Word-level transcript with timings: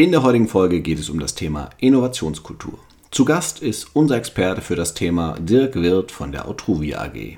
In 0.00 0.12
der 0.12 0.22
heutigen 0.22 0.48
Folge 0.48 0.80
geht 0.80 0.98
es 0.98 1.10
um 1.10 1.20
das 1.20 1.34
Thema 1.34 1.68
Innovationskultur. 1.76 2.78
Zu 3.10 3.26
Gast 3.26 3.60
ist 3.60 3.88
unser 3.92 4.16
Experte 4.16 4.62
für 4.62 4.74
das 4.74 4.94
Thema 4.94 5.36
Dirk 5.38 5.74
Wirth 5.74 6.10
von 6.10 6.32
der 6.32 6.48
Autruvia 6.48 7.02
AG. 7.02 7.36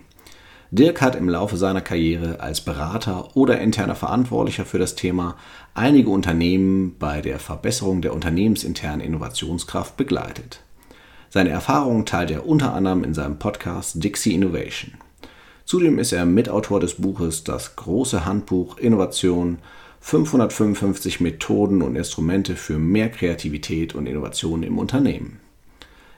Dirk 0.71 1.01
hat 1.01 1.17
im 1.17 1.29
Laufe 1.29 1.57
seiner 1.57 1.81
Karriere 1.81 2.39
als 2.39 2.61
Berater 2.61 3.37
oder 3.37 3.61
interner 3.61 3.97
Verantwortlicher 3.97 4.65
für 4.65 4.79
das 4.79 4.95
Thema 4.95 5.35
einige 5.75 6.11
Unternehmen 6.11 6.95
bei 7.01 7.21
der 7.21 7.41
Verbesserung 7.41 8.01
der 8.01 8.15
unternehmensinternen 8.15 9.01
Innovationskraft 9.01 9.97
begleitet. 9.97 10.61
Seine 11.31 11.51
Erfahrungen 11.51 12.07
teilt 12.07 12.31
er 12.31 12.47
unter 12.47 12.75
anderem 12.75 13.03
in 13.03 13.13
seinem 13.13 13.41
Podcast 13.41 14.05
Dixie 14.05 14.35
Innovation. 14.35 14.93
Zudem 15.65 15.99
ist 15.99 16.13
er 16.13 16.27
Mitautor 16.27 16.79
des 16.79 16.95
Buches 16.95 17.43
Das 17.43 17.75
große 17.75 18.25
Handbuch 18.25 18.79
Innovation 18.79 19.59
555 20.05 21.21
Methoden 21.21 21.81
und 21.81 21.95
Instrumente 21.95 22.57
für 22.57 22.77
mehr 22.77 23.09
Kreativität 23.09 23.95
und 23.95 24.07
Innovation 24.07 24.65
im 24.65 24.79
Unternehmen. 24.79 25.39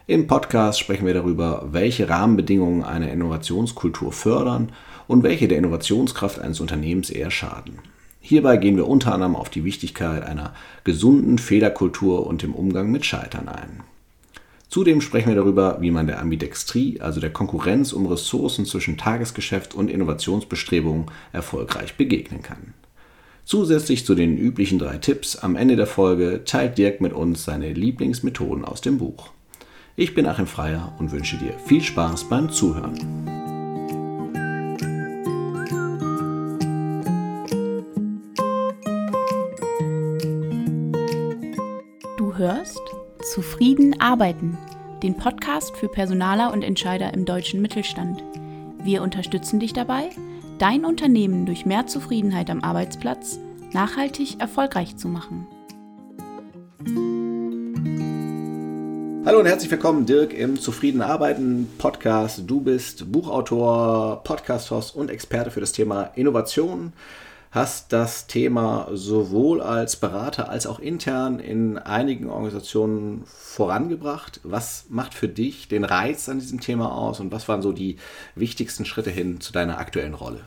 Im 0.06 0.26
Podcast 0.26 0.80
sprechen 0.80 1.06
wir 1.06 1.14
darüber, 1.14 1.68
welche 1.70 2.08
Rahmenbedingungen 2.08 2.82
eine 2.82 3.12
Innovationskultur 3.12 4.10
fördern 4.10 4.72
und 5.06 5.22
welche 5.22 5.48
der 5.48 5.58
Innovationskraft 5.58 6.40
eines 6.40 6.60
Unternehmens 6.60 7.10
eher 7.10 7.30
schaden. 7.30 7.78
Hierbei 8.20 8.56
gehen 8.56 8.76
wir 8.76 8.88
unter 8.88 9.12
anderem 9.12 9.36
auf 9.36 9.50
die 9.50 9.64
Wichtigkeit 9.64 10.24
einer 10.24 10.54
gesunden 10.82 11.38
Fehlerkultur 11.38 12.26
und 12.26 12.42
dem 12.42 12.54
Umgang 12.54 12.90
mit 12.90 13.04
Scheitern 13.04 13.48
ein. 13.48 13.82
Zudem 14.68 15.02
sprechen 15.02 15.28
wir 15.28 15.36
darüber, 15.36 15.76
wie 15.82 15.90
man 15.90 16.06
der 16.06 16.20
Ambidextrie, 16.20 17.00
also 17.00 17.20
der 17.20 17.32
Konkurrenz 17.32 17.92
um 17.92 18.06
Ressourcen 18.06 18.64
zwischen 18.64 18.96
Tagesgeschäft 18.96 19.74
und 19.74 19.90
Innovationsbestrebungen, 19.90 21.06
erfolgreich 21.32 21.96
begegnen 21.96 22.42
kann. 22.42 22.72
Zusätzlich 23.46 24.06
zu 24.06 24.14
den 24.14 24.38
üblichen 24.38 24.78
drei 24.78 24.96
Tipps 24.96 25.36
am 25.36 25.54
Ende 25.54 25.76
der 25.76 25.86
Folge 25.86 26.44
teilt 26.46 26.78
Dirk 26.78 27.02
mit 27.02 27.12
uns 27.12 27.44
seine 27.44 27.74
Lieblingsmethoden 27.74 28.64
aus 28.64 28.80
dem 28.80 28.96
Buch. 28.96 29.32
Ich 29.96 30.14
bin 30.14 30.26
Achim 30.26 30.46
Freier 30.46 30.94
und 30.98 31.12
wünsche 31.12 31.36
dir 31.36 31.52
viel 31.66 31.82
Spaß 31.82 32.24
beim 32.30 32.50
Zuhören. 32.50 32.94
Du 42.16 42.34
hörst 42.38 42.80
Zufrieden 43.34 44.00
arbeiten, 44.00 44.56
den 45.02 45.18
Podcast 45.18 45.76
für 45.76 45.88
Personaler 45.88 46.50
und 46.50 46.62
Entscheider 46.62 47.12
im 47.12 47.26
deutschen 47.26 47.60
Mittelstand. 47.60 48.24
Wir 48.82 49.02
unterstützen 49.02 49.60
dich 49.60 49.74
dabei, 49.74 50.08
dein 50.64 50.86
Unternehmen 50.86 51.44
durch 51.44 51.66
mehr 51.66 51.86
Zufriedenheit 51.86 52.48
am 52.48 52.64
Arbeitsplatz 52.64 53.38
nachhaltig 53.74 54.40
erfolgreich 54.40 54.96
zu 54.96 55.08
machen. 55.08 55.46
Hallo 59.26 59.40
und 59.40 59.46
herzlich 59.46 59.70
willkommen, 59.70 60.06
Dirk, 60.06 60.32
im 60.32 60.58
Zufrieden 60.58 61.02
Arbeiten 61.02 61.68
Podcast. 61.76 62.44
Du 62.46 62.62
bist 62.62 63.12
Buchautor, 63.12 64.24
Podcast-Host 64.24 64.96
und 64.96 65.10
Experte 65.10 65.50
für 65.50 65.60
das 65.60 65.72
Thema 65.72 66.04
Innovation. 66.14 66.94
Hast 67.54 67.92
das 67.92 68.26
Thema 68.26 68.88
sowohl 68.90 69.62
als 69.62 69.94
Berater 69.94 70.48
als 70.48 70.66
auch 70.66 70.80
intern 70.80 71.38
in 71.38 71.78
einigen 71.78 72.28
Organisationen 72.28 73.22
vorangebracht. 73.26 74.40
Was 74.42 74.86
macht 74.88 75.14
für 75.14 75.28
dich 75.28 75.68
den 75.68 75.84
Reiz 75.84 76.28
an 76.28 76.40
diesem 76.40 76.58
Thema 76.58 76.90
aus 76.90 77.20
und 77.20 77.30
was 77.30 77.46
waren 77.46 77.62
so 77.62 77.70
die 77.70 77.98
wichtigsten 78.34 78.84
Schritte 78.84 79.10
hin 79.10 79.40
zu 79.40 79.52
deiner 79.52 79.78
aktuellen 79.78 80.14
Rolle? 80.14 80.40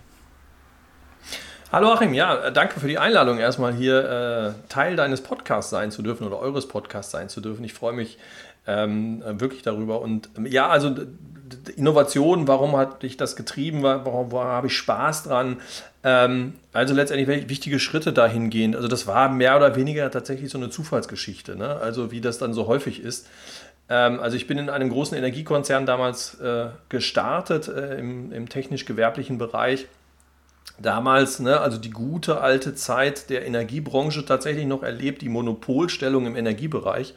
Hallo 1.72 1.94
Achim, 1.94 2.14
ja, 2.14 2.50
danke 2.50 2.78
für 2.82 2.90
die 2.90 2.98
Einladung, 2.98 3.40
erstmal 3.40 3.74
hier 3.74 4.56
äh, 4.68 4.68
Teil 4.68 4.98
deines 4.98 5.22
Podcasts 5.22 5.72
sein 5.72 5.92
zu 5.92 6.02
dürfen 6.02 6.28
oder 6.28 6.40
eures 6.40 6.68
Podcasts 6.68 7.14
sein 7.14 7.30
zu 7.30 7.40
dürfen. 7.40 7.64
Ich 7.64 7.74
freue 7.74 7.94
mich 7.94 8.18
ähm, 8.66 9.24
wirklich 9.26 9.62
darüber. 9.62 10.02
Und 10.02 10.30
ja, 10.44 10.68
also 10.68 10.94
Innovation, 11.76 12.48
warum 12.48 12.76
hat 12.76 13.04
dich 13.04 13.18
das 13.18 13.36
getrieben, 13.36 13.84
warum, 13.84 14.32
warum 14.32 14.48
habe 14.48 14.68
ich 14.68 14.78
Spaß 14.78 15.24
dran? 15.24 15.58
Ähm, 16.04 16.54
also 16.74 16.94
letztendlich 16.94 17.50
wichtige 17.50 17.80
Schritte 17.80 18.14
dahingehend. 18.14 18.76
Also 18.76 18.88
das 18.88 19.08
war 19.08 19.30
mehr 19.30 19.58
oder 19.58 19.76
weniger 19.76 20.10
tatsächlich 20.12 20.50
so 20.50 20.58
eine 20.58 20.70
Zufallsgeschichte, 20.70 21.56
ne? 21.56 21.78
also 21.78 22.12
wie 22.12 22.22
das 22.22 22.38
dann 22.38 22.54
so 22.54 22.68
häufig 22.68 23.02
ist. 23.02 23.28
Ähm, 23.90 24.20
also 24.20 24.38
ich 24.38 24.48
bin 24.48 24.58
in 24.58 24.70
einem 24.70 24.90
großen 24.90 25.18
Energiekonzern 25.18 25.86
damals 25.86 26.40
äh, 26.40 26.68
gestartet 26.90 27.68
äh, 27.68 28.00
im, 28.00 28.32
im 28.32 28.50
technisch-gewerblichen 28.50 29.38
Bereich 29.38 29.88
damals, 30.80 31.40
ne, 31.40 31.60
also 31.60 31.78
die 31.78 31.90
gute 31.90 32.42
alte 32.42 32.76
Zeit 32.76 33.30
der 33.30 33.46
Energiebranche 33.46 34.26
tatsächlich 34.26 34.66
noch 34.66 34.84
erlebt, 34.84 35.22
die 35.22 35.30
Monopolstellung 35.30 36.26
im 36.26 36.36
Energiebereich. 36.36 37.16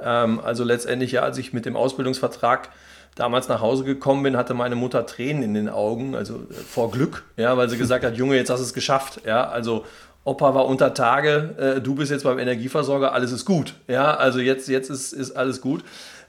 Ähm, 0.00 0.40
also 0.40 0.64
letztendlich, 0.64 1.12
ja, 1.12 1.22
als 1.22 1.38
ich 1.38 1.52
mit 1.52 1.66
dem 1.66 1.76
Ausbildungsvertrag 1.76 2.70
damals 3.16 3.48
nach 3.48 3.60
Hause 3.60 3.82
gekommen 3.82 4.22
bin, 4.22 4.36
hatte 4.36 4.54
meine 4.54 4.76
Mutter 4.76 5.04
Tränen 5.04 5.42
in 5.42 5.54
den 5.54 5.68
Augen, 5.68 6.14
also 6.14 6.34
äh, 6.34 6.54
vor 6.54 6.92
Glück, 6.92 7.24
ja, 7.36 7.56
weil 7.56 7.68
sie 7.68 7.76
gesagt 7.76 8.04
hat, 8.04 8.16
Junge, 8.16 8.36
jetzt 8.36 8.50
hast 8.50 8.60
du 8.60 8.64
es 8.64 8.74
geschafft, 8.74 9.22
ja, 9.26 9.48
also 9.48 9.84
Opa 10.22 10.54
war 10.54 10.66
unter 10.66 10.94
Tage, 10.94 11.54
äh, 11.58 11.80
du 11.80 11.96
bist 11.96 12.12
jetzt 12.12 12.22
beim 12.24 12.38
Energieversorger, 12.38 13.12
alles 13.12 13.32
ist 13.32 13.44
gut, 13.44 13.74
ja, 13.88 14.14
also 14.14 14.38
jetzt, 14.38 14.68
jetzt 14.68 14.90
ist, 14.90 15.12
ist 15.12 15.32
alles 15.32 15.60
gut. 15.60 15.82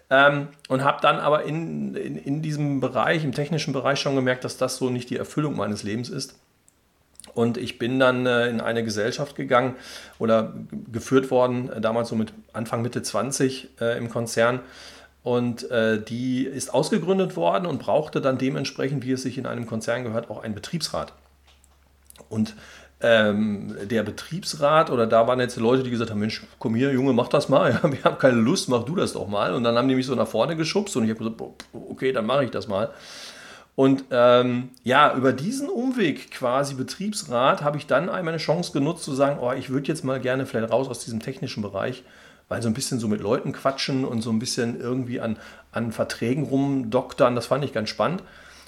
Ähm, 0.10 0.48
und 0.70 0.86
habe 0.86 1.00
dann 1.02 1.20
aber 1.20 1.44
in, 1.44 1.94
in, 1.96 2.18
in 2.18 2.42
diesem 2.42 2.80
Bereich, 2.80 3.26
im 3.26 3.34
technischen 3.34 3.74
Bereich 3.74 4.00
schon 4.00 4.16
gemerkt, 4.16 4.46
dass 4.46 4.56
das 4.56 4.78
so 4.78 4.90
nicht 4.90 5.10
die 5.10 5.18
Erfüllung 5.18 5.58
meines 5.58 5.84
Lebens 5.84 6.10
ist. 6.10 6.40
Und 7.34 7.58
ich 7.58 7.78
bin 7.78 8.00
dann 8.00 8.26
äh, 8.26 8.48
in 8.48 8.62
eine 8.62 8.86
Gesellschaft 8.86 9.36
gegangen 9.36 9.76
oder 10.18 10.54
geführt 10.92 11.30
worden, 11.30 11.70
äh, 11.70 11.82
damals 11.82 12.08
so 12.08 12.16
mit 12.16 12.34
Anfang, 12.54 12.82
Mitte 12.82 13.02
20 13.02 13.70
äh, 13.82 13.98
im 13.98 14.10
Konzern. 14.10 14.62
Und 15.28 15.70
äh, 15.72 16.02
die 16.02 16.46
ist 16.46 16.74
ausgegründet 16.74 17.36
worden 17.36 17.66
und 17.66 17.80
brauchte 17.80 18.22
dann 18.22 18.38
dementsprechend, 18.38 19.06
wie 19.06 19.12
es 19.12 19.24
sich 19.24 19.38
in 19.38 19.46
einem 19.46 19.66
Konzern 19.66 20.06
gehört, 20.06 20.30
auch 20.30 20.42
einen 20.42 20.56
Betriebsrat. 20.56 21.12
Und 22.30 22.56
ähm, 23.02 23.76
der 23.84 24.04
Betriebsrat 24.04 24.90
oder 24.90 25.06
da 25.06 25.28
waren 25.28 25.42
jetzt 25.42 25.58
Leute, 25.58 25.84
die 25.84 25.90
gesagt 25.90 26.12
haben, 26.12 26.22
Mensch, 26.22 26.44
komm 26.60 26.76
hier, 26.76 26.94
Junge, 26.94 27.12
mach 27.12 27.28
das 27.28 27.50
mal. 27.50 27.72
Ja, 27.84 27.92
wir 27.92 28.04
haben 28.06 28.18
keine 28.20 28.38
Lust, 28.40 28.70
mach 28.70 28.84
du 28.84 28.96
das 28.96 29.12
doch 29.12 29.28
mal. 29.28 29.54
Und 29.54 29.66
dann 29.66 29.76
haben 29.76 29.90
die 29.90 29.96
mich 29.96 30.06
so 30.06 30.16
nach 30.16 30.30
vorne 30.30 30.56
geschubst 30.56 30.96
und 30.96 31.04
ich 31.04 31.10
habe 31.10 31.20
gesagt, 31.20 31.42
okay, 31.74 32.14
dann 32.14 32.26
mache 32.26 32.46
ich 32.46 32.52
das 32.52 32.70
mal. 32.70 32.92
Und 33.78 34.06
ähm, 34.10 34.70
ja, 34.84 35.14
über 35.16 35.34
diesen 35.34 35.70
Umweg 35.70 36.32
quasi 36.32 36.74
Betriebsrat 36.74 37.62
habe 37.62 37.78
ich 37.78 37.86
dann 37.86 38.10
einmal 38.10 38.34
eine 38.34 38.42
Chance 38.42 38.72
genutzt 38.72 39.04
zu 39.04 39.14
sagen, 39.14 39.38
oh, 39.40 39.52
ich 39.52 39.70
würde 39.70 39.88
jetzt 39.88 40.04
mal 40.04 40.20
gerne 40.20 40.48
vielleicht 40.48 40.74
raus 40.74 40.88
aus 40.88 41.06
diesem 41.06 41.20
technischen 41.20 41.62
Bereich, 41.62 42.04
weil 42.50 42.60
so 42.64 42.70
ein 42.70 42.74
bisschen 42.74 42.98
so 42.98 43.08
mit 43.08 43.22
Leuten 43.22 43.52
quatschen 43.52 44.04
und 44.04 44.24
so 44.24 44.32
ein 44.32 44.40
bisschen 44.40 44.82
irgendwie 44.82 45.22
an, 45.22 45.38
an 45.72 45.92
Verträgen 45.92 46.46
rumdoktern, 46.46 47.36
das 47.36 47.46
fand 47.46 47.64
ich 47.64 47.72
ganz 47.72 47.90
spannend. 47.90 48.24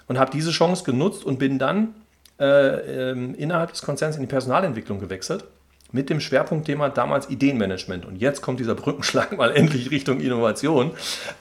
Und 0.08 0.20
habe 0.20 0.30
diese 0.30 0.52
Chance 0.52 0.84
genutzt 0.84 1.24
und 1.24 1.40
bin 1.40 1.58
dann 1.58 1.96
äh, 2.40 3.10
äh, 3.10 3.34
innerhalb 3.34 3.72
des 3.72 3.82
Konzerns 3.82 4.16
in 4.16 4.22
die 4.22 4.28
Personalentwicklung 4.28 5.00
gewechselt 5.00 5.44
mit 5.92 6.12
dem 6.12 6.20
Schwerpunktthema 6.20 6.90
damals 6.90 7.32
Ideenmanagement. 7.32 8.06
Und 8.06 8.18
jetzt 8.18 8.42
kommt 8.42 8.60
dieser 8.60 8.76
Brückenschlag 8.76 9.32
mal 9.38 9.56
endlich 9.56 9.90
Richtung 9.90 10.20
Innovation. 10.20 10.92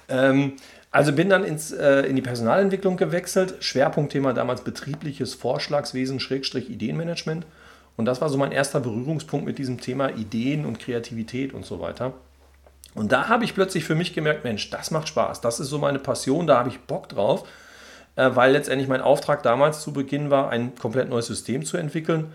Ähm, 0.08 0.54
also 0.90 1.12
bin 1.12 1.28
dann 1.28 1.44
ins, 1.44 1.70
äh, 1.70 2.00
in 2.02 2.16
die 2.16 2.22
Personalentwicklung 2.22 2.96
gewechselt. 2.96 3.56
Schwerpunktthema 3.60 4.32
damals 4.32 4.62
betriebliches 4.62 5.34
Vorschlagswesen, 5.34 6.20
Schrägstrich 6.20 6.70
Ideenmanagement. 6.70 7.46
Und 7.96 8.04
das 8.04 8.20
war 8.20 8.28
so 8.28 8.38
mein 8.38 8.52
erster 8.52 8.80
Berührungspunkt 8.80 9.44
mit 9.44 9.58
diesem 9.58 9.80
Thema 9.80 10.10
Ideen 10.10 10.64
und 10.64 10.78
Kreativität 10.78 11.52
und 11.52 11.66
so 11.66 11.80
weiter. 11.80 12.14
Und 12.94 13.12
da 13.12 13.28
habe 13.28 13.44
ich 13.44 13.54
plötzlich 13.54 13.84
für 13.84 13.94
mich 13.94 14.14
gemerkt, 14.14 14.44
Mensch, 14.44 14.70
das 14.70 14.90
macht 14.90 15.08
Spaß. 15.08 15.40
Das 15.40 15.60
ist 15.60 15.68
so 15.68 15.78
meine 15.78 15.98
Passion, 15.98 16.46
da 16.46 16.58
habe 16.58 16.68
ich 16.70 16.80
Bock 16.80 17.08
drauf, 17.08 17.46
äh, 18.16 18.30
weil 18.34 18.52
letztendlich 18.52 18.88
mein 18.88 19.02
Auftrag 19.02 19.42
damals 19.42 19.82
zu 19.82 19.92
Beginn 19.92 20.30
war, 20.30 20.48
ein 20.50 20.74
komplett 20.74 21.10
neues 21.10 21.26
System 21.26 21.64
zu 21.64 21.76
entwickeln 21.76 22.32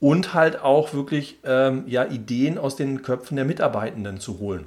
und 0.00 0.34
halt 0.34 0.60
auch 0.60 0.92
wirklich 0.94 1.38
ähm, 1.44 1.84
ja, 1.86 2.04
Ideen 2.04 2.58
aus 2.58 2.74
den 2.74 3.02
Köpfen 3.02 3.36
der 3.36 3.44
Mitarbeitenden 3.44 4.20
zu 4.20 4.40
holen. 4.40 4.66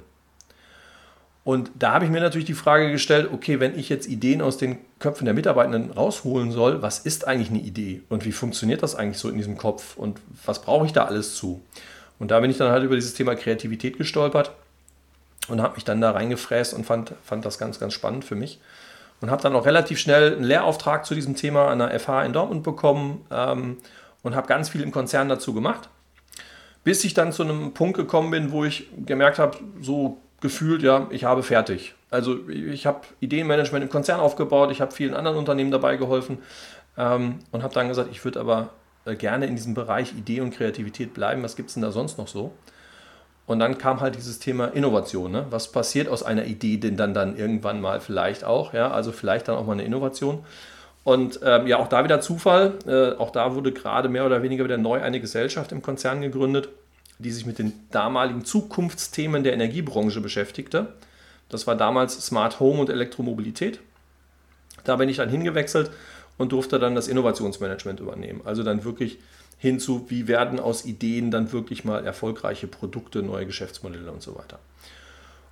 Und 1.48 1.70
da 1.78 1.94
habe 1.94 2.04
ich 2.04 2.10
mir 2.10 2.20
natürlich 2.20 2.44
die 2.44 2.52
Frage 2.52 2.92
gestellt, 2.92 3.30
okay, 3.32 3.58
wenn 3.58 3.78
ich 3.78 3.88
jetzt 3.88 4.06
Ideen 4.06 4.42
aus 4.42 4.58
den 4.58 4.76
Köpfen 4.98 5.24
der 5.24 5.32
Mitarbeitenden 5.32 5.92
rausholen 5.92 6.52
soll, 6.52 6.82
was 6.82 6.98
ist 6.98 7.26
eigentlich 7.26 7.48
eine 7.48 7.60
Idee 7.60 8.02
und 8.10 8.26
wie 8.26 8.32
funktioniert 8.32 8.82
das 8.82 8.94
eigentlich 8.94 9.16
so 9.16 9.30
in 9.30 9.36
diesem 9.38 9.56
Kopf 9.56 9.96
und 9.96 10.20
was 10.44 10.60
brauche 10.60 10.84
ich 10.84 10.92
da 10.92 11.06
alles 11.06 11.36
zu? 11.36 11.62
Und 12.18 12.32
da 12.32 12.40
bin 12.40 12.50
ich 12.50 12.58
dann 12.58 12.70
halt 12.70 12.84
über 12.84 12.96
dieses 12.96 13.14
Thema 13.14 13.34
Kreativität 13.34 13.96
gestolpert 13.96 14.52
und 15.48 15.62
habe 15.62 15.76
mich 15.76 15.86
dann 15.86 16.02
da 16.02 16.10
reingefräst 16.10 16.74
und 16.74 16.84
fand, 16.84 17.14
fand 17.24 17.46
das 17.46 17.56
ganz, 17.56 17.80
ganz 17.80 17.94
spannend 17.94 18.26
für 18.26 18.34
mich. 18.34 18.60
Und 19.22 19.30
habe 19.30 19.40
dann 19.42 19.56
auch 19.56 19.64
relativ 19.64 19.98
schnell 19.98 20.34
einen 20.34 20.44
Lehrauftrag 20.44 21.06
zu 21.06 21.14
diesem 21.14 21.34
Thema 21.34 21.68
an 21.68 21.78
der 21.78 21.98
FH 21.98 22.26
in 22.26 22.34
Dortmund 22.34 22.62
bekommen 22.62 23.24
ähm, 23.30 23.78
und 24.22 24.36
habe 24.36 24.48
ganz 24.48 24.68
viel 24.68 24.82
im 24.82 24.92
Konzern 24.92 25.30
dazu 25.30 25.54
gemacht. 25.54 25.88
Bis 26.84 27.02
ich 27.04 27.14
dann 27.14 27.32
zu 27.32 27.42
einem 27.42 27.72
Punkt 27.72 27.96
gekommen 27.96 28.30
bin, 28.30 28.52
wo 28.52 28.66
ich 28.66 28.86
gemerkt 29.06 29.38
habe, 29.38 29.56
so 29.80 30.18
gefühlt, 30.40 30.82
ja, 30.82 31.06
ich 31.10 31.24
habe 31.24 31.42
fertig. 31.42 31.94
Also 32.10 32.48
ich 32.48 32.86
habe 32.86 33.00
Ideenmanagement 33.20 33.84
im 33.84 33.90
Konzern 33.90 34.20
aufgebaut, 34.20 34.70
ich 34.70 34.80
habe 34.80 34.92
vielen 34.92 35.14
anderen 35.14 35.36
Unternehmen 35.36 35.70
dabei 35.70 35.96
geholfen 35.96 36.38
ähm, 36.96 37.40
und 37.52 37.62
habe 37.62 37.74
dann 37.74 37.88
gesagt, 37.88 38.08
ich 38.10 38.24
würde 38.24 38.40
aber 38.40 38.70
äh, 39.04 39.14
gerne 39.14 39.46
in 39.46 39.56
diesem 39.56 39.74
Bereich 39.74 40.12
Idee 40.12 40.40
und 40.40 40.50
Kreativität 40.50 41.14
bleiben. 41.14 41.42
Was 41.42 41.56
gibt 41.56 41.68
es 41.68 41.74
denn 41.74 41.82
da 41.82 41.90
sonst 41.90 42.18
noch 42.18 42.28
so? 42.28 42.52
Und 43.46 43.60
dann 43.60 43.78
kam 43.78 44.00
halt 44.00 44.14
dieses 44.16 44.38
Thema 44.38 44.66
Innovation. 44.66 45.32
Ne? 45.32 45.46
Was 45.50 45.72
passiert 45.72 46.08
aus 46.08 46.22
einer 46.22 46.44
Idee 46.44 46.76
denn 46.76 46.98
dann, 46.98 47.14
dann 47.14 47.36
irgendwann 47.36 47.80
mal 47.80 48.00
vielleicht 48.00 48.44
auch? 48.44 48.74
Ja? 48.74 48.90
Also 48.90 49.10
vielleicht 49.10 49.48
dann 49.48 49.56
auch 49.56 49.64
mal 49.64 49.72
eine 49.72 49.84
Innovation. 49.84 50.44
Und 51.02 51.40
ähm, 51.42 51.66
ja, 51.66 51.78
auch 51.78 51.88
da 51.88 52.04
wieder 52.04 52.20
Zufall. 52.20 52.74
Äh, 52.86 53.18
auch 53.18 53.30
da 53.30 53.54
wurde 53.54 53.72
gerade 53.72 54.10
mehr 54.10 54.26
oder 54.26 54.42
weniger 54.42 54.64
wieder 54.64 54.76
neu 54.76 55.00
eine 55.00 55.20
Gesellschaft 55.20 55.72
im 55.72 55.80
Konzern 55.80 56.20
gegründet, 56.20 56.68
die 57.18 57.30
sich 57.30 57.46
mit 57.46 57.58
den 57.58 57.72
damaligen 57.90 58.44
Zukunftsthemen 58.44 59.42
der 59.42 59.52
Energiebranche 59.52 60.20
beschäftigte. 60.20 60.94
Das 61.48 61.66
war 61.66 61.76
damals 61.76 62.24
Smart 62.24 62.60
Home 62.60 62.80
und 62.80 62.90
Elektromobilität. 62.90 63.80
Da 64.84 64.96
bin 64.96 65.08
ich 65.08 65.16
dann 65.16 65.28
hingewechselt 65.28 65.90
und 66.36 66.52
durfte 66.52 66.78
dann 66.78 66.94
das 66.94 67.08
Innovationsmanagement 67.08 68.00
übernehmen. 68.00 68.42
Also 68.44 68.62
dann 68.62 68.84
wirklich 68.84 69.18
hinzu, 69.58 70.06
wie 70.08 70.28
werden 70.28 70.60
aus 70.60 70.84
Ideen 70.84 71.30
dann 71.30 71.52
wirklich 71.52 71.84
mal 71.84 72.04
erfolgreiche 72.04 72.68
Produkte, 72.68 73.22
neue 73.22 73.46
Geschäftsmodelle 73.46 74.10
und 74.12 74.22
so 74.22 74.36
weiter. 74.36 74.58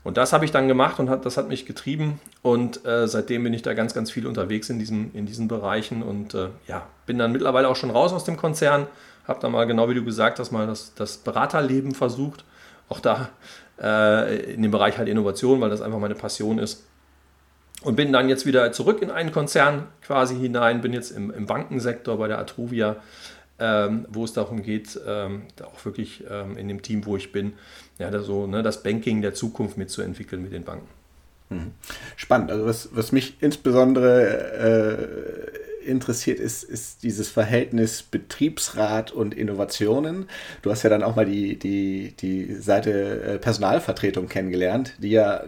Und 0.04 0.16
das 0.16 0.32
habe 0.32 0.44
ich 0.44 0.52
dann 0.52 0.68
gemacht 0.68 1.00
und 1.00 1.10
hat, 1.10 1.26
das 1.26 1.36
hat 1.36 1.48
mich 1.48 1.66
getrieben 1.66 2.20
und 2.42 2.86
äh, 2.86 3.08
seitdem 3.08 3.42
bin 3.42 3.52
ich 3.52 3.62
da 3.62 3.74
ganz, 3.74 3.92
ganz 3.92 4.12
viel 4.12 4.28
unterwegs 4.28 4.70
in, 4.70 4.78
diesem, 4.78 5.10
in 5.14 5.26
diesen 5.26 5.48
Bereichen 5.48 6.04
und 6.04 6.32
äh, 6.34 6.50
ja, 6.68 6.86
bin 7.06 7.18
dann 7.18 7.32
mittlerweile 7.32 7.68
auch 7.68 7.74
schon 7.74 7.90
raus 7.90 8.12
aus 8.12 8.22
dem 8.22 8.36
Konzern, 8.36 8.86
habe 9.26 9.40
da 9.40 9.48
mal, 9.48 9.66
genau 9.66 9.88
wie 9.88 9.94
du 9.94 10.04
gesagt 10.04 10.38
hast, 10.38 10.52
mal 10.52 10.66
das, 10.66 10.94
das 10.94 11.18
Beraterleben 11.18 11.94
versucht, 11.94 12.44
auch 12.88 13.00
da 13.00 13.30
äh, 13.80 14.52
in 14.52 14.62
dem 14.62 14.70
Bereich 14.70 14.98
halt 14.98 15.08
Innovation, 15.08 15.60
weil 15.60 15.70
das 15.70 15.80
einfach 15.80 15.98
meine 15.98 16.14
Passion 16.14 16.58
ist. 16.58 16.84
Und 17.82 17.94
bin 17.94 18.12
dann 18.12 18.28
jetzt 18.28 18.46
wieder 18.46 18.72
zurück 18.72 19.02
in 19.02 19.10
einen 19.10 19.32
Konzern 19.32 19.86
quasi 20.02 20.34
hinein, 20.34 20.80
bin 20.80 20.92
jetzt 20.92 21.10
im, 21.10 21.30
im 21.30 21.46
Bankensektor 21.46 22.18
bei 22.18 22.26
der 22.26 22.38
Atruvia 22.38 22.96
ähm, 23.58 24.06
wo 24.10 24.24
es 24.24 24.32
darum 24.32 24.62
geht, 24.62 25.00
ähm, 25.06 25.42
auch 25.62 25.84
wirklich 25.84 26.24
ähm, 26.28 26.56
in 26.56 26.68
dem 26.68 26.82
Team, 26.82 27.06
wo 27.06 27.16
ich 27.16 27.32
bin, 27.32 27.54
ja, 27.98 28.10
da 28.10 28.20
so, 28.20 28.46
ne, 28.46 28.62
das 28.62 28.82
Banking 28.82 29.22
der 29.22 29.34
Zukunft 29.34 29.78
mitzuentwickeln 29.78 30.42
mit 30.42 30.52
den 30.52 30.64
Banken. 30.64 30.88
Mhm. 31.48 31.72
Spannend. 32.16 32.50
Also 32.50 32.66
was, 32.66 32.88
was 32.92 33.12
mich 33.12 33.36
insbesondere 33.40 35.48
äh, 35.52 35.75
interessiert, 35.86 36.38
ist, 36.38 36.62
ist 36.64 37.02
dieses 37.02 37.28
Verhältnis 37.28 38.02
Betriebsrat 38.02 39.12
und 39.12 39.34
Innovationen. 39.34 40.28
Du 40.62 40.70
hast 40.70 40.82
ja 40.82 40.90
dann 40.90 41.02
auch 41.02 41.16
mal 41.16 41.26
die, 41.26 41.58
die, 41.58 42.14
die 42.18 42.54
Seite 42.54 43.22
äh, 43.22 43.38
Personalvertretung 43.38 44.28
kennengelernt, 44.28 44.94
die 44.98 45.10
ja 45.10 45.44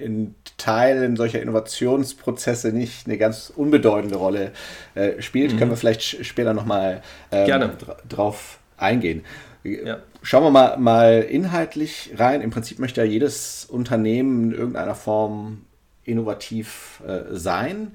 in 0.00 0.34
Teilen 0.58 1.16
solcher 1.16 1.40
Innovationsprozesse 1.40 2.72
nicht 2.72 3.06
eine 3.06 3.18
ganz 3.18 3.52
unbedeutende 3.54 4.16
Rolle 4.16 4.52
äh, 4.94 5.20
spielt. 5.22 5.52
Mhm. 5.52 5.58
Können 5.58 5.70
wir 5.70 5.76
vielleicht 5.76 6.24
später 6.24 6.54
nochmal 6.54 7.02
ähm, 7.32 7.70
drauf 8.08 8.58
eingehen. 8.76 9.24
Ja. 9.62 9.98
Schauen 10.22 10.44
wir 10.44 10.50
mal, 10.50 10.76
mal 10.76 11.22
inhaltlich 11.22 12.12
rein. 12.16 12.42
Im 12.42 12.50
Prinzip 12.50 12.78
möchte 12.78 13.00
ja 13.00 13.06
jedes 13.06 13.64
Unternehmen 13.64 14.52
in 14.52 14.58
irgendeiner 14.58 14.94
Form 14.94 15.64
innovativ 16.04 17.02
äh, 17.06 17.34
sein. 17.34 17.92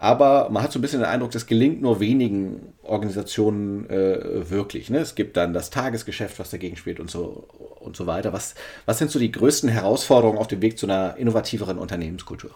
Aber 0.00 0.48
man 0.50 0.62
hat 0.62 0.70
so 0.70 0.78
ein 0.78 0.82
bisschen 0.82 1.00
den 1.00 1.08
Eindruck, 1.08 1.32
das 1.32 1.46
gelingt 1.46 1.82
nur 1.82 1.98
wenigen 1.98 2.72
Organisationen 2.84 3.90
äh, 3.90 4.48
wirklich. 4.48 4.90
Ne? 4.90 4.98
Es 4.98 5.16
gibt 5.16 5.36
dann 5.36 5.52
das 5.52 5.70
Tagesgeschäft, 5.70 6.38
was 6.38 6.50
dagegen 6.50 6.76
spielt 6.76 7.00
und 7.00 7.10
so, 7.10 7.48
und 7.80 7.96
so 7.96 8.06
weiter. 8.06 8.32
Was, 8.32 8.54
was 8.86 8.98
sind 8.98 9.10
so 9.10 9.18
die 9.18 9.32
größten 9.32 9.68
Herausforderungen 9.68 10.38
auf 10.38 10.46
dem 10.46 10.62
Weg 10.62 10.78
zu 10.78 10.86
einer 10.86 11.16
innovativeren 11.16 11.78
Unternehmenskultur? 11.78 12.52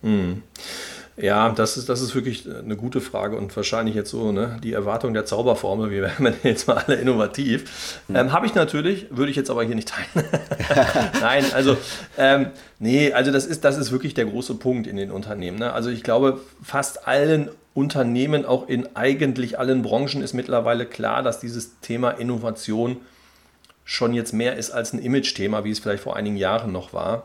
Mhm. 0.00 0.42
Ja, 1.18 1.48
das 1.50 1.78
ist, 1.78 1.88
das 1.88 2.02
ist 2.02 2.14
wirklich 2.14 2.46
eine 2.46 2.76
gute 2.76 3.00
Frage 3.00 3.36
und 3.36 3.54
wahrscheinlich 3.56 3.94
jetzt 3.94 4.10
so 4.10 4.32
ne, 4.32 4.58
die 4.62 4.74
Erwartung 4.74 5.14
der 5.14 5.24
Zauberformel, 5.24 5.90
wir 5.90 6.02
werden 6.20 6.34
jetzt 6.42 6.68
mal 6.68 6.76
alle 6.76 6.96
innovativ. 6.96 8.00
Hm. 8.08 8.16
Ähm, 8.16 8.32
Habe 8.32 8.46
ich 8.46 8.54
natürlich, 8.54 9.06
würde 9.10 9.30
ich 9.30 9.36
jetzt 9.36 9.50
aber 9.50 9.64
hier 9.64 9.74
nicht 9.74 9.88
teilen. 9.88 10.28
Nein, 11.20 11.44
also 11.54 11.78
ähm, 12.18 12.48
nee, 12.78 13.12
also 13.12 13.32
das 13.32 13.46
ist, 13.46 13.64
das 13.64 13.78
ist 13.78 13.92
wirklich 13.92 14.12
der 14.12 14.26
große 14.26 14.56
Punkt 14.56 14.86
in 14.86 14.96
den 14.96 15.10
Unternehmen. 15.10 15.58
Ne? 15.58 15.72
Also 15.72 15.88
ich 15.88 16.02
glaube, 16.02 16.40
fast 16.62 17.08
allen 17.08 17.48
Unternehmen, 17.72 18.44
auch 18.44 18.68
in 18.68 18.94
eigentlich 18.94 19.58
allen 19.58 19.82
Branchen, 19.82 20.22
ist 20.22 20.34
mittlerweile 20.34 20.84
klar, 20.84 21.22
dass 21.22 21.40
dieses 21.40 21.80
Thema 21.80 22.10
Innovation 22.10 22.98
schon 23.84 24.12
jetzt 24.12 24.32
mehr 24.32 24.56
ist 24.56 24.70
als 24.70 24.92
ein 24.92 24.98
Image-Thema, 24.98 25.64
wie 25.64 25.70
es 25.70 25.78
vielleicht 25.78 26.02
vor 26.02 26.16
einigen 26.16 26.36
Jahren 26.36 26.72
noch 26.72 26.92
war 26.92 27.24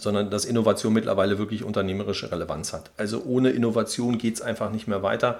sondern 0.00 0.30
dass 0.30 0.44
Innovation 0.44 0.92
mittlerweile 0.92 1.38
wirklich 1.38 1.64
unternehmerische 1.64 2.30
Relevanz 2.30 2.72
hat. 2.72 2.90
Also 2.96 3.22
ohne 3.24 3.50
Innovation 3.50 4.18
geht 4.18 4.34
es 4.34 4.42
einfach 4.42 4.70
nicht 4.70 4.88
mehr 4.88 5.02
weiter. 5.02 5.38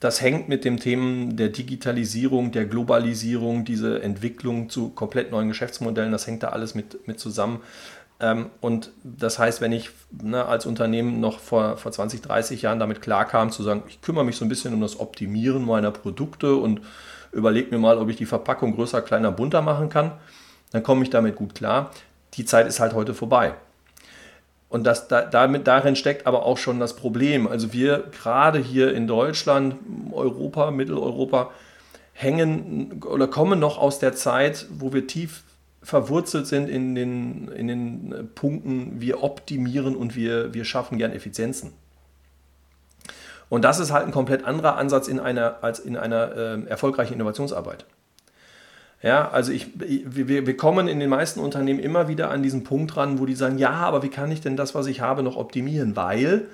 Das 0.00 0.20
hängt 0.20 0.48
mit 0.48 0.64
dem 0.64 0.78
Themen 0.78 1.36
der 1.36 1.48
Digitalisierung, 1.48 2.52
der 2.52 2.66
Globalisierung, 2.66 3.64
diese 3.64 4.00
Entwicklung 4.00 4.70
zu 4.70 4.90
komplett 4.90 5.32
neuen 5.32 5.48
Geschäftsmodellen, 5.48 6.12
das 6.12 6.26
hängt 6.26 6.44
da 6.44 6.50
alles 6.50 6.76
mit, 6.76 7.08
mit 7.08 7.18
zusammen. 7.18 7.60
Ähm, 8.20 8.50
und 8.60 8.90
das 9.02 9.38
heißt, 9.38 9.60
wenn 9.60 9.72
ich 9.72 9.90
ne, 10.22 10.44
als 10.44 10.66
Unternehmen 10.66 11.20
noch 11.20 11.40
vor, 11.40 11.76
vor 11.76 11.92
20, 11.92 12.22
30 12.22 12.62
Jahren 12.62 12.78
damit 12.78 13.02
klarkam, 13.02 13.50
zu 13.50 13.62
sagen, 13.62 13.82
ich 13.88 14.00
kümmere 14.00 14.24
mich 14.24 14.36
so 14.36 14.44
ein 14.44 14.48
bisschen 14.48 14.74
um 14.74 14.80
das 14.80 15.00
Optimieren 15.00 15.64
meiner 15.64 15.90
Produkte 15.90 16.54
und 16.54 16.80
überlege 17.32 17.70
mir 17.70 17.78
mal, 17.78 17.98
ob 17.98 18.08
ich 18.08 18.16
die 18.16 18.26
Verpackung 18.26 18.74
größer, 18.74 19.02
kleiner, 19.02 19.32
bunter 19.32 19.62
machen 19.62 19.88
kann, 19.88 20.12
dann 20.70 20.82
komme 20.82 21.02
ich 21.02 21.10
damit 21.10 21.36
gut 21.36 21.54
klar. 21.54 21.90
Die 22.34 22.44
Zeit 22.44 22.66
ist 22.66 22.80
halt 22.80 22.94
heute 22.94 23.14
vorbei. 23.14 23.54
Und 24.68 24.84
das, 24.84 25.08
da, 25.08 25.22
damit, 25.22 25.66
darin 25.66 25.96
steckt 25.96 26.26
aber 26.26 26.44
auch 26.44 26.58
schon 26.58 26.78
das 26.78 26.94
Problem. 26.94 27.46
Also 27.46 27.72
wir 27.72 28.04
gerade 28.12 28.58
hier 28.58 28.92
in 28.94 29.06
Deutschland, 29.06 29.76
Europa, 30.12 30.70
Mitteleuropa, 30.70 31.50
hängen 32.12 33.02
oder 33.04 33.28
kommen 33.28 33.60
noch 33.60 33.78
aus 33.78 33.98
der 33.98 34.14
Zeit, 34.14 34.66
wo 34.70 34.92
wir 34.92 35.06
tief 35.06 35.44
verwurzelt 35.82 36.46
sind 36.46 36.68
in 36.68 36.94
den, 36.94 37.48
in 37.48 37.68
den 37.68 38.30
Punkten, 38.34 39.00
wir 39.00 39.22
optimieren 39.22 39.96
und 39.96 40.16
wir, 40.16 40.52
wir 40.52 40.64
schaffen 40.64 40.98
gern 40.98 41.12
Effizienzen. 41.12 41.72
Und 43.48 43.62
das 43.62 43.78
ist 43.78 43.92
halt 43.92 44.04
ein 44.04 44.12
komplett 44.12 44.44
anderer 44.44 44.76
Ansatz 44.76 45.08
in 45.08 45.20
einer, 45.20 45.62
als 45.62 45.78
in 45.78 45.96
einer 45.96 46.36
äh, 46.36 46.62
erfolgreichen 46.64 47.14
Innovationsarbeit. 47.14 47.86
Ja, 49.00 49.30
also 49.30 49.52
ich, 49.52 49.68
wir, 49.76 50.46
wir 50.46 50.56
kommen 50.56 50.88
in 50.88 50.98
den 50.98 51.08
meisten 51.08 51.38
Unternehmen 51.38 51.78
immer 51.78 52.08
wieder 52.08 52.30
an 52.30 52.42
diesen 52.42 52.64
Punkt 52.64 52.96
ran, 52.96 53.20
wo 53.20 53.26
die 53.26 53.36
sagen, 53.36 53.58
ja, 53.58 53.70
aber 53.70 54.02
wie 54.02 54.08
kann 54.08 54.32
ich 54.32 54.40
denn 54.40 54.56
das, 54.56 54.74
was 54.74 54.86
ich 54.86 55.00
habe, 55.00 55.22
noch 55.22 55.36
optimieren? 55.36 55.94
Weil 55.94 56.48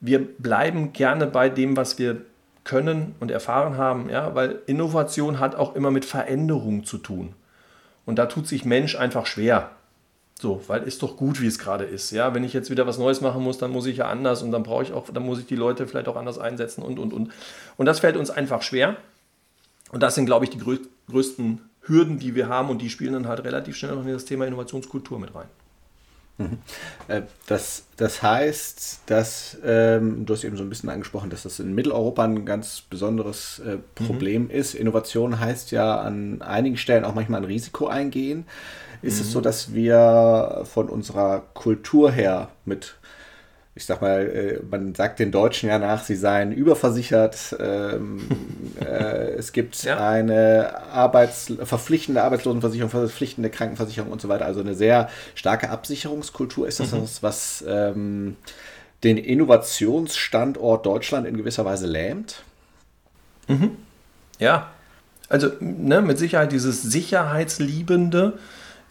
wir 0.00 0.24
bleiben 0.24 0.92
gerne 0.92 1.26
bei 1.26 1.48
dem, 1.48 1.76
was 1.76 1.98
wir 1.98 2.22
können 2.62 3.14
und 3.18 3.30
erfahren 3.30 3.76
haben, 3.76 4.08
ja, 4.08 4.34
weil 4.34 4.60
Innovation 4.66 5.40
hat 5.40 5.56
auch 5.56 5.74
immer 5.74 5.90
mit 5.90 6.04
Veränderung 6.04 6.84
zu 6.84 6.98
tun. 6.98 7.34
Und 8.04 8.18
da 8.18 8.26
tut 8.26 8.46
sich 8.46 8.64
Mensch 8.64 8.96
einfach 8.96 9.26
schwer. 9.26 9.70
So, 10.38 10.62
weil 10.66 10.82
ist 10.82 11.02
doch 11.02 11.16
gut, 11.16 11.40
wie 11.40 11.46
es 11.46 11.58
gerade 11.58 11.84
ist. 11.84 12.10
Ja, 12.10 12.34
wenn 12.34 12.44
ich 12.44 12.52
jetzt 12.52 12.70
wieder 12.70 12.86
was 12.86 12.98
Neues 12.98 13.20
machen 13.20 13.42
muss, 13.42 13.58
dann 13.58 13.70
muss 13.70 13.86
ich 13.86 13.98
ja 13.98 14.08
anders 14.08 14.42
und 14.42 14.52
dann 14.52 14.62
brauche 14.62 14.82
ich 14.82 14.92
auch, 14.92 15.08
dann 15.10 15.24
muss 15.24 15.38
ich 15.38 15.46
die 15.46 15.56
Leute 15.56 15.86
vielleicht 15.86 16.08
auch 16.08 16.16
anders 16.16 16.38
einsetzen 16.38 16.82
und 16.82 16.98
und 16.98 17.12
und. 17.12 17.32
Und 17.76 17.86
das 17.86 18.00
fällt 18.00 18.16
uns 18.16 18.30
einfach 18.30 18.62
schwer. 18.62 18.96
Und 19.92 20.02
das 20.02 20.14
sind, 20.14 20.26
glaube 20.26 20.44
ich, 20.44 20.50
die 20.50 20.58
größten 20.58 20.95
Hürden, 21.08 22.18
die 22.18 22.34
wir 22.34 22.48
haben 22.48 22.68
und 22.68 22.82
die 22.82 22.90
spielen 22.90 23.12
dann 23.12 23.28
halt 23.28 23.44
relativ 23.44 23.76
schnell 23.76 23.94
noch 23.94 24.04
in 24.04 24.12
das 24.12 24.24
Thema 24.24 24.46
Innovationskultur 24.46 25.18
mit 25.18 25.34
rein. 25.34 25.46
Mhm. 26.38 26.58
Äh, 27.08 27.22
das, 27.46 27.84
das 27.96 28.22
heißt, 28.22 29.00
dass, 29.06 29.56
ähm, 29.64 30.26
du 30.26 30.34
hast 30.34 30.44
eben 30.44 30.56
so 30.56 30.62
ein 30.62 30.68
bisschen 30.68 30.90
angesprochen, 30.90 31.30
dass 31.30 31.44
das 31.44 31.60
in 31.60 31.74
Mitteleuropa 31.74 32.24
ein 32.24 32.44
ganz 32.44 32.82
besonderes 32.82 33.60
äh, 33.60 33.78
Problem 33.94 34.44
mhm. 34.44 34.50
ist. 34.50 34.74
Innovation 34.74 35.40
heißt 35.40 35.70
ja 35.70 36.00
an 36.00 36.42
einigen 36.42 36.76
Stellen 36.76 37.04
auch 37.04 37.14
manchmal 37.14 37.40
ein 37.40 37.46
Risiko 37.46 37.86
eingehen. 37.86 38.44
Ist 39.02 39.16
mhm. 39.16 39.20
es 39.22 39.32
so, 39.32 39.40
dass 39.40 39.74
wir 39.74 40.62
von 40.64 40.88
unserer 40.88 41.44
Kultur 41.54 42.10
her 42.10 42.50
mit 42.64 42.96
ich 43.76 43.84
sag 43.84 44.00
mal, 44.00 44.26
äh, 44.26 44.60
man 44.70 44.94
sagt 44.94 45.18
den 45.18 45.30
Deutschen 45.30 45.68
ja 45.68 45.78
nach, 45.78 46.02
sie 46.02 46.16
seien 46.16 46.50
überversichert. 46.50 47.54
Ähm, 47.60 48.26
äh, 48.80 49.32
es 49.34 49.52
gibt 49.52 49.82
ja. 49.84 50.08
eine 50.08 50.82
Arbeits 50.90 51.52
verpflichtende 51.62 52.22
Arbeitslosenversicherung, 52.22 52.90
verpflichtende 52.90 53.50
Krankenversicherung 53.50 54.10
und 54.10 54.22
so 54.22 54.30
weiter. 54.30 54.46
Also 54.46 54.60
eine 54.60 54.74
sehr 54.74 55.10
starke 55.34 55.68
Absicherungskultur. 55.68 56.66
Ist 56.66 56.80
das 56.80 56.92
mhm. 56.92 57.02
was, 57.02 57.22
was 57.22 57.64
ähm, 57.68 58.36
den 59.04 59.18
Innovationsstandort 59.18 60.86
Deutschland 60.86 61.26
in 61.26 61.36
gewisser 61.36 61.66
Weise 61.66 61.86
lähmt? 61.86 62.42
Mhm. 63.46 63.72
Ja, 64.38 64.70
also 65.28 65.50
ne, 65.60 66.00
mit 66.00 66.16
Sicherheit 66.16 66.50
dieses 66.50 66.80
Sicherheitsliebende 66.82 68.38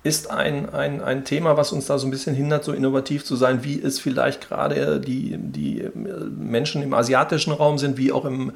ist 0.06 0.30
ein, 0.30 0.72
ein, 0.72 1.02
ein 1.02 1.26
Thema, 1.26 1.58
was 1.58 1.72
uns 1.72 1.88
da 1.88 1.98
so 1.98 2.06
ein 2.06 2.12
bisschen 2.12 2.36
hindert, 2.36 2.64
so 2.64 2.74
innovativ 2.74 3.26
zu 3.26 3.36
sein, 3.36 3.64
wie 3.64 3.82
es 3.82 4.00
vielleicht 4.00 4.48
gerade 4.48 5.00
die, 5.00 5.36
die 5.36 5.90
Menschen 5.96 6.84
im 6.84 6.94
asiatischen 6.94 7.52
Raum 7.52 7.80
sind, 7.80 7.98
wie 7.98 8.12
auch 8.12 8.24
im, 8.26 8.52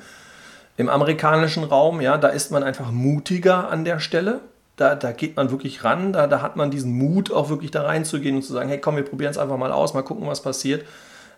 im 0.77 0.89
amerikanischen 0.89 1.63
Raum. 1.63 2.01
Ja, 2.01 2.19
da 2.19 2.27
ist 2.27 2.51
man 2.51 2.61
einfach 2.61 2.91
mutiger 2.91 3.71
an 3.71 3.83
der 3.83 3.99
Stelle. 3.99 4.41
Da, 4.75 4.93
da 4.93 5.11
geht 5.11 5.37
man 5.37 5.49
wirklich 5.49 5.83
ran, 5.83 6.13
da, 6.13 6.27
da 6.27 6.43
hat 6.43 6.55
man 6.55 6.69
diesen 6.69 6.93
Mut, 6.93 7.33
auch 7.33 7.49
wirklich 7.49 7.71
da 7.71 7.81
reinzugehen 7.81 8.35
und 8.35 8.43
zu 8.43 8.53
sagen, 8.53 8.69
hey 8.69 8.79
komm, 8.79 8.95
wir 8.95 9.03
probieren 9.03 9.31
es 9.31 9.39
einfach 9.39 9.57
mal 9.57 9.71
aus, 9.71 9.95
mal 9.95 10.03
gucken, 10.03 10.27
was 10.27 10.43
passiert. 10.43 10.85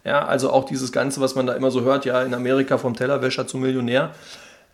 Ja, 0.03 0.25
also 0.25 0.51
auch 0.51 0.65
dieses 0.65 0.91
Ganze, 0.91 1.21
was 1.21 1.35
man 1.35 1.47
da 1.47 1.53
immer 1.53 1.71
so 1.71 1.83
hört, 1.83 2.03
ja, 2.03 2.21
in 2.21 2.33
Amerika 2.33 2.77
vom 2.77 2.97
Tellerwäscher 2.97 3.47
zum 3.47 3.61
Millionär. 3.61 4.11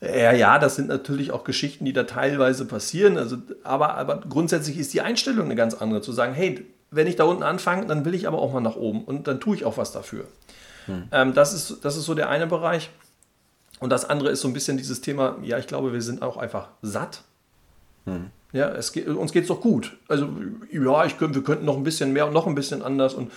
Ja, 0.02 0.32
ja, 0.32 0.60
das 0.60 0.76
sind 0.76 0.90
natürlich 0.90 1.32
auch 1.32 1.44
Geschichten, 1.44 1.86
die 1.86 1.94
da 1.94 2.04
teilweise 2.04 2.66
passieren. 2.66 3.18
Also, 3.18 3.38
aber, 3.64 3.96
aber 3.96 4.18
grundsätzlich 4.18 4.78
ist 4.78 4.94
die 4.94 5.02
Einstellung 5.02 5.46
eine 5.46 5.56
ganz 5.56 5.74
andere. 5.74 6.02
Zu 6.02 6.12
sagen, 6.12 6.34
hey, 6.34 6.66
wenn 6.92 7.08
ich 7.08 7.16
da 7.16 7.24
unten 7.24 7.44
anfange, 7.44 7.86
dann 7.88 8.06
will 8.06 8.14
ich 8.14 8.28
aber 8.28 8.40
auch 8.40 8.54
mal 8.54 8.62
nach 8.62 8.76
oben 8.76 9.04
und 9.04 9.28
dann 9.28 9.40
tue 9.40 9.56
ich 9.56 9.66
auch 9.66 9.78
was 9.78 9.92
dafür. 9.92 10.26
Hm. 10.86 11.04
Ähm, 11.12 11.34
das, 11.34 11.54
ist, 11.54 11.84
das 11.84 11.98
ist 11.98 12.06
so 12.06 12.14
der 12.14 12.30
eine 12.30 12.48
Bereich. 12.48 12.90
Und 13.80 13.92
das 13.92 14.10
andere 14.10 14.30
ist 14.30 14.42
so 14.42 14.48
ein 14.48 14.54
bisschen 14.54 14.78
dieses 14.78 15.02
Thema, 15.02 15.38
ja, 15.44 15.58
ich 15.58 15.68
glaube, 15.68 15.94
wir 15.94 16.02
sind 16.02 16.22
auch 16.22 16.38
einfach 16.38 16.70
satt. 16.82 17.24
Hm. 18.06 18.28
Ja, 18.54 18.70
es 18.70 18.92
geht, 18.92 19.08
uns 19.08 19.32
geht 19.32 19.44
es 19.44 19.50
doch 19.50 19.62
gut. 19.62 19.98
Also, 20.08 20.30
ja, 20.72 21.06
ich, 21.06 21.20
wir 21.20 21.44
könnten 21.44 21.66
noch 21.66 21.76
ein 21.76 21.84
bisschen 21.84 22.14
mehr 22.14 22.28
und 22.28 22.34
noch 22.34 22.48
ein 22.48 22.56
bisschen 22.56 22.82
anders 22.82 23.14
und 23.14 23.32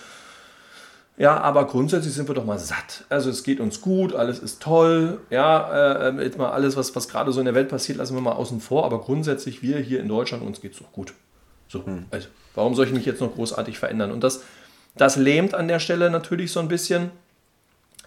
ja, 1.21 1.39
aber 1.39 1.67
grundsätzlich 1.67 2.15
sind 2.15 2.27
wir 2.27 2.33
doch 2.33 2.45
mal 2.45 2.57
satt. 2.57 3.05
Also 3.09 3.29
es 3.29 3.43
geht 3.43 3.59
uns 3.59 3.79
gut, 3.79 4.15
alles 4.15 4.39
ist 4.39 4.59
toll. 4.59 5.19
Ja, 5.29 6.07
äh, 6.07 6.23
jetzt 6.23 6.39
mal 6.39 6.49
alles, 6.49 6.75
was, 6.75 6.95
was 6.95 7.07
gerade 7.09 7.31
so 7.31 7.39
in 7.39 7.45
der 7.45 7.53
Welt 7.53 7.69
passiert, 7.69 7.99
lassen 7.99 8.15
wir 8.15 8.21
mal 8.21 8.31
außen 8.31 8.59
vor. 8.59 8.85
Aber 8.85 9.01
grundsätzlich, 9.01 9.61
wir 9.61 9.77
hier 9.77 9.99
in 9.99 10.07
Deutschland, 10.07 10.41
uns 10.41 10.61
geht 10.61 10.73
es 10.73 10.79
doch 10.79 10.91
gut. 10.91 11.13
So, 11.67 11.85
hm. 11.85 12.07
also 12.09 12.27
warum 12.55 12.73
soll 12.73 12.87
ich 12.87 12.91
mich 12.91 13.05
jetzt 13.05 13.21
noch 13.21 13.35
großartig 13.35 13.77
verändern? 13.77 14.11
Und 14.11 14.23
das, 14.23 14.41
das 14.97 15.15
lähmt 15.15 15.53
an 15.53 15.67
der 15.67 15.79
Stelle 15.79 16.09
natürlich 16.09 16.51
so 16.51 16.59
ein 16.59 16.67
bisschen, 16.67 17.11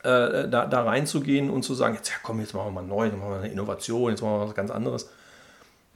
äh, 0.03 0.49
da, 0.49 0.67
da 0.67 0.83
reinzugehen 0.83 1.51
und 1.51 1.63
zu 1.63 1.75
sagen, 1.75 1.95
jetzt 1.95 2.09
ja, 2.09 2.17
komm, 2.21 2.41
jetzt 2.41 2.53
machen 2.53 2.75
wir 2.75 2.83
mal 2.83 2.85
neu, 2.85 3.05
jetzt 3.05 3.17
machen 3.17 3.31
wir 3.31 3.39
eine 3.39 3.49
Innovation, 3.49 4.11
jetzt 4.11 4.23
machen 4.23 4.41
wir 4.41 4.49
was 4.49 4.57
ganz 4.57 4.73
anderes. 4.73 5.09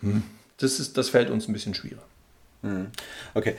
Hm. 0.03 0.23
Das, 0.59 0.79
ist, 0.79 0.97
das 0.97 1.09
fällt 1.09 1.31
uns 1.31 1.49
ein 1.49 1.53
bisschen 1.53 1.75
schwieriger. 1.75 2.03
Hm. 2.63 2.93
Okay 3.35 3.57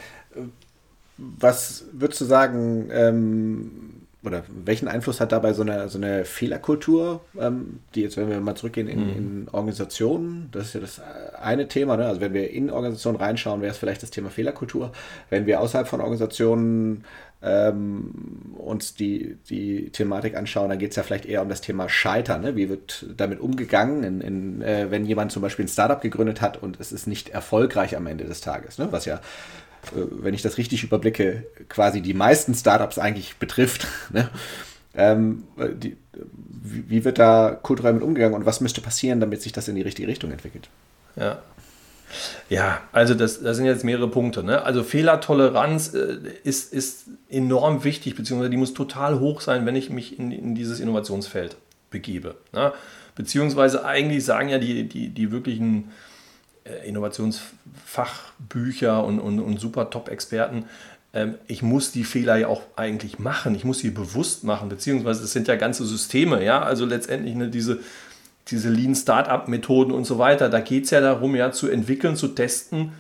was 1.40 1.86
würdest 1.92 2.22
du 2.22 2.26
sagen, 2.26 2.90
ähm, 2.92 4.00
oder 4.24 4.44
welchen 4.50 4.90
Einfluss 4.90 5.22
hat 5.22 5.32
dabei 5.32 5.54
so 5.54 5.62
eine, 5.62 5.88
so 5.88 5.98
eine 5.98 6.26
Fehlerkultur, 6.26 7.22
ähm, 7.40 7.80
die 7.96 8.02
jetzt, 8.02 8.18
wenn 8.18 8.30
wir 8.30 8.40
mal 8.42 8.56
zurückgehen 8.56 8.88
in, 8.88 9.04
mhm. 9.04 9.10
in, 9.18 9.48
Organisationen, 9.52 10.50
das 10.52 10.68
ist 10.68 10.74
ja 10.74 10.82
das 10.82 11.02
eine 11.42 11.70
Thema, 11.70 11.96
ne? 11.96 12.06
also 12.06 12.20
wenn 12.20 12.34
wir 12.34 12.52
in 12.52 12.70
Organisationen 12.70 13.18
reinschauen, 13.18 13.62
wäre 13.62 13.72
es 13.72 13.78
vielleicht 13.78 14.04
das 14.04 14.12
Thema 14.12 14.30
Fehlerkultur. 14.30 14.92
Wenn 15.30 15.46
wir 15.46 15.62
außerhalb 15.62 15.88
von 15.88 16.02
Organisationen 16.02 17.06
ähm, 17.42 18.12
uns 18.58 18.94
die, 18.94 19.38
die 19.50 19.90
Thematik 19.92 20.36
anschauen, 20.36 20.70
dann 20.70 20.80
geht 20.80 20.90
es 20.90 20.98
ja 20.98 21.04
vielleicht 21.04 21.26
eher 21.26 21.42
um 21.42 21.48
das 21.48 21.62
Thema 21.62 21.88
Scheitern. 21.88 22.42
Ne? 22.42 22.58
Wie 22.58 22.68
wird 22.68 23.06
damit 23.16 23.40
umgegangen, 23.40 24.04
in, 24.04 24.20
in, 24.20 24.62
äh, 24.62 24.92
wenn 24.92 25.06
jemand 25.06 25.32
zum 25.32 25.42
Beispiel 25.42 25.64
ein 25.64 25.70
Startup 25.70 26.02
gegründet 26.02 26.42
hat 26.42 26.62
und 26.62 26.78
es 26.82 26.92
ist 26.92 27.08
nicht 27.08 27.30
erfolgreich 27.30 27.96
am 27.96 28.08
Ende 28.08 28.26
des 28.26 28.42
Tages, 28.42 28.78
ne? 28.78 28.90
was 28.92 29.06
ja 29.06 29.16
äh, 29.16 29.20
wenn 29.94 30.34
ich 30.34 30.42
das 30.42 30.58
richtig 30.58 30.84
überblicke, 30.84 31.46
quasi 31.68 32.02
die 32.02 32.14
meisten 32.14 32.54
Startups 32.54 33.00
eigentlich 33.00 33.38
betrifft. 33.38 33.88
Ne? 34.12 34.28
Ähm, 34.96 35.44
die, 35.76 35.96
wie 36.64 37.06
wird 37.06 37.20
da 37.20 37.58
kulturell 37.62 37.94
mit 37.94 38.02
umgegangen 38.02 38.34
und 38.34 38.48
was 38.48 38.60
müsste 38.60 38.82
passieren, 38.82 39.20
damit 39.20 39.42
sich 39.42 39.52
das 39.52 39.68
in 39.68 39.76
die 39.76 39.84
richtige 39.84 40.08
Richtung 40.08 40.32
entwickelt? 40.32 40.68
Ja. 41.16 41.40
Ja, 42.50 42.82
also 42.92 43.14
das, 43.14 43.44
das 43.44 43.58
sind 43.58 43.68
jetzt 43.68 43.84
mehrere 43.84 44.10
Punkte. 44.10 44.42
Ne? 44.42 44.64
Also 44.64 44.84
Fehlertoleranz 44.84 45.94
äh, 45.94 46.18
ist, 46.44 46.74
ist 46.74 47.06
enorm 47.30 47.84
wichtig, 47.84 48.16
beziehungsweise 48.16 48.50
die 48.50 48.58
muss 48.58 48.74
total 48.74 49.20
hoch 49.20 49.42
sein, 49.42 49.68
wenn 49.68 49.76
ich 49.76 49.92
mich 49.92 50.18
in, 50.18 50.32
in 50.32 50.56
dieses 50.56 50.80
Innovationsfeld 50.80 51.56
begebe. 51.92 52.36
Ne? 52.52 52.74
Beziehungsweise 53.14 53.86
eigentlich 53.86 54.26
sagen 54.26 54.50
ja 54.50 54.58
die, 54.58 54.90
die, 54.90 55.10
die 55.10 55.32
wirklichen 55.32 55.84
äh, 55.84 56.09
Innovationsfachbücher 56.86 59.04
und, 59.04 59.20
und, 59.20 59.40
und 59.40 59.60
super 59.60 59.90
Top-Experten, 59.90 60.66
ähm, 61.14 61.36
ich 61.48 61.64
muss 61.64 61.92
die 61.92 62.04
Fehler 62.04 62.38
ja 62.38 62.48
auch 62.48 62.62
eigentlich 62.76 63.20
machen, 63.20 63.56
ich 63.56 63.64
muss 63.64 63.80
sie 63.80 63.92
bewusst 63.92 64.44
machen, 64.44 64.70
beziehungsweise 64.70 65.24
es 65.24 65.34
sind 65.34 65.48
ja 65.48 65.56
ganze 65.56 65.86
Systeme, 65.86 66.44
ja, 66.44 66.62
also 66.62 66.86
letztendlich 66.86 67.36
ne, 67.36 67.50
diese, 67.50 67.80
diese 68.48 68.70
Lean 68.70 68.96
Startup-Methoden 68.96 69.92
und 69.92 70.06
so 70.06 70.20
weiter, 70.20 70.50
da 70.50 70.60
geht 70.60 70.86
es 70.86 70.92
ja 70.92 71.02
darum, 71.02 71.36
ja, 71.36 71.52
zu 71.52 71.68
entwickeln, 71.68 72.16
zu 72.16 72.30
testen 72.30 72.94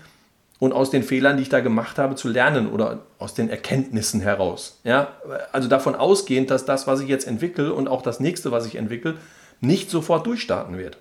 und 0.59 0.73
aus 0.73 0.89
den 0.89 1.03
Fehlern, 1.03 1.37
die 1.37 1.43
ich 1.43 1.49
da 1.49 1.61
gemacht 1.61 1.97
habe, 1.97 2.15
zu 2.15 2.27
lernen 2.27 2.69
oder 2.69 2.99
aus 3.17 3.33
den 3.33 3.49
Erkenntnissen 3.49 4.21
heraus. 4.21 4.79
Ja? 4.83 5.13
Also 5.51 5.69
davon 5.69 5.95
ausgehend, 5.95 6.51
dass 6.51 6.65
das, 6.65 6.85
was 6.85 6.99
ich 6.99 7.07
jetzt 7.07 7.27
entwickle 7.27 7.73
und 7.73 7.87
auch 7.87 8.01
das 8.01 8.19
nächste, 8.19 8.51
was 8.51 8.65
ich 8.65 8.75
entwickle, 8.75 9.15
nicht 9.61 9.89
sofort 9.89 10.27
durchstarten 10.27 10.77
wird 10.77 10.97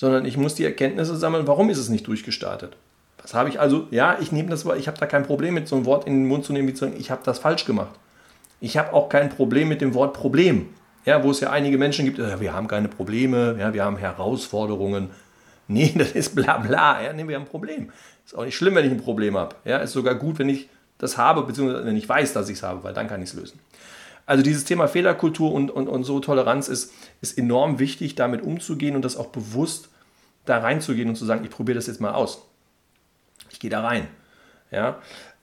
sondern 0.00 0.24
ich 0.24 0.38
muss 0.38 0.54
die 0.54 0.64
Erkenntnisse 0.64 1.14
sammeln, 1.14 1.46
warum 1.46 1.68
ist 1.68 1.76
es 1.76 1.90
nicht 1.90 2.06
durchgestartet. 2.06 2.74
Was 3.20 3.34
habe 3.34 3.50
ich 3.50 3.60
also? 3.60 3.86
Ja, 3.90 4.16
ich 4.18 4.32
nehme 4.32 4.48
das, 4.48 4.64
ich 4.64 4.88
habe 4.88 4.98
da 4.98 5.04
kein 5.04 5.24
Problem 5.24 5.52
mit 5.52 5.68
so 5.68 5.76
einem 5.76 5.84
Wort 5.84 6.06
in 6.06 6.14
den 6.14 6.26
Mund 6.26 6.46
zu 6.46 6.54
nehmen, 6.54 6.68
wie 6.68 6.72
zu 6.72 6.86
sagen, 6.86 6.96
ich 6.98 7.10
habe 7.10 7.20
das 7.22 7.38
falsch 7.38 7.66
gemacht. 7.66 7.94
Ich 8.62 8.78
habe 8.78 8.94
auch 8.94 9.10
kein 9.10 9.28
Problem 9.28 9.68
mit 9.68 9.82
dem 9.82 9.92
Wort 9.92 10.14
Problem. 10.14 10.70
Ja, 11.04 11.22
wo 11.22 11.30
es 11.30 11.40
ja 11.40 11.50
einige 11.50 11.76
Menschen 11.76 12.06
gibt, 12.06 12.18
äh, 12.18 12.40
wir 12.40 12.54
haben 12.54 12.66
keine 12.66 12.88
Probleme, 12.88 13.56
ja, 13.58 13.74
wir 13.74 13.84
haben 13.84 13.98
Herausforderungen. 13.98 15.10
Nee, 15.68 15.92
das 15.98 16.12
ist 16.12 16.34
bla 16.34 16.56
bla. 16.56 17.02
Ja, 17.02 17.12
nee, 17.12 17.28
wir 17.28 17.36
haben 17.36 17.42
ein 17.42 17.48
Problem. 17.48 17.92
Ist 18.24 18.34
auch 18.34 18.46
nicht 18.46 18.56
schlimm, 18.56 18.76
wenn 18.76 18.86
ich 18.86 18.92
ein 18.92 19.02
Problem 19.02 19.36
habe. 19.36 19.54
Ja, 19.66 19.76
ist 19.78 19.92
sogar 19.92 20.14
gut, 20.14 20.38
wenn 20.38 20.48
ich 20.48 20.70
das 20.96 21.18
habe, 21.18 21.42
beziehungsweise 21.42 21.84
wenn 21.84 21.96
ich 21.98 22.08
weiß, 22.08 22.32
dass 22.32 22.48
ich 22.48 22.56
es 22.56 22.62
habe, 22.62 22.82
weil 22.84 22.94
dann 22.94 23.06
kann 23.06 23.20
ich 23.20 23.28
es 23.28 23.34
lösen. 23.34 23.60
Also 24.24 24.42
dieses 24.42 24.64
Thema 24.64 24.88
Fehlerkultur 24.88 25.52
und, 25.52 25.70
und, 25.70 25.88
und 25.88 26.04
so 26.04 26.20
Toleranz 26.20 26.68
ist, 26.68 26.90
ist 27.20 27.36
enorm 27.36 27.78
wichtig, 27.78 28.14
damit 28.14 28.40
umzugehen 28.40 28.96
und 28.96 29.04
das 29.04 29.18
auch 29.18 29.26
bewusst 29.26 29.89
da 30.50 30.58
reinzugehen 30.58 31.08
und 31.08 31.16
zu 31.16 31.24
sagen, 31.24 31.44
ich 31.44 31.50
probiere 31.50 31.76
das 31.76 31.86
jetzt 31.86 32.00
mal 32.00 32.12
aus. 32.12 32.42
Ich 33.50 33.60
gehe 33.60 33.70
da 33.70 33.82
rein. 33.82 34.08
Ja? 34.70 35.00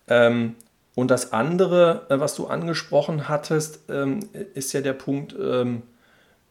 Ähm, 0.07 0.55
und 0.95 1.11
das 1.11 1.33
andere, 1.33 2.05
äh, 2.09 2.19
was 2.19 2.35
du 2.35 2.47
angesprochen 2.47 3.29
hattest, 3.29 3.81
ähm, 3.89 4.19
ist 4.53 4.73
ja 4.73 4.81
der 4.81 4.93
Punkt, 4.93 5.35
ähm, 5.39 5.83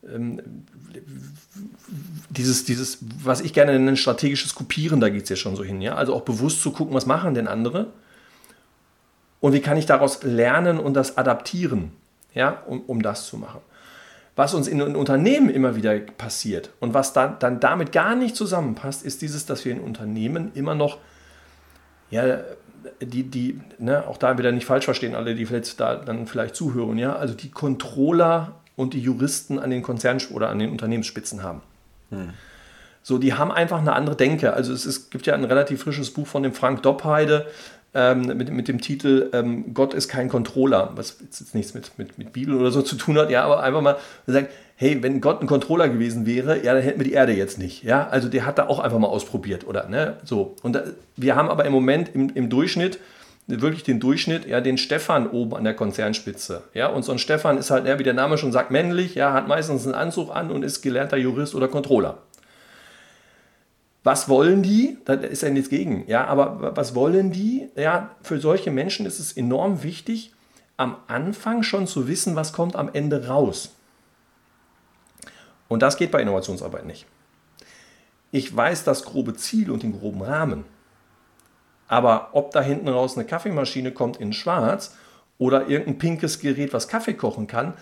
ähm, 0.08 0.40
dieses, 2.30 2.64
dieses, 2.64 2.98
was 3.22 3.40
ich 3.40 3.52
gerne 3.52 3.72
nenne, 3.72 3.96
strategisches 3.96 4.54
Kopieren, 4.54 5.00
da 5.00 5.08
geht 5.08 5.25
es 5.25 5.28
ja 5.28 5.36
schon 5.36 5.56
so 5.56 5.64
hin. 5.64 5.80
Ja? 5.80 5.94
Also 5.94 6.14
auch 6.14 6.22
bewusst 6.22 6.62
zu 6.62 6.70
gucken, 6.70 6.94
was 6.94 7.06
machen 7.06 7.34
denn 7.34 7.48
andere 7.48 7.92
und 9.40 9.52
wie 9.52 9.60
kann 9.60 9.76
ich 9.76 9.86
daraus 9.86 10.22
lernen 10.22 10.78
und 10.78 10.94
das 10.94 11.18
adaptieren, 11.18 11.92
ja? 12.34 12.62
um, 12.66 12.80
um 12.82 13.02
das 13.02 13.26
zu 13.26 13.36
machen 13.36 13.60
was 14.37 14.52
uns 14.52 14.69
in, 14.69 14.81
Unternehmen 14.81 15.49
immer 15.49 15.76
wieder 15.76 15.99
passiert 15.99 16.71
und 16.78 16.95
was 16.95 17.14
dann, 17.14 17.38
dann 17.38 17.59
damit 17.59 17.90
gar 17.90 18.14
nicht 18.14 18.37
zusammenpasst, 18.37 19.05
ist 19.05 19.23
dieses, 19.23 19.47
dass 19.47 19.64
wir 19.64 19.73
in 19.73 19.81
Unternehmen 19.81 20.52
immer 20.55 20.75
noch, 20.75 20.99
ja, 22.11 22.40
die, 23.00 23.25
die, 23.25 23.61
ne, 23.78 24.07
auch 24.07 24.19
da 24.19 24.38
wieder 24.38 24.52
nicht 24.52 24.66
falsch 24.66 24.85
verstehen, 24.85 25.14
alle, 25.14 25.35
die 25.35 25.47
vielleicht 25.47 25.81
da 25.81 25.97
dann 25.97 26.26
vielleicht 26.26 26.55
zuhören, 26.55 26.99
ja, 26.99 27.16
also 27.16 27.35
die 27.35 27.50
Controller 27.50 28.55
und 28.76 28.93
die 28.93 29.00
Juristen 29.00 29.59
an 29.59 29.71
den 29.71 29.83
Konzern- 29.83 30.21
oder 30.31 30.50
an 30.50 30.59
den 30.59 30.71
Unternehmensspitzen 30.71 31.43
haben. 31.43 31.62
Hm. 32.11 32.35
So, 33.02 33.19
die 33.19 33.35
haben 33.35 33.52
einfach 33.52 33.78
eine 33.78 33.93
andere 33.93 34.16
Denke. 34.16 34.52
Also 34.52 34.73
es, 34.73 34.85
ist, 34.85 35.11
gibt 35.11 35.26
ja 35.26 35.35
ein 35.35 35.45
relativ 35.45 35.85
frisches 35.85 36.12
Buch 36.12 36.26
von 36.26 36.43
dem 36.43 36.52
Frank 36.52 36.83
Doppheide, 36.83 37.47
ähm, 37.97 38.26
mit, 38.37 38.53
mit 38.53 38.69
dem 38.69 38.81
Titel 38.81 39.31
ähm, 39.33 39.73
Gott 39.75 39.95
ist 39.95 40.09
kein 40.09 40.29
Controller, 40.29 40.93
was 40.95 41.17
jetzt 41.21 41.55
nichts 41.55 41.75
mit, 41.75 41.99
mit, 41.99 42.19
mit 42.19 42.33
Bibel 42.33 42.55
oder 42.55 42.71
so 42.71 42.83
zu 42.83 42.97
tun 42.97 43.19
hat, 43.19 43.31
ja, 43.31 43.43
aber 43.43 43.62
einfach 43.62 43.81
mal 43.81 43.97
sagen, 44.26 44.49
hey, 44.76 45.03
wenn 45.03 45.21
Gott 45.21 45.41
ein 45.41 45.47
Controller 45.47 45.88
gewesen 45.88 46.26
wäre, 46.26 46.62
ja, 46.62 46.75
dann 46.75 46.83
hätten 46.83 47.00
wir 47.00 47.05
die 47.05 47.15
Erde 47.15 47.33
jetzt 47.33 47.59
nicht, 47.59 47.83
ja, 47.83 48.07
also 48.07 48.29
der 48.29 48.45
hat 48.45 48.59
da 48.59 48.69
auch 48.69 48.79
einfach 48.79 48.99
mal 48.99 49.09
ausprobiert, 49.09 49.67
oder, 49.67 49.88
ne, 49.88 50.19
so. 50.23 50.55
Und 50.62 50.75
da, 50.75 50.85
wir 51.17 51.35
haben 51.35 51.49
aber 51.49 51.65
im 51.65 51.73
Moment 51.73 52.15
im, 52.15 52.31
im 52.35 52.50
Durchschnitt, 52.50 53.00
wirklich 53.47 53.85
den 53.85 54.00
Durchschnitt, 54.00 54.47
ja, 54.47 54.61
den 54.61 54.76
Stefan 54.76 55.29
oben 55.31 55.55
an 55.55 55.65
der 55.65 55.75
Konzernspitze. 55.75 56.65
Ja, 56.75 56.88
und 56.88 57.05
so 57.05 57.12
ein 57.12 57.19
Stefan 57.19 57.59
ist 57.59 57.71
halt, 57.71 57.87
ja, 57.87 57.99
wie 57.99 58.03
der 58.03 58.15
Name 58.15 58.38
schon 58.38 58.53
sagt, 58.53 58.71
männlich, 58.71 59.15
ja, 59.15 59.33
hat 59.33 59.47
meistens 59.49 59.85
einen 59.85 59.95
Anzug 59.95 60.35
an 60.35 60.50
und 60.50 60.65
ist 60.65 60.83
gelernter 60.83 61.17
Jurist 61.17 61.55
oder 61.55 61.69
Controller. 61.69 62.19
Was 64.06 64.28
wollen 64.28 64.62
die? 64.62 64.98
Da 65.04 65.14
ist 65.14 65.42
ja 65.42 65.50
nichts 65.50 65.68
gegen. 65.68 66.06
Ja, 66.06 66.26
aber 66.26 66.76
was 66.76 66.94
wollen 66.94 67.32
die? 67.32 67.68
Ja, 67.75 68.14
für 68.22 68.38
solche 68.38 68.70
Menschen 68.70 69.04
ist 69.04 69.18
es 69.18 69.32
enorm 69.32 69.82
wichtig, 69.82 70.32
am 70.76 70.98
Anfang 71.08 71.64
schon 71.64 71.88
zu 71.88 72.06
wissen, 72.06 72.36
was 72.36 72.52
kommt 72.52 72.76
am 72.76 72.88
Ende 72.92 73.26
raus. 73.26 73.75
Und 75.66 75.82
das 75.82 75.96
geht 75.96 76.12
bei 76.12 76.22
Innovationsarbeit 76.22 76.86
nicht. 76.86 77.06
Ich 78.30 78.56
weiß 78.56 78.84
das 78.84 79.02
grobe 79.02 79.34
Ziel 79.34 79.72
und 79.72 79.82
den 79.82 79.98
groben 79.98 80.22
Rahmen. 80.22 80.66
Aber 81.88 82.28
ob 82.30 82.52
da 82.52 82.60
hinten 82.60 82.86
raus 82.86 83.16
eine 83.16 83.26
Kaffeemaschine 83.26 83.90
kommt 83.90 84.18
in 84.18 84.32
schwarz 84.32 84.94
oder 85.36 85.66
irgendein 85.66 85.98
pinkes 85.98 86.38
Gerät, 86.38 86.72
was 86.72 86.86
Kaffee 86.86 87.14
kochen 87.14 87.48
kann, 87.48 87.75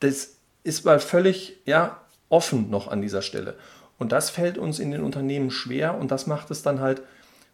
das 0.00 0.36
ist 0.62 0.84
mal 0.84 1.00
völlig 1.00 1.56
ja, 1.64 2.02
offen 2.28 2.68
noch 2.68 2.88
an 2.88 3.00
dieser 3.00 3.22
Stelle. 3.22 3.56
Und 3.98 4.12
das 4.12 4.30
fällt 4.30 4.58
uns 4.58 4.78
in 4.78 4.90
den 4.90 5.02
Unternehmen 5.02 5.50
schwer 5.50 5.98
und 5.98 6.10
das 6.10 6.26
macht 6.26 6.50
es 6.50 6.62
dann 6.62 6.80
halt 6.80 7.02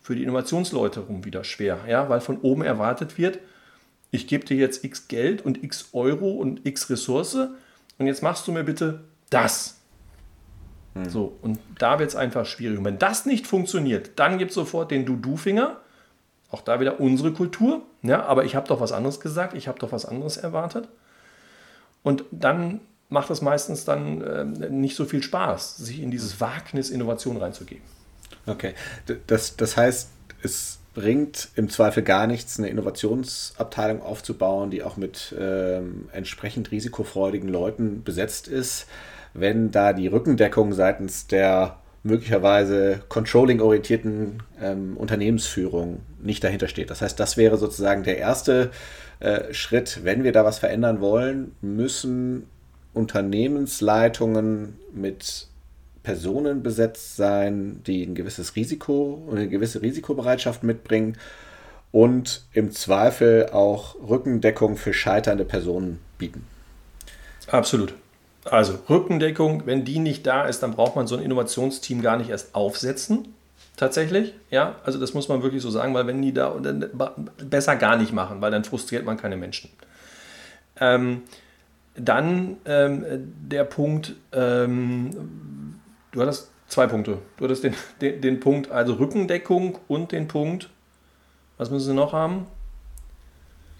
für 0.00 0.14
die 0.14 0.22
Innovationsleute 0.22 1.00
rum 1.00 1.24
wieder 1.24 1.44
schwer, 1.44 1.80
ja, 1.86 2.08
weil 2.08 2.20
von 2.20 2.38
oben 2.40 2.62
erwartet 2.62 3.18
wird, 3.18 3.38
ich 4.10 4.26
gebe 4.26 4.44
dir 4.44 4.56
jetzt 4.56 4.84
x 4.84 5.08
Geld 5.08 5.44
und 5.44 5.62
x 5.62 5.90
Euro 5.92 6.30
und 6.30 6.66
x 6.66 6.90
Ressource 6.90 7.36
und 7.98 8.06
jetzt 8.06 8.22
machst 8.22 8.46
du 8.48 8.52
mir 8.52 8.64
bitte 8.64 9.04
das. 9.28 9.76
Hm. 10.94 11.08
So, 11.08 11.36
und 11.42 11.60
da 11.78 11.98
wird 11.98 12.08
es 12.08 12.16
einfach 12.16 12.46
schwierig. 12.46 12.78
Und 12.78 12.84
wenn 12.84 12.98
das 12.98 13.26
nicht 13.26 13.46
funktioniert, 13.46 14.12
dann 14.16 14.38
gibt 14.38 14.50
es 14.50 14.56
sofort 14.56 14.90
den 14.90 15.06
Du-Du-Finger. 15.06 15.76
Auch 16.50 16.62
da 16.62 16.80
wieder 16.80 16.98
unsere 16.98 17.32
Kultur. 17.32 17.82
Ja, 18.02 18.24
aber 18.24 18.44
ich 18.44 18.56
habe 18.56 18.66
doch 18.66 18.80
was 18.80 18.90
anderes 18.90 19.20
gesagt, 19.20 19.54
ich 19.54 19.68
habe 19.68 19.78
doch 19.78 19.92
was 19.92 20.04
anderes 20.04 20.36
erwartet. 20.36 20.88
Und 22.02 22.24
dann 22.32 22.80
macht 23.10 23.30
es 23.30 23.42
meistens 23.42 23.84
dann 23.84 24.22
äh, 24.22 24.70
nicht 24.70 24.96
so 24.96 25.04
viel 25.04 25.22
Spaß, 25.22 25.76
sich 25.76 26.00
in 26.00 26.10
dieses 26.10 26.40
Wagnis 26.40 26.90
Innovation 26.90 27.36
reinzugeben. 27.36 27.84
Okay, 28.46 28.74
das, 29.26 29.56
das 29.56 29.76
heißt, 29.76 30.08
es 30.42 30.78
bringt 30.94 31.50
im 31.54 31.68
Zweifel 31.68 32.02
gar 32.02 32.26
nichts, 32.26 32.58
eine 32.58 32.68
Innovationsabteilung 32.68 34.02
aufzubauen, 34.02 34.70
die 34.70 34.82
auch 34.82 34.96
mit 34.96 35.34
ähm, 35.38 36.08
entsprechend 36.12 36.70
risikofreudigen 36.70 37.48
Leuten 37.48 38.02
besetzt 38.02 38.48
ist, 38.48 38.86
wenn 39.34 39.70
da 39.70 39.92
die 39.92 40.08
Rückendeckung 40.08 40.72
seitens 40.72 41.26
der 41.26 41.78
möglicherweise 42.02 43.00
controlling-orientierten 43.08 44.42
ähm, 44.60 44.96
Unternehmensführung 44.96 46.00
nicht 46.20 46.42
dahinter 46.42 46.66
steht. 46.66 46.90
Das 46.90 47.02
heißt, 47.02 47.20
das 47.20 47.36
wäre 47.36 47.58
sozusagen 47.58 48.02
der 48.04 48.18
erste 48.18 48.70
äh, 49.20 49.52
Schritt. 49.52 50.00
Wenn 50.02 50.24
wir 50.24 50.32
da 50.32 50.44
was 50.44 50.58
verändern 50.58 51.00
wollen, 51.00 51.54
müssen 51.60 52.46
Unternehmensleitungen 52.92 54.78
mit 54.92 55.46
Personen 56.02 56.62
besetzt 56.62 57.16
sein, 57.16 57.82
die 57.86 58.02
ein 58.02 58.14
gewisses 58.14 58.56
Risiko 58.56 59.22
und 59.26 59.36
eine 59.36 59.48
gewisse 59.48 59.82
Risikobereitschaft 59.82 60.62
mitbringen 60.62 61.16
und 61.92 62.44
im 62.52 62.70
Zweifel 62.72 63.50
auch 63.52 63.96
Rückendeckung 63.96 64.76
für 64.76 64.92
scheiternde 64.92 65.44
Personen 65.44 65.98
bieten. 66.18 66.46
Absolut. 67.48 67.94
Also 68.44 68.78
Rückendeckung, 68.88 69.66
wenn 69.66 69.84
die 69.84 69.98
nicht 69.98 70.26
da 70.26 70.46
ist, 70.46 70.62
dann 70.62 70.72
braucht 70.72 70.96
man 70.96 71.06
so 71.06 71.16
ein 71.16 71.22
Innovationsteam 71.22 72.00
gar 72.00 72.16
nicht 72.16 72.30
erst 72.30 72.54
aufsetzen. 72.54 73.34
Tatsächlich, 73.76 74.34
ja, 74.50 74.76
also 74.84 74.98
das 74.98 75.14
muss 75.14 75.28
man 75.28 75.42
wirklich 75.42 75.62
so 75.62 75.70
sagen, 75.70 75.94
weil 75.94 76.06
wenn 76.06 76.20
die 76.22 76.32
da 76.32 76.54
dann 76.62 76.90
besser 77.48 77.76
gar 77.76 77.96
nicht 77.96 78.12
machen, 78.12 78.40
weil 78.40 78.50
dann 78.50 78.64
frustriert 78.64 79.04
man 79.04 79.16
keine 79.16 79.36
Menschen. 79.36 79.70
Ähm, 80.78 81.22
dann 82.04 82.56
ähm, 82.64 83.04
der 83.42 83.64
Punkt, 83.64 84.14
ähm, 84.32 85.10
du 86.12 86.20
hattest 86.20 86.50
zwei 86.68 86.86
Punkte. 86.86 87.18
Du 87.36 87.44
hattest 87.44 87.64
den, 87.64 87.74
den, 88.00 88.20
den 88.20 88.40
Punkt, 88.40 88.70
also 88.70 88.94
Rückendeckung 88.94 89.78
und 89.88 90.12
den 90.12 90.28
Punkt, 90.28 90.70
was 91.58 91.70
müssen 91.70 91.88
sie 91.88 91.94
noch 91.94 92.12
haben? 92.12 92.46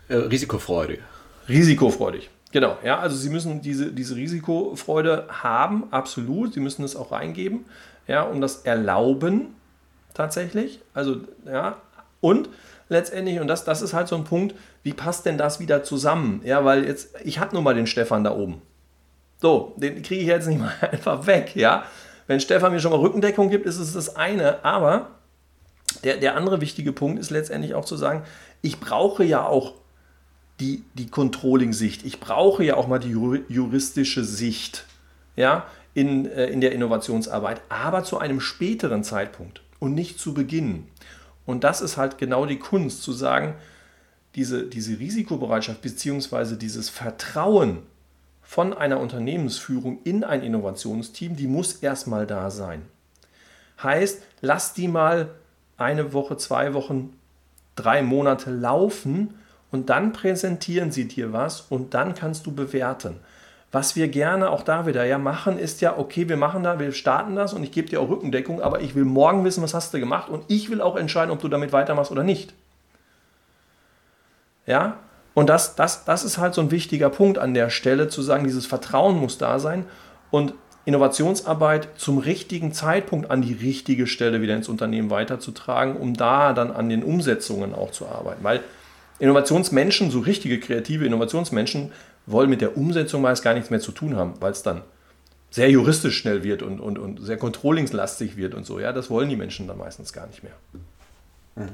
Äh, 0.08 0.16
risikofreudig. 0.16 1.00
Risikofreudig. 1.48 2.30
Genau, 2.52 2.78
ja, 2.84 2.98
also 2.98 3.16
Sie 3.16 3.30
müssen 3.30 3.62
diese, 3.62 3.92
diese 3.92 4.16
Risikofreude 4.16 5.26
haben, 5.28 5.84
absolut. 5.92 6.52
Sie 6.52 6.60
müssen 6.60 6.84
es 6.84 6.96
auch 6.96 7.12
reingeben, 7.12 7.64
ja, 8.08 8.22
um 8.22 8.40
das 8.40 8.62
erlauben, 8.62 9.54
tatsächlich. 10.14 10.80
Also, 10.92 11.20
ja, 11.46 11.76
und 12.20 12.48
letztendlich, 12.90 13.40
und 13.40 13.48
das, 13.48 13.64
das 13.64 13.80
ist 13.80 13.94
halt 13.94 14.08
so 14.08 14.16
ein 14.16 14.24
Punkt, 14.24 14.54
wie 14.82 14.92
passt 14.92 15.24
denn 15.24 15.38
das 15.38 15.60
wieder 15.60 15.82
zusammen? 15.82 16.42
Ja, 16.44 16.64
weil 16.64 16.84
jetzt, 16.84 17.14
ich 17.24 17.38
habe 17.38 17.54
nur 17.54 17.62
mal 17.62 17.74
den 17.74 17.86
Stefan 17.86 18.24
da 18.24 18.36
oben. 18.36 18.60
So, 19.40 19.72
den 19.76 20.02
kriege 20.02 20.20
ich 20.20 20.26
jetzt 20.26 20.46
nicht 20.46 20.58
mal 20.60 20.74
einfach 20.80 21.26
weg, 21.26 21.56
ja. 21.56 21.84
Wenn 22.26 22.40
Stefan 22.40 22.72
mir 22.72 22.80
schon 22.80 22.92
mal 22.92 23.00
Rückendeckung 23.00 23.48
gibt, 23.48 23.66
ist 23.66 23.78
es 23.78 23.94
das 23.94 24.14
eine, 24.16 24.64
aber 24.64 25.10
der, 26.04 26.18
der 26.18 26.36
andere 26.36 26.60
wichtige 26.60 26.92
Punkt 26.92 27.18
ist 27.18 27.30
letztendlich 27.30 27.74
auch 27.74 27.84
zu 27.84 27.96
sagen, 27.96 28.22
ich 28.62 28.78
brauche 28.78 29.24
ja 29.24 29.44
auch 29.46 29.74
die, 30.60 30.84
die 30.94 31.08
Controlling-Sicht. 31.08 32.04
Ich 32.04 32.20
brauche 32.20 32.62
ja 32.62 32.76
auch 32.76 32.86
mal 32.86 32.98
die 32.98 33.10
juristische 33.48 34.24
Sicht 34.24 34.86
ja, 35.36 35.66
in, 35.94 36.26
äh, 36.26 36.46
in 36.46 36.60
der 36.60 36.72
Innovationsarbeit, 36.72 37.62
aber 37.68 38.04
zu 38.04 38.18
einem 38.18 38.40
späteren 38.40 39.02
Zeitpunkt 39.02 39.62
und 39.78 39.94
nicht 39.94 40.18
zu 40.18 40.34
Beginn. 40.34 40.86
Und 41.46 41.64
das 41.64 41.80
ist 41.80 41.96
halt 41.96 42.18
genau 42.18 42.46
die 42.46 42.58
Kunst, 42.58 43.02
zu 43.02 43.12
sagen, 43.12 43.54
diese, 44.34 44.64
diese 44.64 44.98
Risikobereitschaft 44.98 45.82
bzw. 45.82 46.56
dieses 46.56 46.88
Vertrauen 46.88 47.82
von 48.42 48.72
einer 48.72 49.00
Unternehmensführung 49.00 50.00
in 50.04 50.24
ein 50.24 50.42
Innovationsteam, 50.42 51.36
die 51.36 51.46
muss 51.46 51.74
erstmal 51.74 52.26
da 52.26 52.50
sein. 52.50 52.82
Heißt, 53.82 54.22
lass 54.40 54.74
die 54.74 54.88
mal 54.88 55.30
eine 55.76 56.12
Woche, 56.12 56.36
zwei 56.36 56.74
Wochen, 56.74 57.14
drei 57.76 58.02
Monate 58.02 58.50
laufen 58.50 59.34
und 59.70 59.88
dann 59.88 60.12
präsentieren 60.12 60.90
sie 60.90 61.08
dir 61.08 61.32
was 61.32 61.62
und 61.62 61.94
dann 61.94 62.14
kannst 62.14 62.46
du 62.46 62.52
bewerten. 62.54 63.20
Was 63.72 63.94
wir 63.94 64.08
gerne 64.08 64.50
auch 64.50 64.62
da 64.62 64.86
wieder 64.86 65.04
ja 65.04 65.18
machen, 65.18 65.58
ist 65.58 65.80
ja, 65.80 65.96
okay, 65.96 66.28
wir 66.28 66.36
machen 66.36 66.64
da, 66.64 66.80
wir 66.80 66.92
starten 66.92 67.36
das 67.36 67.52
und 67.52 67.62
ich 67.62 67.70
gebe 67.70 67.88
dir 67.88 68.00
auch 68.00 68.08
Rückendeckung, 68.08 68.60
aber 68.60 68.80
ich 68.80 68.96
will 68.96 69.04
morgen 69.04 69.44
wissen, 69.44 69.62
was 69.62 69.74
hast 69.74 69.94
du 69.94 70.00
gemacht 70.00 70.28
und 70.28 70.44
ich 70.48 70.70
will 70.70 70.80
auch 70.80 70.96
entscheiden, 70.96 71.30
ob 71.30 71.40
du 71.40 71.48
damit 71.48 71.72
weitermachst 71.72 72.10
oder 72.10 72.24
nicht. 72.24 72.52
Ja, 74.66 74.96
und 75.34 75.48
das, 75.48 75.76
das, 75.76 76.04
das 76.04 76.24
ist 76.24 76.38
halt 76.38 76.54
so 76.54 76.60
ein 76.60 76.72
wichtiger 76.72 77.10
Punkt 77.10 77.38
an 77.38 77.54
der 77.54 77.70
Stelle, 77.70 78.08
zu 78.08 78.22
sagen, 78.22 78.44
dieses 78.44 78.66
Vertrauen 78.66 79.16
muss 79.16 79.38
da 79.38 79.60
sein 79.60 79.84
und 80.32 80.54
Innovationsarbeit 80.84 81.88
zum 81.96 82.18
richtigen 82.18 82.72
Zeitpunkt 82.72 83.30
an 83.30 83.42
die 83.42 83.52
richtige 83.52 84.06
Stelle 84.06 84.40
wieder 84.40 84.56
ins 84.56 84.68
Unternehmen 84.68 85.10
weiterzutragen, 85.10 85.96
um 85.96 86.14
da 86.14 86.52
dann 86.52 86.72
an 86.72 86.88
den 86.88 87.04
Umsetzungen 87.04 87.74
auch 87.74 87.92
zu 87.92 88.08
arbeiten. 88.08 88.42
Weil 88.42 88.60
Innovationsmenschen, 89.20 90.10
so 90.10 90.20
richtige 90.20 90.58
kreative 90.58 91.04
Innovationsmenschen, 91.04 91.92
wollen 92.30 92.50
mit 92.50 92.60
der 92.60 92.76
Umsetzung 92.76 93.22
meist 93.22 93.42
gar 93.42 93.54
nichts 93.54 93.70
mehr 93.70 93.80
zu 93.80 93.92
tun 93.92 94.16
haben, 94.16 94.34
weil 94.40 94.52
es 94.52 94.62
dann 94.62 94.82
sehr 95.50 95.70
juristisch 95.70 96.16
schnell 96.16 96.44
wird 96.44 96.62
und, 96.62 96.80
und, 96.80 96.98
und 96.98 97.20
sehr 97.20 97.36
controllingslastig 97.36 98.36
wird 98.36 98.54
und 98.54 98.64
so. 98.64 98.78
Ja, 98.78 98.92
das 98.92 99.10
wollen 99.10 99.28
die 99.28 99.36
Menschen 99.36 99.66
dann 99.66 99.78
meistens 99.78 100.12
gar 100.12 100.26
nicht 100.26 100.42
mehr. 100.42 100.52
Mhm. 101.56 101.68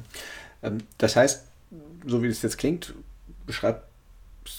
Ähm, 0.63 0.79
das 0.99 1.17
heißt, 1.17 1.45
so 2.07 2.23
wie 2.23 2.29
es 2.29 2.43
jetzt 2.43 2.59
klingt, 2.59 2.95
beschreibst 3.45 3.83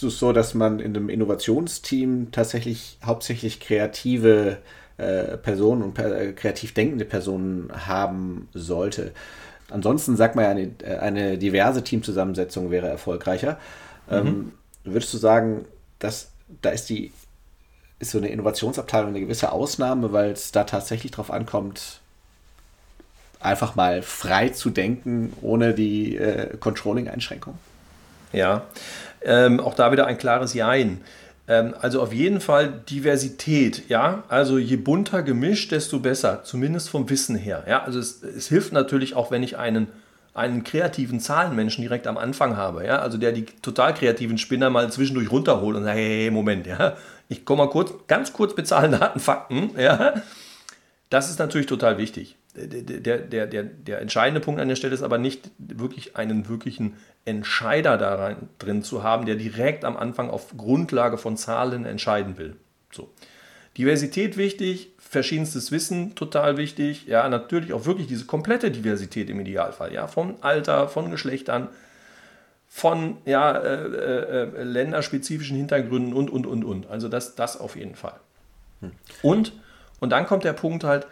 du 0.01 0.07
es 0.07 0.19
so, 0.19 0.33
dass 0.33 0.53
man 0.53 0.79
in 0.79 0.95
einem 0.95 1.10
Innovationsteam 1.10 2.31
tatsächlich 2.31 2.99
hauptsächlich 3.03 3.60
kreative 3.60 4.57
äh, 4.97 5.38
Personen 5.38 5.81
und 5.81 5.97
äh, 5.99 6.33
kreativ 6.33 6.73
denkende 6.73 7.05
Personen 7.05 7.71
haben 7.88 8.49
sollte. 8.53 9.12
Ansonsten 9.69 10.15
sagt 10.15 10.36
man 10.36 10.45
ja, 10.45 10.51
eine, 10.51 10.71
äh, 10.83 10.97
eine 10.99 11.38
diverse 11.38 11.83
Teamzusammensetzung 11.83 12.71
wäre 12.71 12.88
erfolgreicher. 12.88 13.60
Ähm, 14.10 14.23
mhm. 14.23 14.27
Ähm, 14.27 14.51
würdest 14.86 15.13
du 15.13 15.17
sagen, 15.17 15.65
dass 15.99 16.29
da 16.62 16.69
ist 16.69 16.89
die 16.89 17.12
ist 17.99 18.12
so 18.12 18.19
eine 18.19 18.29
Innovationsabteilung 18.29 19.10
eine 19.10 19.21
gewisse 19.21 19.51
Ausnahme, 19.51 20.13
weil 20.13 20.31
es 20.31 20.51
da 20.51 20.65
tatsächlich 20.65 21.12
darauf 21.12 21.31
ankommt, 21.31 21.99
einfach 23.39 23.75
mal 23.75 24.01
frei 24.01 24.49
zu 24.49 24.69
denken, 24.69 25.33
ohne 25.41 25.73
die 25.73 26.15
äh, 26.15 26.57
Controlling-Einschränkung? 26.57 27.57
Ja, 28.33 28.65
ähm, 29.21 29.60
auch 29.60 29.73
da 29.73 29.91
wieder 29.91 30.05
ein 30.05 30.17
klares 30.17 30.53
Jein. 30.53 31.01
Ähm, 31.47 31.73
also 31.79 32.01
auf 32.01 32.13
jeden 32.13 32.41
Fall 32.41 32.81
Diversität, 32.89 33.89
ja. 33.89 34.23
Also 34.27 34.57
je 34.57 34.75
bunter 34.75 35.23
gemischt, 35.23 35.71
desto 35.71 35.99
besser, 35.99 36.43
zumindest 36.43 36.89
vom 36.89 37.10
Wissen 37.10 37.36
her. 37.36 37.63
Ja, 37.67 37.83
also 37.83 37.99
es, 37.99 38.21
es 38.21 38.47
hilft 38.47 38.73
natürlich 38.73 39.15
auch, 39.15 39.31
wenn 39.31 39.43
ich 39.43 39.57
einen 39.57 39.88
einen 40.38 40.63
kreativen 40.63 41.19
Zahlenmenschen 41.19 41.82
direkt 41.82 42.06
am 42.06 42.17
Anfang 42.17 42.56
habe, 42.56 42.86
ja, 42.86 43.00
also 43.00 43.17
der 43.17 43.32
die 43.32 43.45
total 43.45 43.93
kreativen 43.93 44.38
Spinner 44.38 44.69
mal 44.69 44.91
zwischendurch 44.91 45.32
runterholt 45.32 45.76
und 45.76 45.84
sagt, 45.84 45.97
hey, 45.97 46.30
Moment, 46.32 46.67
ja, 46.67 46.95
ich 47.28 47.43
komme 47.43 47.63
mal 47.63 47.69
kurz, 47.69 47.91
ganz 48.08 48.34
kurz 48.34 48.56
mit 48.56 48.67
Zahlen, 48.67 48.91
Daten, 48.91 49.19
Fakten, 49.19 49.71
ja, 49.80 50.13
das 51.10 51.30
ist 51.30 51.39
natürlich 51.39 51.67
total 51.67 51.97
wichtig. 51.97 52.36
Der, 52.56 53.19
der, 53.19 53.45
der, 53.45 53.63
der 53.63 54.02
entscheidende 54.02 54.39
Punkt 54.41 54.60
an 54.60 54.67
der 54.67 54.76
Stelle 54.76 54.93
ist 54.93 55.04
aber 55.04 55.19
nicht 55.19 55.52
wirklich 55.60 56.15
einen 56.15 56.50
wirklichen 56.50 56.95
Entscheider 57.23 57.97
daran 57.97 58.50
drin 58.58 58.82
zu 58.82 59.04
haben, 59.04 59.28
der 59.28 59.36
direkt 59.36 59.86
am 59.86 59.95
Anfang 59.95 60.32
auf 60.32 60.58
Grundlage 60.58 61.17
von 61.19 61.38
Zahlen 61.38 61.86
entscheiden 61.86 62.38
will. 62.38 62.56
So. 62.91 63.12
Diversität 63.78 64.38
wichtig, 64.38 64.91
verschiedenstes 65.10 65.72
Wissen 65.72 66.15
total 66.15 66.58
wichtig. 66.58 67.08
Ja, 67.08 67.28
natürlich 67.30 67.74
auch 67.74 67.86
wirklich 67.86 68.08
diese 68.08 68.26
komplette 68.26 68.72
Diversität 68.72 69.30
im 69.30 69.39
Idealfall. 69.39 69.93
Ja, 69.93 70.08
von 70.08 70.36
Alter, 70.41 70.89
von 70.89 71.10
Geschlechtern, 71.10 71.70
von 72.67 73.17
ja, 73.26 73.58
äh, 73.58 73.86
äh, 73.86 74.60
äh 74.60 74.63
länderspezifischen 74.63 75.56
Hintergründen 75.58 76.13
und, 76.13 76.30
und, 76.30 76.46
und, 76.46 76.63
und. 76.63 76.88
Also 76.89 77.08
das, 77.08 77.36
das 77.36 77.60
auf 77.60 77.76
jeden 77.76 77.96
Fall. 77.96 78.20
Hm. 78.82 78.91
Und, 79.22 79.54
und 80.00 80.10
dann 80.12 80.26
kommt 80.28 80.43
der 80.43 80.54
Punkt 80.54 80.84
halt, 80.84 81.08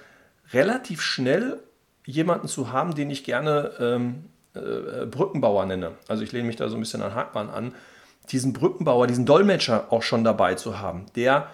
relativ 0.53 1.01
schnell 1.01 1.59
jemanden 2.05 2.47
zu 2.47 2.71
haben, 2.71 2.93
den 2.93 3.09
ich 3.09 3.23
gerne 3.23 3.71
ähm, 3.79 4.25
äh, 4.53 5.05
Brückenbauer 5.05 5.65
nenne. 5.65 5.91
Also 6.07 6.23
ich 6.23 6.31
lehne 6.31 6.47
mich 6.47 6.55
da 6.55 6.69
so 6.69 6.75
ein 6.75 6.81
bisschen 6.81 7.01
an 7.01 7.15
Hackmann 7.15 7.49
an. 7.49 7.73
Diesen 8.31 8.53
Brückenbauer, 8.53 9.07
diesen 9.07 9.25
Dolmetscher 9.25 9.91
auch 9.91 10.03
schon 10.03 10.23
dabei 10.23 10.55
zu 10.55 10.79
haben, 10.79 11.05
der 11.15 11.49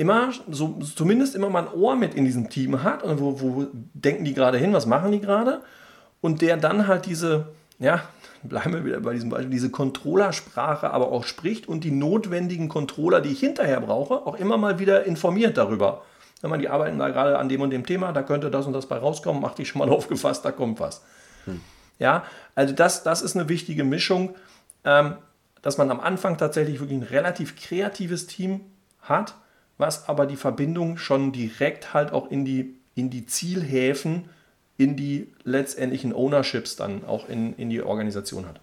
immer, 0.00 0.32
so, 0.50 0.78
zumindest 0.96 1.34
immer 1.34 1.50
mal 1.50 1.68
ein 1.68 1.74
Ohr 1.74 1.94
mit 1.94 2.14
in 2.14 2.24
diesem 2.24 2.48
Team 2.48 2.82
hat 2.82 3.02
und 3.02 3.20
wo, 3.20 3.40
wo 3.40 3.66
denken 3.92 4.24
die 4.24 4.32
gerade 4.32 4.56
hin, 4.56 4.72
was 4.72 4.86
machen 4.86 5.12
die 5.12 5.20
gerade 5.20 5.60
und 6.22 6.40
der 6.40 6.56
dann 6.56 6.86
halt 6.86 7.04
diese, 7.04 7.48
ja, 7.78 8.02
bleiben 8.42 8.72
wir 8.72 8.86
wieder 8.86 9.00
bei 9.00 9.12
diesem 9.12 9.28
Beispiel, 9.28 9.50
diese 9.50 9.70
Controllersprache 9.70 10.90
aber 10.90 11.12
auch 11.12 11.24
spricht 11.24 11.68
und 11.68 11.84
die 11.84 11.90
notwendigen 11.90 12.70
Controller, 12.70 13.20
die 13.20 13.28
ich 13.28 13.40
hinterher 13.40 13.78
brauche, 13.82 14.26
auch 14.26 14.36
immer 14.36 14.56
mal 14.56 14.78
wieder 14.78 15.04
informiert 15.04 15.58
darüber. 15.58 16.02
Wenn 16.40 16.48
man 16.48 16.60
die 16.60 16.70
arbeiten 16.70 16.98
da 16.98 17.10
gerade 17.10 17.38
an 17.38 17.50
dem 17.50 17.60
und 17.60 17.68
dem 17.68 17.84
Thema, 17.84 18.12
da 18.12 18.22
könnte 18.22 18.50
das 18.50 18.66
und 18.66 18.72
das 18.72 18.86
bei 18.86 18.96
rauskommen, 18.96 19.42
mach 19.42 19.54
dich 19.54 19.68
schon 19.68 19.80
mal 19.80 19.90
aufgefasst, 19.94 20.46
da 20.46 20.50
kommt 20.50 20.80
was. 20.80 21.04
Hm. 21.44 21.60
Ja, 21.98 22.24
also 22.54 22.72
das, 22.74 23.02
das 23.02 23.20
ist 23.20 23.36
eine 23.36 23.50
wichtige 23.50 23.84
Mischung, 23.84 24.34
ähm, 24.84 25.16
dass 25.60 25.76
man 25.76 25.90
am 25.90 26.00
Anfang 26.00 26.38
tatsächlich 26.38 26.80
wirklich 26.80 26.98
ein 26.98 27.02
relativ 27.02 27.56
kreatives 27.56 28.26
Team 28.26 28.62
hat, 29.02 29.34
was 29.80 30.08
aber 30.08 30.26
die 30.26 30.36
Verbindung 30.36 30.96
schon 30.96 31.32
direkt 31.32 31.94
halt 31.94 32.12
auch 32.12 32.30
in 32.30 32.44
die, 32.44 32.74
in 32.94 33.10
die 33.10 33.26
Zielhäfen, 33.26 34.28
in 34.76 34.96
die 34.96 35.32
letztendlichen 35.44 36.14
Ownerships 36.14 36.76
dann 36.76 37.04
auch 37.04 37.28
in, 37.28 37.54
in 37.56 37.70
die 37.70 37.82
Organisation 37.82 38.46
hat. 38.46 38.60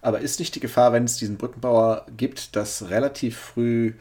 Aber 0.00 0.20
ist 0.20 0.38
nicht 0.38 0.54
die 0.54 0.60
Gefahr, 0.60 0.92
wenn 0.92 1.04
es 1.04 1.16
diesen 1.16 1.36
Brückenbauer 1.36 2.06
gibt, 2.16 2.54
dass 2.54 2.90
relativ 2.90 3.36
früh 3.36 3.94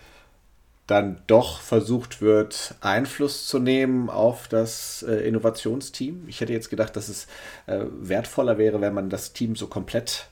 dann 0.87 1.17
doch 1.25 1.61
versucht 1.61 2.21
wird, 2.21 2.75
Einfluss 2.81 3.47
zu 3.47 3.57
nehmen 3.57 4.09
auf 4.09 4.47
das 4.47 5.03
äh, 5.07 5.27
Innovationsteam? 5.27 6.25
Ich 6.27 6.41
hätte 6.41 6.53
jetzt 6.53 6.69
gedacht, 6.69 6.95
dass 6.95 7.09
es 7.09 7.25
äh, 7.65 7.85
wertvoller 7.99 8.59
wäre, 8.59 8.81
wenn 8.81 8.93
man 8.93 9.09
das 9.09 9.33
Team 9.33 9.55
so 9.55 9.65
komplett 9.65 10.27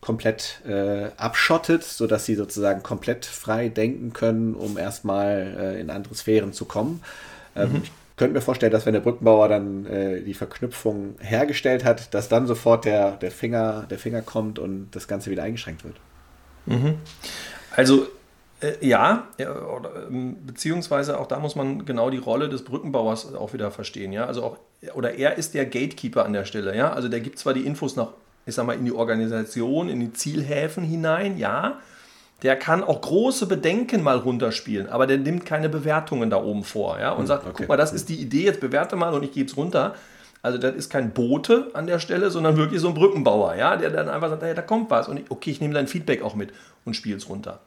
komplett 0.00 0.60
äh, 0.66 1.10
abschottet, 1.16 1.82
sodass 1.84 2.26
sie 2.26 2.34
sozusagen 2.34 2.82
komplett 2.82 3.24
frei 3.26 3.68
denken 3.68 4.12
können, 4.12 4.54
um 4.54 4.78
erstmal 4.78 5.56
äh, 5.58 5.80
in 5.80 5.90
andere 5.90 6.14
Sphären 6.14 6.52
zu 6.52 6.64
kommen. 6.64 7.02
Ähm, 7.54 7.70
mhm. 7.72 7.82
Ich 7.84 7.92
könnte 8.16 8.34
mir 8.34 8.40
vorstellen, 8.40 8.72
dass 8.72 8.86
wenn 8.86 8.94
der 8.94 9.00
Brückenbauer 9.00 9.48
dann 9.48 9.86
äh, 9.86 10.22
die 10.22 10.34
Verknüpfung 10.34 11.16
hergestellt 11.20 11.84
hat, 11.84 12.14
dass 12.14 12.28
dann 12.28 12.46
sofort 12.46 12.84
der, 12.84 13.12
der, 13.12 13.30
Finger, 13.30 13.86
der 13.90 13.98
Finger 13.98 14.22
kommt 14.22 14.58
und 14.58 14.88
das 14.92 15.08
Ganze 15.08 15.30
wieder 15.30 15.42
eingeschränkt 15.42 15.84
wird. 15.84 15.96
Mhm. 16.66 16.94
Also 17.70 18.06
äh, 18.60 18.86
ja, 18.86 19.28
oder, 19.38 20.06
ähm, 20.08 20.36
beziehungsweise 20.46 21.20
auch 21.20 21.26
da 21.26 21.38
muss 21.38 21.56
man 21.56 21.84
genau 21.84 22.08
die 22.08 22.18
Rolle 22.18 22.48
des 22.48 22.64
Brückenbauers 22.64 23.34
auch 23.34 23.52
wieder 23.52 23.70
verstehen. 23.70 24.12
Ja? 24.12 24.26
Also 24.26 24.42
auch, 24.42 24.58
oder 24.94 25.14
er 25.14 25.36
ist 25.36 25.54
der 25.54 25.66
Gatekeeper 25.66 26.24
an 26.24 26.32
der 26.32 26.46
Stelle. 26.46 26.74
Ja? 26.74 26.92
Also 26.92 27.08
der 27.08 27.20
gibt 27.20 27.38
zwar 27.38 27.52
die 27.52 27.66
Infos 27.66 27.96
nach, 27.96 28.08
ich 28.46 28.54
sag 28.54 28.64
mal, 28.64 28.74
in 28.74 28.84
die 28.84 28.92
Organisation, 28.92 29.88
in 29.88 30.00
die 30.00 30.12
Zielhäfen 30.12 30.84
hinein, 30.84 31.36
ja, 31.36 31.78
der 32.42 32.56
kann 32.56 32.84
auch 32.84 33.00
große 33.00 33.46
Bedenken 33.46 34.02
mal 34.02 34.18
runterspielen, 34.18 34.88
aber 34.88 35.06
der 35.06 35.18
nimmt 35.18 35.46
keine 35.46 35.68
Bewertungen 35.68 36.30
da 36.30 36.42
oben 36.42 36.64
vor 36.64 36.98
ja, 37.00 37.12
und 37.12 37.20
hm, 37.20 37.26
sagt, 37.26 37.46
okay. 37.46 37.54
guck 37.58 37.68
mal, 37.68 37.76
das 37.76 37.92
ist 37.92 38.08
die 38.08 38.16
Idee, 38.16 38.44
jetzt 38.44 38.60
bewerte 38.60 38.94
mal 38.94 39.14
und 39.14 39.22
ich 39.22 39.32
gebe 39.32 39.50
es 39.50 39.56
runter. 39.56 39.94
Also 40.42 40.58
das 40.58 40.76
ist 40.76 40.90
kein 40.90 41.12
Bote 41.12 41.70
an 41.72 41.86
der 41.86 41.98
Stelle, 41.98 42.30
sondern 42.30 42.56
wirklich 42.56 42.80
so 42.80 42.88
ein 42.88 42.94
Brückenbauer, 42.94 43.56
ja, 43.56 43.76
der 43.76 43.90
dann 43.90 44.08
einfach 44.08 44.28
sagt, 44.28 44.42
hey, 44.42 44.54
da 44.54 44.62
kommt 44.62 44.90
was 44.90 45.08
und 45.08 45.16
ich, 45.16 45.30
okay, 45.30 45.50
ich 45.50 45.60
nehme 45.60 45.74
dein 45.74 45.88
Feedback 45.88 46.22
auch 46.22 46.34
mit 46.34 46.52
und 46.84 46.94
spiele 46.94 47.16
es 47.16 47.28
runter. 47.28 47.60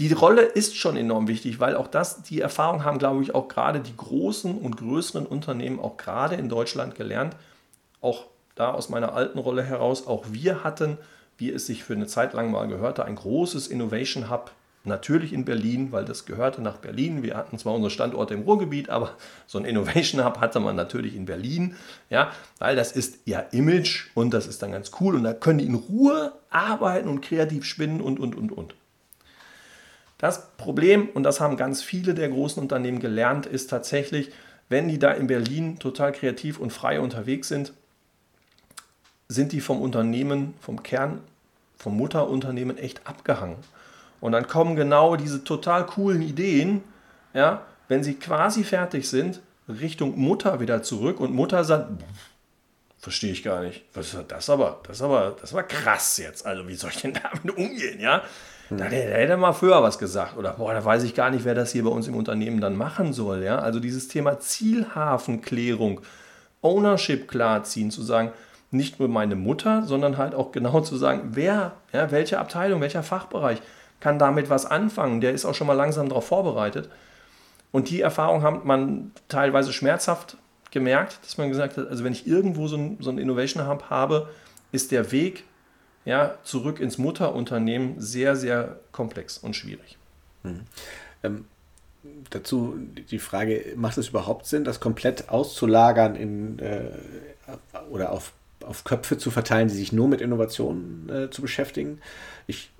Die 0.00 0.12
Rolle 0.12 0.42
ist 0.42 0.76
schon 0.76 0.96
enorm 0.96 1.28
wichtig, 1.28 1.60
weil 1.60 1.76
auch 1.76 1.86
das, 1.86 2.22
die 2.22 2.40
Erfahrung 2.40 2.82
haben, 2.82 2.98
glaube 2.98 3.22
ich, 3.22 3.34
auch 3.34 3.48
gerade 3.48 3.80
die 3.80 3.96
großen 3.96 4.56
und 4.56 4.76
größeren 4.76 5.26
Unternehmen, 5.26 5.78
auch 5.78 5.96
gerade 5.96 6.36
in 6.36 6.48
Deutschland 6.48 6.94
gelernt, 6.94 7.36
auch 8.00 8.24
da 8.54 8.72
aus 8.72 8.88
meiner 8.88 9.14
alten 9.14 9.38
Rolle 9.38 9.62
heraus, 9.62 10.06
auch 10.06 10.24
wir 10.30 10.64
hatten 10.64 10.98
wie 11.38 11.50
es 11.50 11.66
sich 11.66 11.84
für 11.84 11.94
eine 11.94 12.06
Zeit 12.06 12.32
lang 12.32 12.50
mal 12.50 12.68
gehörte, 12.68 13.04
ein 13.04 13.16
großes 13.16 13.68
Innovation 13.68 14.30
Hub. 14.30 14.52
Natürlich 14.86 15.32
in 15.32 15.46
Berlin, 15.46 15.92
weil 15.92 16.04
das 16.04 16.26
gehörte 16.26 16.60
nach 16.60 16.76
Berlin. 16.76 17.22
Wir 17.22 17.38
hatten 17.38 17.58
zwar 17.58 17.72
unsere 17.72 17.90
Standorte 17.90 18.34
im 18.34 18.42
Ruhrgebiet, 18.42 18.90
aber 18.90 19.12
so 19.46 19.58
ein 19.58 19.64
Innovation 19.64 20.24
Hub 20.24 20.40
hatte 20.40 20.60
man 20.60 20.76
natürlich 20.76 21.16
in 21.16 21.24
Berlin, 21.24 21.74
ja, 22.10 22.32
weil 22.58 22.76
das 22.76 22.92
ist 22.92 23.18
ja 23.24 23.40
Image 23.50 24.08
und 24.14 24.34
das 24.34 24.46
ist 24.46 24.62
dann 24.62 24.72
ganz 24.72 24.90
cool 25.00 25.14
und 25.14 25.24
da 25.24 25.32
können 25.32 25.58
die 25.58 25.66
in 25.66 25.74
Ruhe 25.74 26.32
arbeiten 26.50 27.08
und 27.08 27.22
kreativ 27.22 27.64
spinnen 27.64 28.00
und 28.00 28.20
und 28.20 28.36
und 28.36 28.52
und. 28.52 28.74
Das 30.18 30.56
Problem, 30.56 31.08
und 31.12 31.22
das 31.22 31.40
haben 31.40 31.56
ganz 31.56 31.82
viele 31.82 32.14
der 32.14 32.28
großen 32.28 32.62
Unternehmen 32.62 33.00
gelernt, 33.00 33.46
ist 33.46 33.68
tatsächlich, 33.68 34.30
wenn 34.68 34.88
die 34.88 34.98
da 34.98 35.10
in 35.10 35.26
Berlin 35.26 35.78
total 35.78 36.12
kreativ 36.12 36.58
und 36.58 36.72
frei 36.72 37.00
unterwegs 37.00 37.48
sind, 37.48 37.72
sind 39.34 39.52
die 39.52 39.60
vom 39.60 39.80
Unternehmen, 39.80 40.54
vom 40.60 40.82
Kern, 40.82 41.20
vom 41.76 41.96
Mutterunternehmen 41.96 42.78
echt 42.78 43.06
abgehangen. 43.06 43.56
Und 44.20 44.32
dann 44.32 44.46
kommen 44.46 44.76
genau 44.76 45.16
diese 45.16 45.44
total 45.44 45.84
coolen 45.86 46.22
Ideen, 46.22 46.82
ja, 47.34 47.62
wenn 47.88 48.02
sie 48.02 48.14
quasi 48.14 48.64
fertig 48.64 49.08
sind, 49.08 49.40
Richtung 49.68 50.18
Mutter 50.18 50.60
wieder 50.60 50.82
zurück 50.82 51.20
und 51.20 51.34
Mutter 51.34 51.64
sagt, 51.64 51.90
verstehe 52.98 53.32
ich 53.32 53.42
gar 53.42 53.60
nicht. 53.60 53.84
Was 53.92 54.14
ist 54.14 54.24
das 54.28 54.48
aber? 54.48 54.80
Das 54.86 55.02
aber, 55.02 55.36
das 55.40 55.52
war 55.52 55.62
krass 55.62 56.16
jetzt. 56.16 56.46
Also 56.46 56.66
wie 56.68 56.74
soll 56.74 56.90
ich 56.90 57.02
denn 57.02 57.12
damit 57.22 57.56
umgehen, 57.56 58.00
ja? 58.00 58.22
Da, 58.70 58.76
da, 58.76 58.84
hätte 58.84 59.32
er 59.32 59.36
mal 59.36 59.52
früher 59.52 59.82
was 59.82 59.98
gesagt. 59.98 60.38
Oder 60.38 60.52
boah, 60.54 60.72
da 60.72 60.82
weiß 60.82 61.02
ich 61.02 61.14
gar 61.14 61.30
nicht, 61.30 61.44
wer 61.44 61.54
das 61.54 61.72
hier 61.72 61.84
bei 61.84 61.90
uns 61.90 62.08
im 62.08 62.16
Unternehmen 62.16 62.62
dann 62.62 62.76
machen 62.76 63.12
soll. 63.12 63.42
Ja? 63.42 63.58
Also 63.58 63.78
dieses 63.78 64.08
Thema 64.08 64.40
Zielhafenklärung, 64.40 66.00
Ownership 66.62 67.28
klarziehen, 67.28 67.90
zu 67.90 68.02
sagen, 68.02 68.32
nicht 68.74 68.98
nur 68.98 69.08
meine 69.08 69.36
Mutter, 69.36 69.84
sondern 69.84 70.18
halt 70.18 70.34
auch 70.34 70.52
genau 70.52 70.80
zu 70.80 70.96
sagen, 70.96 71.30
wer, 71.32 71.72
ja, 71.92 72.10
welche 72.10 72.38
Abteilung, 72.38 72.80
welcher 72.80 73.02
Fachbereich 73.02 73.62
kann 74.00 74.18
damit 74.18 74.50
was 74.50 74.66
anfangen. 74.66 75.20
Der 75.20 75.32
ist 75.32 75.44
auch 75.44 75.54
schon 75.54 75.66
mal 75.66 75.74
langsam 75.74 76.08
darauf 76.08 76.26
vorbereitet. 76.26 76.90
Und 77.72 77.90
die 77.90 78.00
Erfahrung 78.00 78.42
hat 78.42 78.64
man 78.64 79.12
teilweise 79.28 79.72
schmerzhaft 79.72 80.36
gemerkt, 80.70 81.18
dass 81.22 81.38
man 81.38 81.48
gesagt 81.48 81.76
hat, 81.76 81.88
also 81.88 82.04
wenn 82.04 82.12
ich 82.12 82.26
irgendwo 82.26 82.66
so 82.68 82.76
ein, 82.76 82.98
so 83.00 83.10
Innovation 83.10 83.66
Hub 83.66 83.90
habe, 83.90 84.28
ist 84.72 84.92
der 84.92 85.12
Weg 85.12 85.44
ja, 86.04 86.34
zurück 86.44 86.80
ins 86.80 86.98
Mutterunternehmen 86.98 88.00
sehr, 88.00 88.36
sehr 88.36 88.80
komplex 88.92 89.38
und 89.38 89.56
schwierig. 89.56 89.96
Mhm. 90.42 90.60
Ähm, 91.22 91.44
dazu 92.30 92.76
die 93.10 93.18
Frage, 93.18 93.72
macht 93.76 93.96
es 93.98 94.08
überhaupt 94.08 94.46
Sinn, 94.46 94.64
das 94.64 94.80
komplett 94.80 95.30
auszulagern 95.30 96.16
in, 96.16 96.58
äh, 96.58 96.90
oder 97.90 98.12
auf 98.12 98.32
auf 98.66 98.84
Köpfe 98.84 99.18
zu 99.18 99.30
verteilen, 99.30 99.68
die 99.68 99.74
sich 99.74 99.92
nur 99.92 100.08
mit 100.08 100.20
Innovationen 100.20 101.08
äh, 101.08 101.30
zu 101.30 101.42
beschäftigen. 101.42 102.00
Ich 102.46 102.70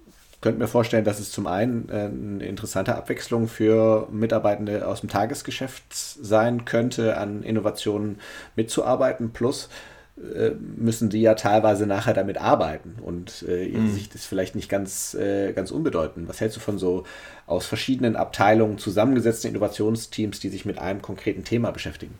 könnte 0.40 0.58
mir 0.58 0.68
vorstellen, 0.68 1.04
dass 1.04 1.20
es 1.20 1.30
zum 1.32 1.46
einen 1.46 1.88
äh, 1.88 2.04
eine 2.04 2.44
interessante 2.44 2.94
Abwechslung 2.94 3.48
für 3.48 4.08
Mitarbeitende 4.10 4.86
aus 4.86 5.00
dem 5.00 5.08
Tagesgeschäft 5.08 5.84
sein 5.90 6.64
könnte, 6.64 7.16
an 7.16 7.42
Innovationen 7.42 8.18
mitzuarbeiten. 8.54 9.32
Plus 9.32 9.70
äh, 10.16 10.50
müssen 10.76 11.10
die 11.10 11.22
ja 11.22 11.34
teilweise 11.34 11.86
nachher 11.86 12.14
damit 12.14 12.38
arbeiten 12.38 12.96
und 13.02 13.44
äh, 13.48 13.68
mhm. 13.68 13.90
sich 13.90 14.10
das 14.10 14.26
vielleicht 14.26 14.54
nicht 14.54 14.68
ganz, 14.68 15.14
äh, 15.14 15.52
ganz 15.52 15.72
unbedeutend. 15.72 16.28
Was 16.28 16.40
hältst 16.40 16.56
du 16.56 16.60
von 16.60 16.78
so 16.78 17.04
aus 17.46 17.66
verschiedenen 17.66 18.14
Abteilungen 18.14 18.78
zusammengesetzten 18.78 19.50
Innovationsteams, 19.50 20.38
die 20.38 20.50
sich 20.50 20.64
mit 20.64 20.78
einem 20.78 21.02
konkreten 21.02 21.42
Thema 21.42 21.72
beschäftigen? 21.72 22.14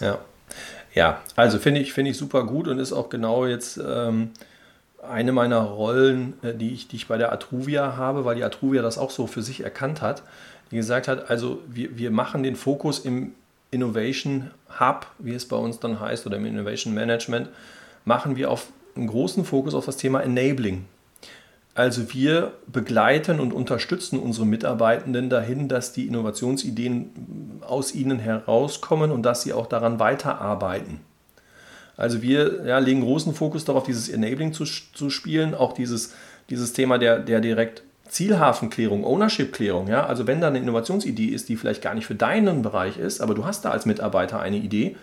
Ja, 0.00 0.18
ja, 0.94 1.20
also 1.36 1.58
finde 1.58 1.80
ich, 1.80 1.92
find 1.92 2.08
ich 2.08 2.16
super 2.16 2.44
gut 2.44 2.68
und 2.68 2.78
ist 2.78 2.92
auch 2.92 3.08
genau 3.08 3.46
jetzt 3.46 3.78
ähm, 3.78 4.30
eine 5.02 5.32
meiner 5.32 5.60
Rollen, 5.60 6.34
äh, 6.42 6.54
die, 6.54 6.72
ich, 6.72 6.88
die 6.88 6.96
ich 6.96 7.08
bei 7.08 7.18
der 7.18 7.32
Atruvia 7.32 7.96
habe, 7.96 8.24
weil 8.24 8.36
die 8.36 8.44
Atruvia 8.44 8.82
das 8.82 8.98
auch 8.98 9.10
so 9.10 9.26
für 9.26 9.42
sich 9.42 9.62
erkannt 9.62 10.02
hat, 10.02 10.22
die 10.70 10.76
gesagt 10.76 11.08
hat, 11.08 11.30
also 11.30 11.60
wir, 11.68 11.96
wir 11.96 12.10
machen 12.10 12.42
den 12.42 12.56
Fokus 12.56 13.00
im 13.00 13.32
Innovation 13.70 14.50
Hub, 14.80 15.06
wie 15.18 15.34
es 15.34 15.46
bei 15.46 15.56
uns 15.56 15.78
dann 15.78 16.00
heißt, 16.00 16.26
oder 16.26 16.36
im 16.36 16.46
Innovation 16.46 16.92
Management, 16.94 17.48
machen 18.04 18.36
wir 18.36 18.50
auf 18.50 18.68
einen 18.96 19.06
großen 19.06 19.44
Fokus 19.44 19.74
auf 19.74 19.86
das 19.86 19.96
Thema 19.96 20.20
Enabling. 20.20 20.84
Also 21.80 22.12
wir 22.12 22.52
begleiten 22.66 23.40
und 23.40 23.54
unterstützen 23.54 24.18
unsere 24.18 24.44
Mitarbeitenden 24.44 25.30
dahin, 25.30 25.66
dass 25.66 25.94
die 25.94 26.06
Innovationsideen 26.06 27.62
aus 27.66 27.94
ihnen 27.94 28.18
herauskommen 28.18 29.10
und 29.10 29.22
dass 29.22 29.44
sie 29.44 29.54
auch 29.54 29.66
daran 29.66 29.98
weiterarbeiten. 29.98 31.00
Also 31.96 32.20
wir 32.20 32.66
ja, 32.66 32.78
legen 32.80 33.00
großen 33.00 33.32
Fokus 33.32 33.64
darauf, 33.64 33.84
dieses 33.84 34.10
Enabling 34.10 34.52
zu, 34.52 34.66
zu 34.66 35.08
spielen, 35.08 35.54
auch 35.54 35.72
dieses, 35.72 36.12
dieses 36.50 36.74
Thema 36.74 36.98
der, 36.98 37.18
der 37.18 37.40
direkt 37.40 37.82
Zielhafenklärung, 38.10 39.02
Ownership-Klärung. 39.02 39.88
Ja? 39.88 40.04
Also 40.04 40.26
wenn 40.26 40.42
da 40.42 40.48
eine 40.48 40.58
Innovationsidee 40.58 41.28
ist, 41.28 41.48
die 41.48 41.56
vielleicht 41.56 41.80
gar 41.80 41.94
nicht 41.94 42.06
für 42.06 42.14
deinen 42.14 42.60
Bereich 42.60 42.98
ist, 42.98 43.22
aber 43.22 43.34
du 43.34 43.46
hast 43.46 43.64
da 43.64 43.70
als 43.70 43.86
Mitarbeiter 43.86 44.38
eine 44.38 44.58
Idee, 44.58 44.96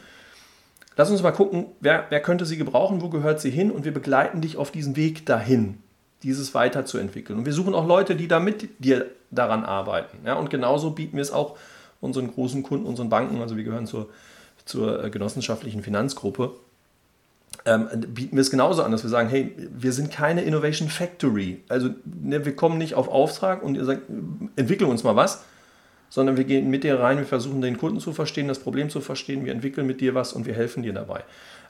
lass 0.95 1.09
uns 1.09 1.23
mal 1.23 1.31
gucken, 1.31 1.65
wer, 1.79 2.05
wer 2.09 2.21
könnte 2.21 2.45
sie 2.45 2.57
gebrauchen, 2.57 3.01
wo 3.01 3.09
gehört 3.09 3.41
sie 3.41 3.49
hin 3.49 3.71
und 3.71 3.83
wir 3.83 3.95
begleiten 3.95 4.41
dich 4.41 4.57
auf 4.57 4.69
diesen 4.69 4.95
Weg 4.95 5.25
dahin 5.25 5.79
dieses 6.23 6.53
weiterzuentwickeln. 6.53 7.39
Und 7.39 7.45
wir 7.45 7.53
suchen 7.53 7.73
auch 7.73 7.85
Leute, 7.85 8.15
die 8.15 8.27
da 8.27 8.39
mit 8.39 8.83
dir 8.83 9.05
daran 9.31 9.63
arbeiten. 9.63 10.19
Ja, 10.25 10.35
und 10.35 10.49
genauso 10.49 10.91
bieten 10.91 11.17
wir 11.17 11.21
es 11.21 11.31
auch 11.31 11.57
unseren 12.01 12.31
großen 12.31 12.63
Kunden, 12.63 12.85
unseren 12.85 13.09
Banken, 13.09 13.41
also 13.41 13.57
wir 13.57 13.63
gehören 13.63 13.87
zur, 13.87 14.09
zur 14.65 15.03
äh, 15.03 15.09
genossenschaftlichen 15.09 15.83
Finanzgruppe, 15.83 16.51
ähm, 17.65 17.87
bieten 18.07 18.35
wir 18.35 18.41
es 18.41 18.51
genauso 18.51 18.83
an, 18.83 18.91
dass 18.91 19.03
wir 19.03 19.09
sagen, 19.09 19.29
hey, 19.29 19.53
wir 19.57 19.91
sind 19.91 20.11
keine 20.11 20.41
Innovation 20.41 20.89
Factory. 20.89 21.63
Also 21.69 21.89
ne, 22.05 22.45
wir 22.45 22.55
kommen 22.55 22.77
nicht 22.77 22.93
auf 22.95 23.07
Auftrag 23.07 23.63
und 23.63 23.75
ihr 23.75 23.85
sagt, 23.85 24.03
entwickeln 24.55 24.89
uns 24.89 25.03
mal 25.03 25.15
was, 25.15 25.43
sondern 26.09 26.37
wir 26.37 26.45
gehen 26.45 26.69
mit 26.69 26.83
dir 26.83 26.99
rein, 26.99 27.17
wir 27.17 27.25
versuchen 27.25 27.61
den 27.61 27.77
Kunden 27.77 27.99
zu 27.99 28.13
verstehen, 28.13 28.47
das 28.47 28.59
Problem 28.59 28.89
zu 28.89 29.01
verstehen, 29.01 29.43
wir 29.43 29.51
entwickeln 29.51 29.85
mit 29.85 30.01
dir 30.01 30.15
was 30.15 30.33
und 30.33 30.45
wir 30.45 30.53
helfen 30.53 30.83
dir 30.83 30.93
dabei. 30.93 31.23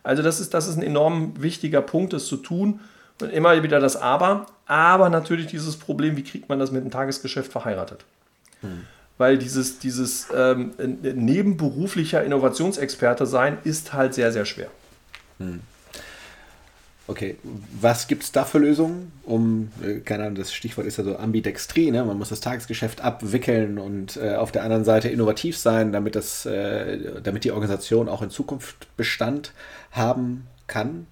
Also 0.03 0.21
das 0.21 0.39
ist, 0.39 0.53
das 0.53 0.67
ist 0.67 0.77
ein 0.77 0.83
enorm 0.83 1.33
wichtiger 1.41 1.81
Punkt, 1.81 2.13
das 2.13 2.27
zu 2.27 2.37
tun 2.37 2.79
und 3.21 3.31
immer 3.31 3.61
wieder 3.63 3.79
das 3.79 3.95
Aber. 3.95 4.45
Aber 4.65 5.09
natürlich 5.09 5.47
dieses 5.47 5.77
Problem, 5.77 6.17
wie 6.17 6.23
kriegt 6.23 6.49
man 6.49 6.59
das 6.59 6.71
mit 6.71 6.83
dem 6.83 6.91
Tagesgeschäft 6.91 7.51
verheiratet? 7.51 8.05
Hm. 8.61 8.83
Weil 9.17 9.37
dieses, 9.37 9.79
dieses 9.79 10.27
ähm, 10.35 10.73
nebenberuflicher 11.01 12.23
Innovationsexperte 12.23 13.25
sein 13.25 13.57
ist 13.63 13.93
halt 13.93 14.13
sehr, 14.13 14.31
sehr 14.31 14.45
schwer. 14.45 14.69
Hm. 15.39 15.61
Okay, 17.09 17.37
was 17.79 18.07
gibt 18.07 18.23
es 18.23 18.33
da 18.33 18.43
für 18.43 18.59
Lösungen? 18.59 19.13
Um, 19.23 19.71
äh, 19.81 19.99
keine 20.01 20.23
Ahnung, 20.23 20.35
das 20.35 20.53
Stichwort 20.53 20.85
ist 20.85 20.97
ja 20.97 21.05
so 21.05 21.17
Ambidextrie, 21.17 21.89
ne? 21.89 22.03
man 22.03 22.17
muss 22.17 22.29
das 22.29 22.41
Tagesgeschäft 22.41 22.99
abwickeln 22.99 23.77
und 23.77 24.17
äh, 24.17 24.35
auf 24.35 24.51
der 24.51 24.63
anderen 24.63 24.83
Seite 24.83 25.07
innovativ 25.07 25.57
sein, 25.57 25.93
damit, 25.93 26.15
das, 26.17 26.45
äh, 26.45 27.21
damit 27.23 27.45
die 27.45 27.51
Organisation 27.51 28.09
auch 28.09 28.21
in 28.21 28.29
Zukunft 28.29 28.87
Bestand 28.97 29.53
haben 29.91 30.47
kann. 30.67 31.07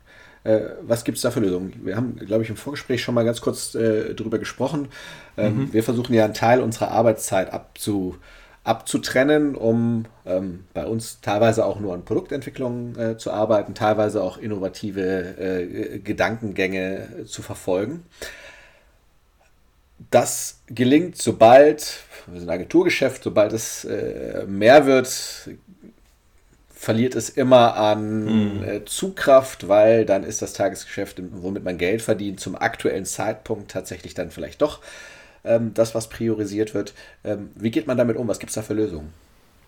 Äh, 0.46 0.76
was 0.84 1.04
gibt 1.04 1.18
es 1.18 1.24
da 1.24 1.32
für 1.32 1.40
Lösungen? 1.40 1.74
Wir 1.84 1.96
haben, 1.96 2.16
glaube 2.18 2.44
ich, 2.44 2.50
im 2.50 2.56
Vorgespräch 2.56 3.02
schon 3.02 3.16
mal 3.16 3.26
ganz 3.26 3.42
kurz 3.42 3.74
äh, 3.74 4.14
drüber 4.14 4.38
gesprochen. 4.38 4.90
Ähm, 5.38 5.58
mhm. 5.58 5.74
Wir 5.74 5.84
versuchen 5.84 6.14
ja 6.14 6.24
einen 6.24 6.36
Teil 6.36 6.62
unserer 6.62 6.92
Arbeitszeit 6.92 7.52
abzu, 7.52 8.16
abzutrennen, 8.64 9.56
um 9.56 10.06
ähm, 10.26 10.66
bei 10.74 10.86
uns 10.86 11.20
teilweise 11.22 11.66
auch 11.66 11.80
nur 11.80 11.96
an 11.96 12.06
Produktentwicklung 12.06 12.96
äh, 12.96 13.18
zu 13.18 13.32
arbeiten, 13.32 13.74
teilweise 13.74 14.22
auch 14.22 14.38
innovative 14.38 15.02
äh, 15.02 16.00
Gedankengänge 16.00 17.26
zu 17.26 17.42
verfolgen. 17.42 18.04
Das 20.12 20.60
gelingt, 20.68 21.18
sobald, 21.18 22.04
wir 22.28 22.40
sind 22.40 22.50
ein 22.50 22.56
Agenturgeschäft, 22.56 23.24
sobald 23.24 23.52
es 23.54 23.84
äh, 23.86 24.46
mehr 24.46 24.86
wird, 24.86 25.50
verliert 26.86 27.16
es 27.16 27.30
immer 27.30 27.78
an 27.78 28.60
mhm. 28.60 28.86
Zugkraft, 28.86 29.68
weil 29.68 30.06
dann 30.06 30.24
ist 30.24 30.44
das 30.44 30.54
Tagesgeschäft, 30.54 31.20
womit 31.32 31.64
man 31.64 31.80
Geld 31.80 32.04
verdient, 32.04 32.40
zum 32.40 32.56
aktuellen 32.56 33.06
Zeitpunkt 33.06 33.72
tatsächlich 33.72 34.14
dann 34.14 34.30
vielleicht 34.30 34.62
doch 34.62 34.82
ähm, 35.44 35.74
das, 35.74 35.96
was 35.96 36.10
priorisiert 36.10 36.76
wird. 36.76 36.94
Ähm, 37.24 37.50
wie 37.56 37.72
geht 37.72 37.88
man 37.88 37.98
damit 37.98 38.18
um? 38.18 38.28
Was 38.28 38.38
gibt 38.38 38.52
es 38.52 38.56
da 38.56 38.62
für 38.62 38.76
Lösungen? 38.76 39.12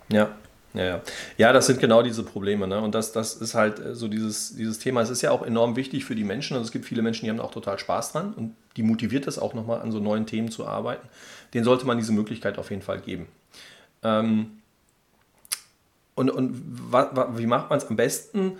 Ja, 0.10 0.30
ja, 0.76 0.84
ja. 0.84 1.02
ja, 1.40 1.54
das 1.54 1.66
sind 1.66 1.80
genau 1.80 2.04
diese 2.04 2.22
Probleme. 2.22 2.68
Ne? 2.68 2.80
Und 2.80 2.94
das, 2.94 3.14
das 3.14 3.34
ist 3.34 3.56
halt 3.56 3.80
äh, 3.80 3.96
so 3.96 4.08
dieses, 4.08 4.56
dieses 4.56 4.78
Thema. 4.78 5.02
Es 5.02 5.10
ist 5.10 5.24
ja 5.24 5.32
auch 5.32 5.42
enorm 5.42 5.76
wichtig 5.76 6.06
für 6.06 6.14
die 6.14 6.24
Menschen. 6.24 6.54
Also 6.54 6.68
es 6.68 6.72
gibt 6.72 6.86
viele 6.86 7.02
Menschen, 7.02 7.26
die 7.26 7.32
haben 7.32 7.40
auch 7.40 7.52
total 7.52 7.80
Spaß 7.80 8.12
dran 8.12 8.36
und 8.36 8.54
die 8.76 8.84
motiviert 8.84 9.26
es 9.26 9.40
auch 9.40 9.56
nochmal 9.56 9.82
an 9.82 9.92
so 9.92 10.00
neuen 10.00 10.28
Themen 10.28 10.52
zu 10.52 10.68
arbeiten. 10.68 11.08
Den 11.56 11.64
sollte 11.64 11.88
man 11.88 11.98
diese 11.98 12.12
Möglichkeit 12.12 12.60
auf 12.60 12.70
jeden 12.70 12.84
Fall 12.84 13.00
geben. 13.00 13.26
Ähm, 14.04 14.57
und 16.18 16.30
und 16.30 16.92
wie 17.38 17.46
macht 17.46 17.70
man 17.70 17.78
es 17.78 17.88
am 17.88 17.96
besten? 17.96 18.58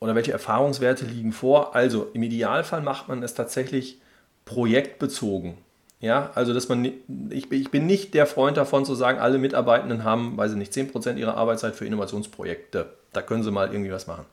Oder 0.00 0.16
welche 0.16 0.32
Erfahrungswerte 0.32 1.04
liegen 1.04 1.32
vor? 1.32 1.76
Also 1.76 2.08
im 2.12 2.24
Idealfall 2.24 2.82
macht 2.82 3.08
man 3.08 3.22
es 3.22 3.34
tatsächlich 3.34 4.00
projektbezogen. 4.44 5.58
Ja, 6.00 6.32
also 6.34 6.52
dass 6.52 6.68
man, 6.68 6.84
ich, 7.30 7.52
ich 7.52 7.70
bin 7.70 7.86
nicht 7.86 8.12
der 8.14 8.26
Freund 8.26 8.56
davon 8.56 8.84
zu 8.84 8.96
sagen, 8.96 9.20
alle 9.20 9.38
Mitarbeitenden 9.38 10.02
haben, 10.02 10.36
weiß 10.36 10.50
ich 10.50 10.56
nicht, 10.56 10.72
10% 10.72 11.16
ihrer 11.16 11.36
Arbeitszeit 11.36 11.76
für 11.76 11.86
Innovationsprojekte. 11.86 12.86
Da 13.12 13.22
können 13.22 13.44
sie 13.44 13.52
mal 13.52 13.70
irgendwie 13.70 13.92
was 13.92 14.08
machen. 14.08 14.24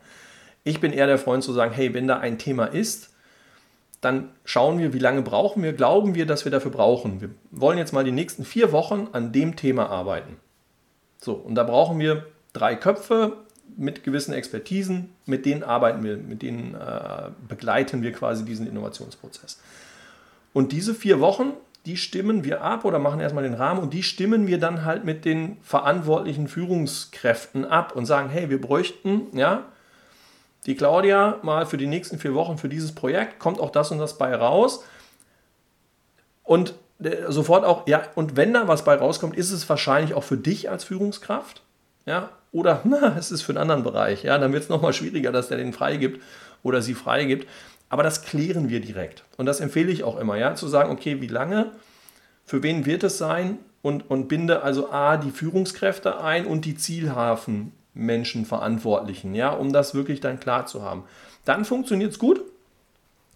Ich 0.63 0.81
bin 0.81 0.91
eher 0.91 1.05
der 1.05 1.19
Freund 1.19 1.43
zu 1.43 1.53
sagen, 1.53 1.71
hey, 1.71 1.93
wenn 1.93 2.07
da 2.07 2.17
ein 2.17 2.39
Thema 2.39 2.65
ist, 2.65 3.11
dann 4.01 4.29
schauen 4.45 4.79
wir, 4.79 4.93
wie 4.93 4.99
lange 4.99 5.21
brauchen 5.21 5.61
wir, 5.61 5.73
glauben 5.73 6.15
wir, 6.15 6.25
dass 6.25 6.45
wir 6.45 6.51
dafür 6.51 6.71
brauchen. 6.71 7.21
Wir 7.21 7.29
wollen 7.51 7.77
jetzt 7.77 7.93
mal 7.93 8.03
die 8.03 8.11
nächsten 8.11 8.45
vier 8.45 8.71
Wochen 8.71 9.09
an 9.11 9.31
dem 9.31 9.55
Thema 9.55 9.89
arbeiten. 9.89 10.37
So, 11.19 11.33
und 11.33 11.55
da 11.55 11.63
brauchen 11.63 11.99
wir 11.99 12.25
drei 12.53 12.75
Köpfe 12.75 13.37
mit 13.77 14.03
gewissen 14.03 14.33
Expertisen, 14.33 15.13
mit 15.25 15.45
denen 15.45 15.63
arbeiten 15.63 16.03
wir, 16.03 16.17
mit 16.17 16.41
denen 16.41 16.75
äh, 16.75 17.29
begleiten 17.47 18.01
wir 18.01 18.11
quasi 18.11 18.45
diesen 18.45 18.67
Innovationsprozess. 18.67 19.59
Und 20.53 20.71
diese 20.71 20.95
vier 20.95 21.19
Wochen, 21.19 21.53
die 21.85 21.97
stimmen 21.97 22.43
wir 22.43 22.61
ab 22.61 22.85
oder 22.85 22.99
machen 22.99 23.19
erstmal 23.19 23.43
den 23.43 23.53
Rahmen 23.53 23.81
und 23.81 23.93
die 23.93 24.03
stimmen 24.03 24.47
wir 24.47 24.59
dann 24.59 24.85
halt 24.85 25.05
mit 25.05 25.25
den 25.25 25.57
verantwortlichen 25.61 26.47
Führungskräften 26.47 27.65
ab 27.65 27.95
und 27.95 28.05
sagen, 28.05 28.29
hey, 28.29 28.49
wir 28.49 28.59
bräuchten, 28.59 29.27
ja, 29.37 29.65
die 30.65 30.75
Claudia 30.75 31.39
mal 31.41 31.65
für 31.65 31.77
die 31.77 31.87
nächsten 31.87 32.19
vier 32.19 32.33
Wochen 32.33 32.57
für 32.57 32.69
dieses 32.69 32.93
Projekt, 32.93 33.39
kommt 33.39 33.59
auch 33.59 33.69
das 33.69 33.91
und 33.91 33.99
das 33.99 34.17
bei 34.17 34.35
raus. 34.35 34.83
Und 36.43 36.73
sofort 37.27 37.65
auch, 37.65 37.87
ja, 37.87 38.03
und 38.15 38.35
wenn 38.35 38.53
da 38.53 38.67
was 38.67 38.83
bei 38.83 38.95
rauskommt, 38.95 39.35
ist 39.35 39.51
es 39.51 39.67
wahrscheinlich 39.69 40.13
auch 40.13 40.23
für 40.23 40.37
dich 40.37 40.69
als 40.69 40.83
Führungskraft, 40.83 41.61
ja, 42.05 42.29
oder 42.51 42.81
na, 42.85 43.15
es 43.17 43.31
ist 43.31 43.41
für 43.41 43.51
einen 43.51 43.59
anderen 43.59 43.83
Bereich, 43.83 44.23
ja, 44.23 44.37
dann 44.37 44.53
wird 44.53 44.63
es 44.63 44.69
nochmal 44.69 44.93
schwieriger, 44.93 45.31
dass 45.31 45.47
der 45.47 45.57
den 45.57 45.73
freigibt 45.73 46.21
oder 46.63 46.81
sie 46.81 46.93
freigibt. 46.93 47.47
Aber 47.91 48.03
das 48.03 48.23
klären 48.23 48.69
wir 48.69 48.81
direkt. 48.81 49.23
Und 49.37 49.47
das 49.47 49.61
empfehle 49.61 49.91
ich 49.91 50.03
auch 50.03 50.19
immer, 50.19 50.37
ja, 50.37 50.53
zu 50.53 50.67
sagen, 50.67 50.91
okay, 50.91 51.21
wie 51.21 51.27
lange, 51.27 51.71
für 52.45 52.61
wen 52.61 52.85
wird 52.85 53.03
es 53.03 53.17
sein 53.17 53.57
und, 53.81 54.09
und 54.09 54.27
binde 54.27 54.61
also 54.61 54.91
A, 54.91 55.17
die 55.17 55.31
Führungskräfte 55.31 56.21
ein 56.21 56.45
und 56.45 56.65
die 56.65 56.75
Zielhafenmenschen 56.75 58.45
Verantwortlichen, 58.45 59.33
ja, 59.33 59.49
um 59.49 59.73
das 59.73 59.95
wirklich 59.95 60.19
dann 60.19 60.39
klar 60.39 60.67
zu 60.67 60.83
haben. 60.83 61.03
Dann 61.45 61.65
funktioniert 61.65 62.11
es 62.11 62.19
gut, 62.19 62.41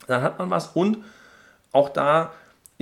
dann 0.08 0.22
hat 0.22 0.38
man 0.38 0.50
was 0.50 0.68
und 0.68 0.98
auch 1.72 1.90
da, 1.90 2.32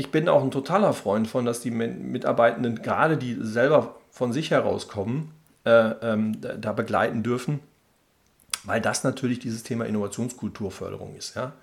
ich 0.02 0.12
bin 0.12 0.28
auch 0.28 0.44
ein 0.44 0.52
totaler 0.52 0.94
Freund 0.94 1.28
von, 1.28 1.46
dass 1.46 1.62
die 1.62 1.72
Mitarbeitenden, 1.72 2.82
gerade 2.82 3.18
die 3.18 3.38
selber 3.40 3.96
von 4.10 4.34
sich 4.34 4.52
herauskommen, 4.52 5.32
äh, 5.64 5.92
ähm, 6.02 6.38
da 6.42 6.74
begleiten 6.74 7.24
dürfen 7.24 7.60
weil 8.64 8.82
das 8.82 9.04
natürlich 9.04 9.40
dieses 9.40 9.64
Thema 9.64 9.86
Innovationskulturförderung 9.86 11.16
ist. 11.16 11.36
Ja? 11.36 11.54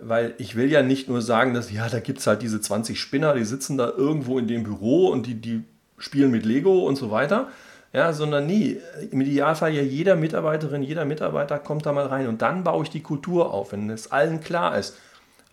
Weil 0.00 0.34
ich 0.38 0.56
will 0.56 0.70
ja 0.70 0.82
nicht 0.82 1.08
nur 1.08 1.22
sagen, 1.22 1.54
dass 1.54 1.70
ja, 1.70 1.88
da 1.88 2.00
gibt 2.00 2.20
es 2.20 2.26
halt 2.26 2.42
diese 2.42 2.60
20 2.60 3.00
Spinner, 3.00 3.34
die 3.34 3.44
sitzen 3.44 3.78
da 3.78 3.88
irgendwo 3.88 4.38
in 4.38 4.48
dem 4.48 4.64
Büro 4.64 5.08
und 5.08 5.26
die, 5.26 5.34
die 5.34 5.64
spielen 5.96 6.30
mit 6.30 6.44
Lego 6.44 6.86
und 6.86 6.96
so 6.96 7.10
weiter. 7.10 7.48
Ja, 7.92 8.12
sondern 8.12 8.46
nie. 8.46 8.78
Im 9.10 9.22
Idealfall 9.22 9.72
ja 9.72 9.80
jeder 9.80 10.14
Mitarbeiterin, 10.14 10.82
jeder 10.82 11.06
Mitarbeiter 11.06 11.58
kommt 11.58 11.86
da 11.86 11.92
mal 11.92 12.06
rein 12.06 12.28
und 12.28 12.42
dann 12.42 12.62
baue 12.62 12.82
ich 12.82 12.90
die 12.90 13.00
Kultur 13.00 13.54
auf, 13.54 13.72
wenn 13.72 13.88
es 13.88 14.12
allen 14.12 14.40
klar 14.40 14.76
ist. 14.76 14.94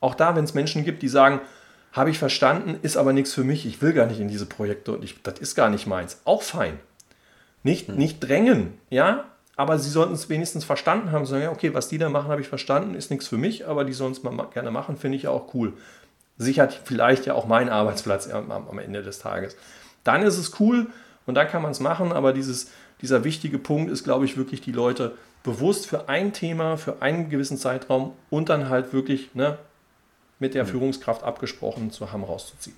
Auch 0.01 0.15
da, 0.15 0.35
wenn 0.35 0.43
es 0.43 0.53
Menschen 0.53 0.83
gibt, 0.83 1.01
die 1.01 1.07
sagen, 1.07 1.39
habe 1.95 2.09
ich 2.09 2.19
verstanden, 2.19 2.77
ist 2.81 2.97
aber 2.97 3.13
nichts 3.13 3.33
für 3.33 3.45
mich, 3.45 3.65
ich 3.65 3.81
will 3.81 3.93
gar 3.93 4.05
nicht 4.05 4.19
in 4.19 4.27
diese 4.27 4.45
Projekte 4.45 4.91
und 4.91 5.03
ich, 5.03 5.23
das 5.23 5.39
ist 5.39 5.55
gar 5.55 5.69
nicht 5.69 5.87
meins. 5.87 6.19
Auch 6.25 6.41
fein. 6.41 6.77
Nicht, 7.63 7.87
hm. 7.87 7.95
nicht 7.95 8.19
drängen, 8.19 8.73
ja, 8.89 9.23
aber 9.55 9.79
sie 9.79 9.89
sollten 9.89 10.13
es 10.13 10.27
wenigstens 10.27 10.65
verstanden 10.65 11.13
haben, 11.13 11.25
sagen, 11.25 11.43
ja, 11.43 11.51
okay, 11.51 11.73
was 11.73 11.87
die 11.87 11.97
da 11.97 12.09
machen, 12.09 12.27
habe 12.27 12.41
ich 12.41 12.49
verstanden, 12.49 12.95
ist 12.95 13.11
nichts 13.11 13.29
für 13.29 13.37
mich, 13.37 13.65
aber 13.65 13.85
die 13.85 13.93
sollen 13.93 14.11
es 14.11 14.21
mal 14.21 14.35
gerne 14.53 14.71
machen, 14.71 14.97
finde 14.97 15.15
ich 15.15 15.23
ja 15.23 15.29
auch 15.29 15.53
cool. 15.53 15.73
Sichert 16.37 16.81
vielleicht 16.83 17.25
ja 17.25 17.33
auch 17.33 17.47
meinen 17.47 17.69
Arbeitsplatz 17.69 18.29
am, 18.29 18.51
am 18.51 18.79
Ende 18.79 19.01
des 19.01 19.19
Tages. 19.19 19.55
Dann 20.03 20.21
ist 20.21 20.37
es 20.37 20.59
cool 20.59 20.87
und 21.25 21.35
dann 21.35 21.47
kann 21.47 21.61
man 21.61 21.71
es 21.71 21.79
machen, 21.79 22.11
aber 22.11 22.33
dieses, 22.33 22.71
dieser 23.01 23.23
wichtige 23.23 23.57
Punkt 23.57 23.89
ist, 23.89 24.03
glaube 24.03 24.25
ich, 24.25 24.35
wirklich 24.35 24.59
die 24.59 24.73
Leute 24.73 25.13
bewusst 25.43 25.87
für 25.87 26.09
ein 26.09 26.33
Thema, 26.33 26.75
für 26.75 27.01
einen 27.01 27.29
gewissen 27.29 27.57
Zeitraum 27.57 28.11
und 28.29 28.49
dann 28.49 28.67
halt 28.67 28.91
wirklich 28.91 29.33
ne, 29.33 29.57
mit 30.39 30.53
der. 30.53 30.65
Führungskraft 30.65 31.23
abgesprochen 31.23 31.91
zu 31.91 32.11
haben, 32.11 32.23
rauszuziehen. 32.23 32.75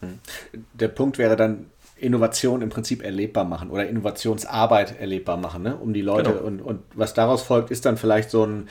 Hm. 0.00 0.18
Der 0.74 0.88
Punkt 0.88 1.18
wäre 1.18 1.36
dann, 1.36 1.66
Innovation 2.00 2.62
im 2.62 2.68
Prinzip 2.68 3.02
erlebbar 3.02 3.44
machen 3.44 3.70
oder 3.70 3.88
Innovationsarbeit 3.88 5.00
erlebbar 5.00 5.36
machen, 5.36 5.62
ne? 5.62 5.76
um 5.76 5.92
die 5.92 6.00
Leute. 6.00 6.30
Genau. 6.32 6.44
Und, 6.44 6.60
und 6.60 6.82
was 6.94 7.14
daraus 7.14 7.42
folgt, 7.42 7.70
ist 7.70 7.84
dann 7.84 7.96
vielleicht 7.96 8.30
so 8.30 8.44
ein, 8.44 8.68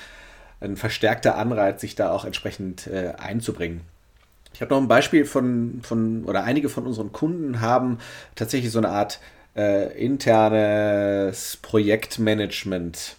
ein 0.61 0.77
verstärkter 0.77 1.37
Anreiz, 1.37 1.81
sich 1.81 1.95
da 1.95 2.11
auch 2.11 2.25
entsprechend 2.25 2.87
äh, 2.87 3.13
einzubringen. 3.17 3.81
Ich 4.53 4.61
habe 4.61 4.73
noch 4.73 4.81
ein 4.81 4.87
Beispiel 4.87 5.25
von, 5.25 5.81
von, 5.83 6.23
oder 6.23 6.43
einige 6.43 6.69
von 6.69 6.87
unseren 6.87 7.11
Kunden 7.11 7.61
haben 7.61 7.99
tatsächlich 8.35 8.71
so 8.71 8.79
eine 8.79 8.89
Art 8.89 9.19
äh, 9.55 9.93
internes 10.03 11.57
Projektmanagement 11.61 13.17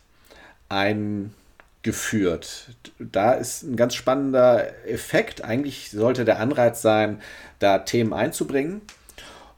eingeführt. 1.83 2.71
Da 2.99 3.33
ist 3.33 3.63
ein 3.63 3.77
ganz 3.77 3.95
spannender 3.95 4.87
Effekt. 4.87 5.43
Eigentlich 5.43 5.91
sollte 5.91 6.25
der 6.25 6.41
Anreiz 6.41 6.83
sein, 6.83 7.21
da 7.59 7.79
Themen 7.79 8.13
einzubringen 8.13 8.83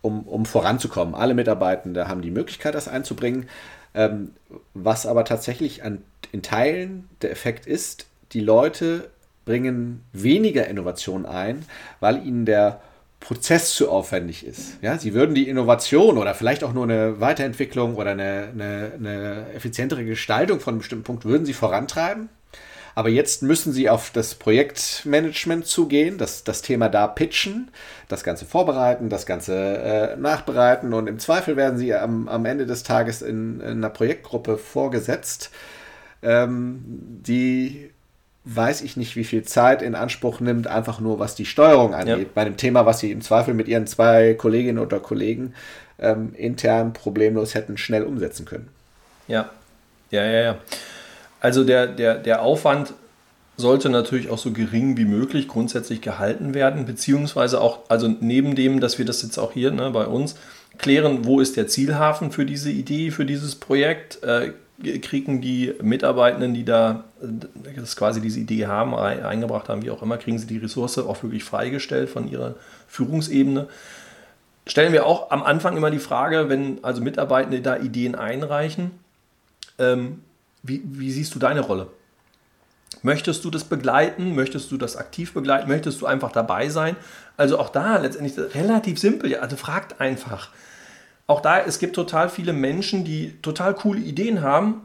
um, 0.03 0.23
um 0.23 0.47
voranzukommen. 0.47 1.15
Alle 1.15 1.35
Mitarbeitende 1.35 2.09
haben 2.09 2.23
die 2.23 2.31
Möglichkeit, 2.31 2.75
das 2.75 2.89
einzubringen. 2.89 3.49
Ähm, 3.95 4.33
was 4.75 5.07
aber 5.07 5.25
tatsächlich 5.25 5.83
an, 5.83 6.03
in 6.33 6.43
Teilen 6.43 7.09
der 7.23 7.31
Effekt 7.33 7.67
ist, 7.67 8.07
die 8.33 8.41
Leute 8.41 9.11
bringen 9.45 10.05
weniger 10.13 10.67
Innovation 10.69 11.27
ein, 11.27 11.65
weil 11.99 12.25
ihnen 12.25 12.47
der 12.47 12.81
Prozess 13.21 13.75
zu 13.75 13.91
aufwendig 13.91 14.45
ist. 14.45 14.79
Ja, 14.83 14.99
sie 14.99 15.15
würden 15.15 15.35
die 15.35 15.49
Innovation 15.49 16.19
oder 16.19 16.35
vielleicht 16.35 16.65
auch 16.65 16.73
nur 16.73 16.85
eine 16.85 17.21
Weiterentwicklung 17.21 17.97
oder 17.97 18.13
eine, 18.13 18.49
eine, 18.53 18.93
eine 18.99 19.47
effizientere 19.55 20.05
Gestaltung 20.05 20.59
von 20.59 20.73
einem 20.73 20.79
bestimmten 20.79 21.05
Punkt, 21.05 21.25
würden 21.27 21.45
sie 21.47 21.53
vorantreiben. 21.53 22.31
Aber 22.95 23.09
jetzt 23.09 23.43
müssen 23.43 23.73
sie 23.73 23.89
auf 23.89 24.11
das 24.11 24.35
Projektmanagement 24.35 25.67
zugehen, 25.67 26.19
das, 26.19 26.43
das 26.45 26.61
Thema 26.61 26.89
da 26.89 27.07
pitchen, 27.07 27.71
das 28.09 28.25
Ganze 28.25 28.47
vorbereiten, 28.47 29.09
das 29.09 29.27
Ganze 29.27 29.55
äh, 29.55 30.17
nachbereiten 30.17 30.93
und 30.93 31.07
im 31.07 31.19
Zweifel 31.19 31.57
werden 31.57 31.79
sie 31.79 31.95
am, 31.95 32.29
am 32.29 32.45
Ende 32.45 32.67
des 32.67 32.83
Tages 32.83 33.23
in, 33.23 33.61
in 33.61 33.69
einer 33.69 33.91
Projektgruppe 33.91 34.59
vorgesetzt, 34.59 35.51
ähm, 36.23 36.83
die 36.85 37.91
weiß 38.45 38.83
ich 38.83 38.97
nicht, 38.97 39.17
wie 39.17 39.25
viel 39.25 39.43
Zeit 39.43 39.83
in 39.83 39.95
Anspruch 39.95 40.41
nimmt, 40.41 40.67
einfach 40.67 41.01
nur 41.01 41.19
was 41.19 41.35
die 41.35 41.45
Steuerung 41.45 41.95
angeht. 41.95 42.19
Ja. 42.19 42.31
Bei 42.35 42.41
einem 42.43 42.57
Thema, 42.57 42.87
was 42.87 43.01
sie 43.01 43.11
im 43.11 43.21
Zweifel 43.21 43.55
mit 43.55 43.69
ihren 43.69 43.87
zwei 43.87 44.35
Kolleginnen 44.35 44.79
oder 44.79 44.99
Kollegen 44.99 45.55
ähm, 45.99 46.35
intern 46.35 46.93
problemlos 46.93 47.55
hätten 47.55 47.77
schnell 47.77 48.03
umsetzen 48.03 48.47
können. 48.47 48.69
Ja, 49.29 49.51
ja, 50.11 50.25
ja, 50.25 50.43
ja. 50.43 50.59
Also 51.41 51.65
der, 51.65 51.87
der, 51.87 52.17
der 52.17 52.43
Aufwand 52.43 52.95
sollte 53.57 53.91
natürlich 53.91 54.31
auch 54.31 54.39
so 54.39 54.53
gering 54.53 54.97
wie 54.97 55.05
möglich 55.05 55.47
grundsätzlich 55.47 56.01
gehalten 56.01 56.55
werden, 56.55 56.87
beziehungsweise 56.87 57.61
auch, 57.61 57.81
also 57.89 58.09
neben 58.09 58.55
dem, 58.55 58.81
dass 58.81 58.99
wir 58.99 59.05
das 59.05 59.23
jetzt 59.23 59.39
auch 59.39 59.53
hier 59.53 59.71
ne, 59.71 59.91
bei 59.91 60.07
uns 60.07 60.37
klären, 60.79 61.25
wo 61.25 61.41
ist 61.41 61.57
der 61.57 61.69
Zielhafen 61.69 62.33
für 62.33 62.47
diese 62.47 62.71
Idee, 62.71 63.11
für 63.11 63.27
dieses 63.27 63.55
Projekt, 63.55 64.23
äh, 64.23 64.53
kriegen 65.01 65.41
die 65.41 65.75
Mitarbeitenden, 65.83 66.55
die 66.55 66.65
da 66.65 67.05
äh, 67.23 67.77
das 67.77 67.97
quasi 67.97 68.21
diese 68.21 68.41
Idee 68.41 68.67
haben, 68.67 68.95
eingebracht 68.95 69.69
haben, 69.69 69.83
wie 69.83 69.91
auch 69.91 70.03
immer, 70.03 70.19
kriegen 70.19 70.39
sie 70.39 70.47
die 70.47 70.59
Ressource 70.59 70.99
auch 70.99 71.23
wirklich 71.23 71.45
freigestellt 71.45 72.11
von 72.11 72.29
ihrer 72.29 72.55
Führungsebene. 72.89 73.69
Stellen 74.67 74.93
wir 74.93 75.07
auch 75.07 75.31
am 75.31 75.43
Anfang 75.43 75.77
immer 75.77 75.91
die 75.91 75.99
Frage, 75.99 76.49
wenn 76.49 76.83
also 76.85 77.03
Mitarbeitende 77.03 77.61
da 77.61 77.77
Ideen 77.77 78.15
einreichen, 78.15 78.93
ähm, 79.79 80.23
wie, 80.63 80.83
wie 80.85 81.11
siehst 81.11 81.35
du 81.35 81.39
deine 81.39 81.61
Rolle? 81.61 81.89
Möchtest 83.03 83.45
du 83.45 83.51
das 83.51 83.65
begleiten? 83.65 84.35
Möchtest 84.35 84.71
du 84.71 84.77
das 84.77 84.97
aktiv 84.97 85.33
begleiten? 85.33 85.69
Möchtest 85.69 86.01
du 86.01 86.07
einfach 86.07 86.33
dabei 86.33 86.69
sein? 86.69 86.97
Also 87.37 87.59
auch 87.59 87.71
da 87.71 87.97
letztendlich 87.97 88.37
relativ 88.55 88.99
simpel. 88.99 89.35
Also 89.37 89.57
fragt 89.57 90.01
einfach. 90.01 90.51
Auch 91.31 91.41
da, 91.41 91.61
es 91.61 91.79
gibt 91.79 91.95
total 91.95 92.29
viele 92.29 92.53
Menschen, 92.53 93.05
die 93.05 93.41
total 93.41 93.73
coole 93.73 94.01
Ideen 94.01 94.43
haben 94.43 94.83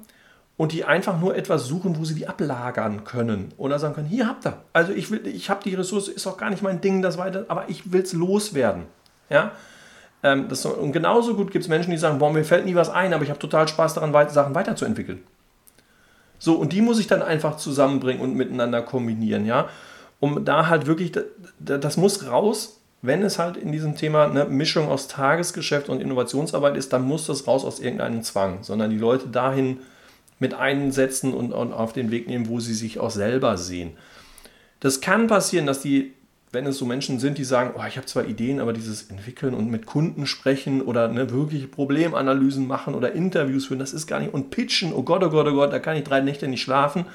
und 0.57 0.73
die 0.73 0.85
einfach 0.85 1.19
nur 1.19 1.35
etwas 1.35 1.65
suchen, 1.65 1.97
wo 1.97 2.05
sie 2.05 2.13
die 2.13 2.27
ablagern 2.27 3.03
können 3.03 3.51
oder 3.57 3.79
sagen 3.79 3.95
können, 3.95 4.07
hier 4.07 4.27
habt 4.27 4.45
ihr. 4.45 4.55
Also 4.71 4.93
ich 4.93 5.09
will, 5.09 5.25
ich 5.25 5.49
habe 5.49 5.63
die 5.63 5.73
Ressource, 5.73 6.07
ist 6.07 6.27
auch 6.27 6.37
gar 6.37 6.51
nicht 6.51 6.61
mein 6.61 6.81
Ding, 6.81 7.01
das 7.01 7.17
weiter, 7.17 7.45
aber 7.47 7.67
ich 7.67 7.91
will 7.91 8.03
es 8.03 8.13
loswerden. 8.13 8.83
Ja. 9.27 9.53
Ähm, 10.21 10.47
das, 10.47 10.63
und 10.67 10.91
genauso 10.91 11.33
gut 11.33 11.49
gibt 11.49 11.63
es 11.63 11.67
Menschen, 11.67 11.89
die 11.89 11.97
sagen, 11.97 12.19
boah, 12.19 12.31
mir 12.31 12.45
fällt 12.45 12.65
nie 12.65 12.75
was 12.75 12.91
ein, 12.91 13.15
aber 13.15 13.23
ich 13.23 13.31
habe 13.31 13.39
total 13.39 13.67
Spaß 13.67 13.95
daran, 13.95 14.13
Sachen 14.29 14.53
weiterzuentwickeln. 14.53 15.23
So, 16.37 16.53
und 16.57 16.73
die 16.73 16.81
muss 16.83 16.99
ich 16.99 17.07
dann 17.07 17.23
einfach 17.23 17.57
zusammenbringen 17.57 18.21
und 18.21 18.35
miteinander 18.35 18.83
kombinieren, 18.83 19.47
ja. 19.47 19.67
Um 20.19 20.45
da 20.45 20.67
halt 20.67 20.85
wirklich, 20.85 21.11
das 21.57 21.97
muss 21.97 22.27
raus, 22.27 22.81
wenn 23.05 23.21
es 23.23 23.39
halt 23.39 23.57
in 23.57 23.71
diesem 23.71 23.95
Thema 23.95 24.25
eine 24.25 24.45
Mischung 24.45 24.89
aus 24.89 25.07
Tagesgeschäft 25.07 25.89
und 25.89 26.01
Innovationsarbeit 26.01 26.77
ist, 26.77 26.93
dann 26.93 27.03
muss 27.03 27.25
das 27.25 27.47
raus 27.47 27.65
aus 27.65 27.79
irgendeinem 27.79 28.23
Zwang, 28.23 28.63
sondern 28.63 28.89
die 28.89 28.97
Leute 28.97 29.27
dahin 29.27 29.79
mit 30.39 30.53
einsetzen 30.53 31.33
und, 31.33 31.53
und 31.53 31.73
auf 31.73 31.93
den 31.93 32.11
Weg 32.11 32.27
nehmen, 32.27 32.49
wo 32.49 32.59
sie 32.59 32.73
sich 32.73 32.99
auch 32.99 33.11
selber 33.11 33.57
sehen. 33.57 33.91
Das 34.79 35.01
kann 35.01 35.27
passieren, 35.27 35.65
dass 35.65 35.81
die 35.81 36.13
wenn 36.55 36.65
es 36.65 36.77
so 36.77 36.85
Menschen 36.85 37.19
sind, 37.19 37.37
die 37.37 37.43
sagen, 37.43 37.73
oh, 37.77 37.83
ich 37.87 37.97
habe 37.97 38.07
zwar 38.07 38.25
Ideen, 38.25 38.59
aber 38.59 38.73
dieses 38.73 39.11
Entwickeln 39.11 39.53
und 39.53 39.69
mit 39.69 39.85
Kunden 39.85 40.25
sprechen 40.25 40.81
oder 40.81 41.07
ne, 41.09 41.29
wirkliche 41.29 41.67
Problemanalysen 41.67 42.65
machen 42.65 42.95
oder 42.95 43.11
Interviews 43.11 43.67
führen, 43.67 43.79
das 43.79 43.93
ist 43.93 44.07
gar 44.07 44.19
nicht. 44.19 44.33
Und 44.33 44.49
pitchen, 44.49 44.93
oh 44.93 45.03
Gott, 45.03 45.21
oh 45.21 45.29
Gott, 45.29 45.47
oh 45.47 45.53
Gott, 45.53 45.71
da 45.71 45.79
kann 45.79 45.97
ich 45.97 46.03
drei 46.03 46.21
Nächte 46.21 46.47
nicht 46.47 46.63
schlafen. 46.63 47.05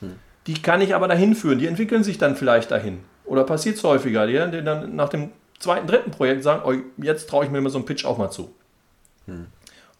Hm. 0.00 0.12
Die 0.46 0.54
kann 0.54 0.80
ich 0.80 0.94
aber 0.94 1.08
dahin 1.08 1.34
führen. 1.34 1.58
Die 1.58 1.66
entwickeln 1.66 2.04
sich 2.04 2.18
dann 2.18 2.36
vielleicht 2.36 2.70
dahin. 2.70 3.00
Oder 3.24 3.44
passiert 3.44 3.76
es 3.76 3.84
häufiger, 3.84 4.26
die, 4.26 4.32
die, 4.50 4.64
dann 4.64 4.96
nach 4.96 5.08
dem 5.08 5.30
zweiten, 5.58 5.86
dritten 5.86 6.10
Projekt 6.10 6.42
sagen, 6.42 6.62
oh, 6.64 7.02
jetzt 7.02 7.28
traue 7.28 7.44
ich 7.44 7.50
mir 7.50 7.60
mal 7.60 7.70
so 7.70 7.78
einen 7.78 7.86
Pitch 7.86 8.04
auch 8.04 8.18
mal 8.18 8.30
zu. 8.30 8.52
Hm. 9.26 9.46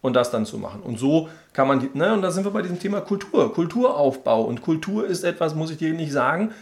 Und 0.00 0.14
das 0.14 0.30
dann 0.32 0.44
zu 0.44 0.58
machen. 0.58 0.82
Und 0.82 0.98
so 0.98 1.28
kann 1.52 1.68
man, 1.68 1.78
die, 1.80 1.90
ne, 1.96 2.12
und 2.12 2.22
da 2.22 2.32
sind 2.32 2.44
wir 2.44 2.50
bei 2.50 2.62
diesem 2.62 2.80
Thema 2.80 3.00
Kultur, 3.00 3.54
Kulturaufbau. 3.54 4.42
Und 4.42 4.60
Kultur 4.60 5.06
ist 5.06 5.22
etwas, 5.22 5.54
muss 5.54 5.70
ich 5.70 5.76
dir 5.76 5.92
nicht 5.92 6.12
sagen, 6.12 6.52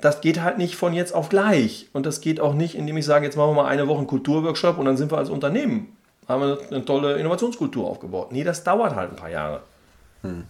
das 0.00 0.20
geht 0.20 0.42
halt 0.42 0.58
nicht 0.58 0.76
von 0.76 0.92
jetzt 0.92 1.14
auf 1.14 1.28
gleich. 1.28 1.88
Und 1.92 2.06
das 2.06 2.20
geht 2.20 2.40
auch 2.40 2.54
nicht, 2.54 2.74
indem 2.74 2.96
ich 2.96 3.04
sage, 3.04 3.24
jetzt 3.24 3.36
machen 3.36 3.50
wir 3.50 3.62
mal 3.62 3.68
eine 3.68 3.88
Woche 3.88 3.98
einen 3.98 4.06
Kulturworkshop 4.06 4.78
und 4.78 4.84
dann 4.84 4.96
sind 4.96 5.10
wir 5.10 5.18
als 5.18 5.30
Unternehmen. 5.30 5.96
Haben 6.28 6.42
wir 6.42 6.58
eine 6.70 6.84
tolle 6.84 7.16
Innovationskultur 7.16 7.86
aufgebaut. 7.86 8.32
Nee, 8.32 8.44
das 8.44 8.64
dauert 8.64 8.94
halt 8.94 9.10
ein 9.10 9.16
paar 9.16 9.30
Jahre. 9.30 9.62
Hm. 10.22 10.44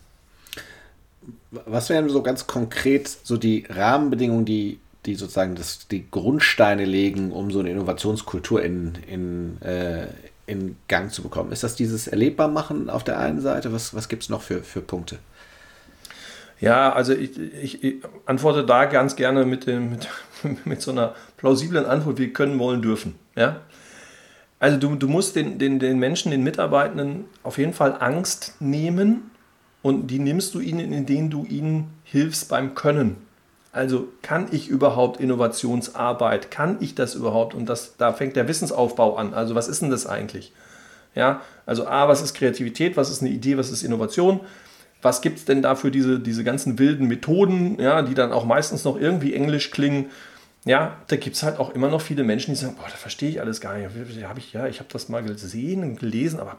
Was 1.65 1.89
wären 1.91 2.09
so 2.09 2.23
ganz 2.23 2.47
konkret 2.47 3.09
so 3.09 3.37
die 3.37 3.67
Rahmenbedingungen, 3.69 4.45
die, 4.45 4.81
die 5.07 5.15
sozusagen 5.15 5.55
das, 5.55 5.89
die 5.89 6.11
Grundsteine 6.11 6.85
legen, 6.85 7.33
um 7.33 7.51
so 7.51 7.61
eine 7.61 7.71
Innovationskultur 7.71 8.63
in, 8.63 8.93
in, 9.07 9.63
äh, 9.63 10.09
in 10.47 10.77
Gang 10.89 11.13
zu 11.13 11.23
bekommen? 11.23 11.53
Ist 11.53 11.63
das 11.63 11.77
dieses 11.77 12.09
Erlebbarmachen 12.09 12.91
auf 12.91 13.05
der 13.05 13.19
einen 13.19 13.41
Seite? 13.41 13.73
Was, 13.73 13.95
was 13.95 14.09
gibt 14.09 14.25
es 14.25 14.29
noch 14.29 14.43
für, 14.43 14.63
für 14.63 14.81
Punkte? 14.81 15.19
Ja, 16.61 16.93
also 16.93 17.13
ich, 17.13 17.39
ich, 17.39 17.85
ich, 17.85 17.97
antworte 18.25 18.65
da 18.65 18.87
ganz 18.87 19.15
gerne 19.15 19.45
mit, 19.45 19.67
dem, 19.67 19.91
mit, 19.91 20.09
mit 20.65 20.83
so 20.83 20.91
einer 20.91 21.15
plausiblen 21.37 21.85
Antwort, 21.85 22.19
wir 22.19 22.33
können, 22.33 22.59
wollen, 22.59 22.83
dürfen. 22.83 23.15
Ja? 23.37 23.61
Also 24.59 24.79
du, 24.79 24.95
du 24.95 25.07
musst 25.07 25.37
den, 25.37 25.59
den, 25.59 25.79
den 25.79 25.99
Menschen, 25.99 26.31
den 26.31 26.43
Mitarbeitenden 26.43 27.27
auf 27.43 27.59
jeden 27.59 27.75
Fall 27.75 27.97
Angst 28.01 28.55
nehmen 28.59 29.31
und 29.83 30.09
die 30.09 30.19
nimmst 30.19 30.55
du 30.55 30.61
ihnen, 30.61 30.93
indem 30.93 31.29
du 31.29 31.45
ihnen 31.45 31.91
hilfst 32.05 32.49
beim 32.49 32.75
Können. 32.75 33.26
Also 33.77 34.09
kann 34.23 34.49
ich 34.51 34.69
überhaupt 34.69 35.21
Innovationsarbeit? 35.21 36.51
Kann 36.51 36.79
ich 36.81 36.95
das 36.95 37.15
überhaupt? 37.15 37.55
Und 37.55 37.69
das, 37.69 37.97
da 37.97 38.13
fängt 38.13 38.37
der 38.37 38.49
Wissensaufbau 38.49 39.17
an. 39.17 39.35
Also 39.35 39.55
was 39.55 39.69
ist 39.69 39.83
denn 39.83 39.91
das 39.91 40.07
eigentlich? 40.07 40.53
Ja, 41.15 41.43
also 41.65 41.87
A, 41.87 42.09
was 42.09 42.23
ist 42.23 42.35
Kreativität? 42.35 42.97
Was 42.97 43.11
ist 43.11 43.23
eine 43.23 43.31
Idee? 43.31 43.57
Was 43.57 43.71
ist 43.71 43.83
Innovation? 43.83 44.41
was 45.03 45.21
gibt 45.21 45.39
es 45.39 45.45
denn 45.45 45.63
da 45.63 45.77
für 45.77 45.91
diese, 45.91 46.19
diese 46.19 46.43
ganzen 46.43 46.79
wilden 46.79 47.07
Methoden, 47.07 47.81
ja, 47.81 48.03
die 48.03 48.15
dann 48.15 48.33
auch 48.33 48.45
meistens 48.45 48.85
noch 48.85 48.99
irgendwie 48.99 49.35
englisch 49.35 49.71
klingen. 49.71 50.11
Ja, 50.65 50.97
da 51.07 51.17
gibt 51.17 51.37
es 51.37 51.45
halt 51.45 51.61
auch 51.61 51.71
immer 51.71 51.89
noch 51.89 52.01
viele 52.01 52.25
Menschen, 52.25 52.53
die 52.53 52.61
sagen, 52.61 52.75
boah, 52.77 52.89
das 52.91 52.99
verstehe 52.99 53.29
ich 53.29 53.41
alles 53.41 53.61
gar 53.61 53.77
nicht. 53.77 53.89
Hab 54.25 54.37
ich, 54.37 54.53
ja, 54.53 54.67
ich 54.67 54.81
habe 54.81 54.89
das 54.93 55.09
mal 55.09 55.23
gesehen 55.23 55.85
und 55.85 56.01
gelesen, 56.01 56.41
aber 56.41 56.59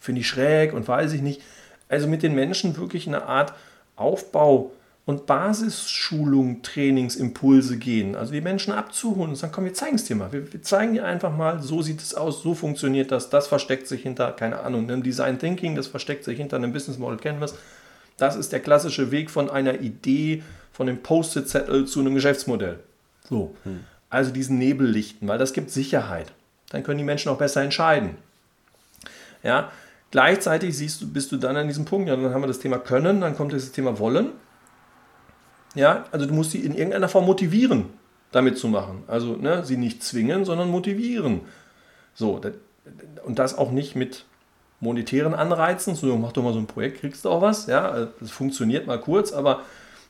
finde 0.00 0.22
ich 0.22 0.26
schräg 0.26 0.72
und 0.72 0.88
weiß 0.88 1.12
ich 1.12 1.22
nicht. 1.22 1.40
Also 1.88 2.08
mit 2.08 2.24
den 2.24 2.34
Menschen 2.34 2.76
wirklich 2.76 3.06
eine 3.06 3.26
Art 3.26 3.52
Aufbau 3.94 4.72
und 5.04 5.26
Basisschulung, 5.26 6.62
Trainingsimpulse 6.62 7.76
gehen. 7.76 8.14
Also 8.14 8.32
die 8.32 8.40
Menschen 8.40 8.72
abzuholen 8.72 9.30
und 9.30 9.36
sagen, 9.36 9.52
komm, 9.52 9.64
wir 9.64 9.74
zeigen 9.74 9.96
es 9.96 10.04
dir 10.04 10.14
mal. 10.14 10.32
Wir, 10.32 10.52
wir, 10.52 10.62
zeigen 10.62 10.94
dir 10.94 11.04
einfach 11.04 11.36
mal, 11.36 11.60
so 11.60 11.82
sieht 11.82 12.00
es 12.00 12.14
aus, 12.14 12.42
so 12.42 12.54
funktioniert 12.54 13.10
das, 13.10 13.28
das 13.28 13.48
versteckt 13.48 13.88
sich 13.88 14.02
hinter, 14.02 14.30
keine 14.32 14.60
Ahnung, 14.60 14.88
einem 14.88 15.02
Design 15.02 15.38
Thinking, 15.38 15.74
das 15.74 15.88
versteckt 15.88 16.24
sich 16.24 16.38
hinter 16.38 16.56
einem 16.56 16.72
Business 16.72 16.98
Model 16.98 17.18
Canvas. 17.18 17.54
Das 18.16 18.36
ist 18.36 18.52
der 18.52 18.60
klassische 18.60 19.10
Weg 19.10 19.30
von 19.30 19.50
einer 19.50 19.80
Idee, 19.80 20.42
von 20.72 20.86
dem 20.86 21.02
Post-it-Zettel 21.02 21.86
zu 21.86 22.00
einem 22.00 22.14
Geschäftsmodell. 22.14 22.78
So. 23.28 23.56
Hm. 23.64 23.80
Also 24.08 24.30
diesen 24.30 24.58
Nebel 24.58 24.86
lichten, 24.86 25.26
weil 25.26 25.38
das 25.38 25.52
gibt 25.52 25.70
Sicherheit. 25.70 26.32
Dann 26.70 26.82
können 26.84 26.98
die 26.98 27.04
Menschen 27.04 27.30
auch 27.30 27.38
besser 27.38 27.62
entscheiden. 27.62 28.16
Ja, 29.42 29.72
gleichzeitig 30.10 30.76
siehst 30.76 31.00
du, 31.00 31.08
bist 31.10 31.32
du 31.32 31.38
dann 31.38 31.56
an 31.56 31.66
diesem 31.66 31.86
Punkt, 31.86 32.08
ja, 32.08 32.14
dann 32.14 32.32
haben 32.32 32.42
wir 32.42 32.46
das 32.46 32.60
Thema 32.60 32.78
Können, 32.78 33.20
dann 33.20 33.34
kommt 33.34 33.52
das 33.52 33.72
Thema 33.72 33.98
Wollen. 33.98 34.28
Ja, 35.74 36.04
also 36.12 36.26
du 36.26 36.34
musst 36.34 36.50
sie 36.50 36.60
in 36.60 36.74
irgendeiner 36.74 37.08
Form 37.08 37.26
motivieren, 37.26 37.86
damit 38.30 38.58
zu 38.58 38.68
machen. 38.68 39.04
Also 39.06 39.36
ne, 39.36 39.64
sie 39.64 39.76
nicht 39.76 40.02
zwingen, 40.02 40.44
sondern 40.44 40.70
motivieren. 40.70 41.40
So, 42.14 42.40
und 43.24 43.38
das 43.38 43.56
auch 43.56 43.70
nicht 43.70 43.96
mit 43.96 44.26
monetären 44.80 45.34
Anreizen, 45.34 45.94
so 45.94 46.16
mach 46.18 46.32
doch 46.32 46.42
mal 46.42 46.52
so 46.52 46.58
ein 46.58 46.66
Projekt, 46.66 47.00
kriegst 47.00 47.24
du 47.24 47.30
auch 47.30 47.40
was. 47.40 47.66
Ja, 47.66 48.08
das 48.20 48.30
funktioniert 48.30 48.86
mal 48.86 49.00
kurz, 49.00 49.32
aber 49.32 49.62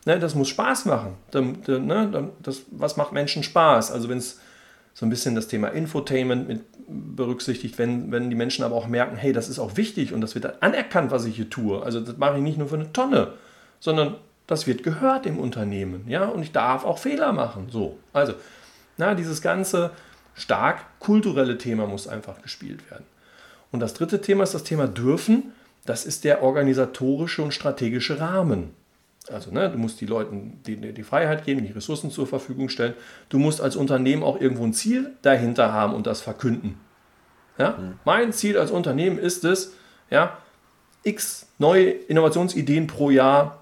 ne, 0.06 0.18
das 0.18 0.34
muss 0.34 0.48
Spaß 0.48 0.86
machen. 0.86 1.16
Ne, 1.32 2.30
das, 2.42 2.62
was 2.70 2.96
macht 2.96 3.12
Menschen 3.12 3.42
Spaß? 3.42 3.92
Also 3.92 4.08
wenn 4.08 4.18
es 4.18 4.40
so 4.94 5.06
ein 5.06 5.10
bisschen 5.10 5.34
das 5.34 5.48
Thema 5.48 5.68
Infotainment 5.68 6.48
mit 6.48 6.64
berücksichtigt, 6.88 7.78
wenn, 7.78 8.10
wenn 8.12 8.28
die 8.28 8.36
Menschen 8.36 8.64
aber 8.64 8.74
auch 8.74 8.86
merken, 8.86 9.16
hey, 9.16 9.32
das 9.32 9.48
ist 9.48 9.58
auch 9.58 9.76
wichtig 9.76 10.12
und 10.12 10.20
das 10.20 10.34
wird 10.34 10.62
anerkannt, 10.62 11.10
was 11.10 11.24
ich 11.24 11.36
hier 11.36 11.48
tue. 11.48 11.82
Also 11.82 12.00
das 12.00 12.16
mache 12.18 12.36
ich 12.36 12.42
nicht 12.42 12.58
nur 12.58 12.68
für 12.68 12.74
eine 12.74 12.92
Tonne, 12.92 13.34
sondern 13.80 14.16
das 14.52 14.66
wird 14.66 14.82
gehört 14.82 15.24
im 15.26 15.38
Unternehmen, 15.38 16.04
ja, 16.06 16.26
und 16.26 16.42
ich 16.42 16.52
darf 16.52 16.84
auch 16.84 16.98
Fehler 16.98 17.32
machen. 17.32 17.68
So, 17.70 17.98
also, 18.12 18.34
na, 18.98 19.14
dieses 19.14 19.40
ganze 19.40 19.90
stark 20.34 20.84
kulturelle 20.98 21.56
Thema 21.58 21.86
muss 21.86 22.06
einfach 22.06 22.42
gespielt 22.42 22.90
werden. 22.90 23.04
Und 23.70 23.80
das 23.80 23.94
dritte 23.94 24.20
Thema 24.20 24.42
ist 24.42 24.54
das 24.54 24.64
Thema 24.64 24.86
dürfen. 24.86 25.52
Das 25.86 26.04
ist 26.04 26.24
der 26.24 26.42
organisatorische 26.42 27.42
und 27.42 27.52
strategische 27.52 28.20
Rahmen. 28.20 28.74
Also, 29.30 29.50
ne, 29.50 29.70
du 29.70 29.78
musst 29.78 30.00
die 30.02 30.06
Leuten 30.06 30.60
die, 30.66 30.76
die 30.76 31.02
Freiheit 31.02 31.44
geben, 31.44 31.64
die 31.64 31.72
Ressourcen 31.72 32.10
zur 32.10 32.26
Verfügung 32.26 32.68
stellen. 32.68 32.94
Du 33.30 33.38
musst 33.38 33.62
als 33.62 33.74
Unternehmen 33.74 34.22
auch 34.22 34.38
irgendwo 34.38 34.64
ein 34.64 34.74
Ziel 34.74 35.12
dahinter 35.22 35.72
haben 35.72 35.94
und 35.94 36.06
das 36.06 36.20
verkünden. 36.20 36.78
Ja? 37.56 37.70
Mhm. 37.70 37.94
Mein 38.04 38.32
Ziel 38.34 38.58
als 38.58 38.70
Unternehmen 38.70 39.18
ist 39.18 39.44
es, 39.44 39.72
ja, 40.10 40.36
x 41.04 41.48
neue 41.58 41.88
Innovationsideen 41.90 42.86
pro 42.86 43.10
Jahr 43.10 43.61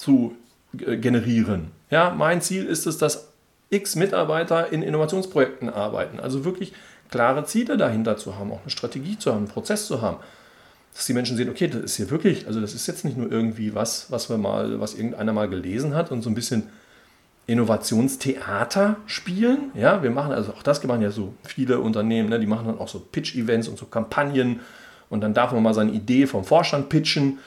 zu 0.00 0.34
äh, 0.78 0.96
generieren. 0.96 1.70
Ja, 1.90 2.10
mein 2.16 2.40
Ziel 2.40 2.64
ist 2.64 2.86
es, 2.86 2.96
dass 2.96 3.28
x 3.68 3.96
Mitarbeiter 3.96 4.72
in 4.72 4.82
Innovationsprojekten 4.82 5.68
arbeiten. 5.68 6.18
Also 6.18 6.44
wirklich 6.44 6.72
klare 7.10 7.44
Ziele 7.44 7.76
dahinter 7.76 8.16
zu 8.16 8.36
haben, 8.36 8.50
auch 8.50 8.62
eine 8.62 8.70
Strategie 8.70 9.18
zu 9.18 9.30
haben, 9.30 9.38
einen 9.38 9.48
Prozess 9.48 9.86
zu 9.86 10.00
haben. 10.00 10.16
Dass 10.94 11.06
die 11.06 11.12
Menschen 11.12 11.36
sehen, 11.36 11.50
okay, 11.50 11.68
das 11.68 11.82
ist 11.82 11.96
hier 11.96 12.10
wirklich, 12.10 12.46
also 12.46 12.60
das 12.60 12.74
ist 12.74 12.86
jetzt 12.86 13.04
nicht 13.04 13.16
nur 13.16 13.30
irgendwie 13.30 13.74
was, 13.74 14.10
was 14.10 14.30
wir 14.30 14.38
mal, 14.38 14.80
was 14.80 14.94
irgendeiner 14.94 15.32
mal 15.32 15.48
gelesen 15.48 15.94
hat 15.94 16.10
und 16.10 16.22
so 16.22 16.30
ein 16.30 16.34
bisschen 16.34 16.64
Innovationstheater 17.46 18.96
spielen. 19.06 19.70
Ja, 19.74 20.02
wir 20.02 20.10
machen 20.10 20.32
also 20.32 20.52
auch 20.52 20.62
das 20.62 20.82
machen 20.84 21.02
ja 21.02 21.10
so 21.10 21.34
viele 21.44 21.78
Unternehmen, 21.78 22.28
ne, 22.30 22.40
die 22.40 22.46
machen 22.46 22.66
dann 22.66 22.78
auch 22.78 22.88
so 22.88 23.00
Pitch-Events 23.00 23.68
und 23.68 23.78
so 23.78 23.86
Kampagnen 23.86 24.60
und 25.10 25.20
dann 25.20 25.34
darf 25.34 25.52
man 25.52 25.62
mal 25.62 25.74
seine 25.74 25.92
Idee 25.92 26.26
vom 26.26 26.44
Vorstand 26.44 26.88
pitchen 26.88 27.38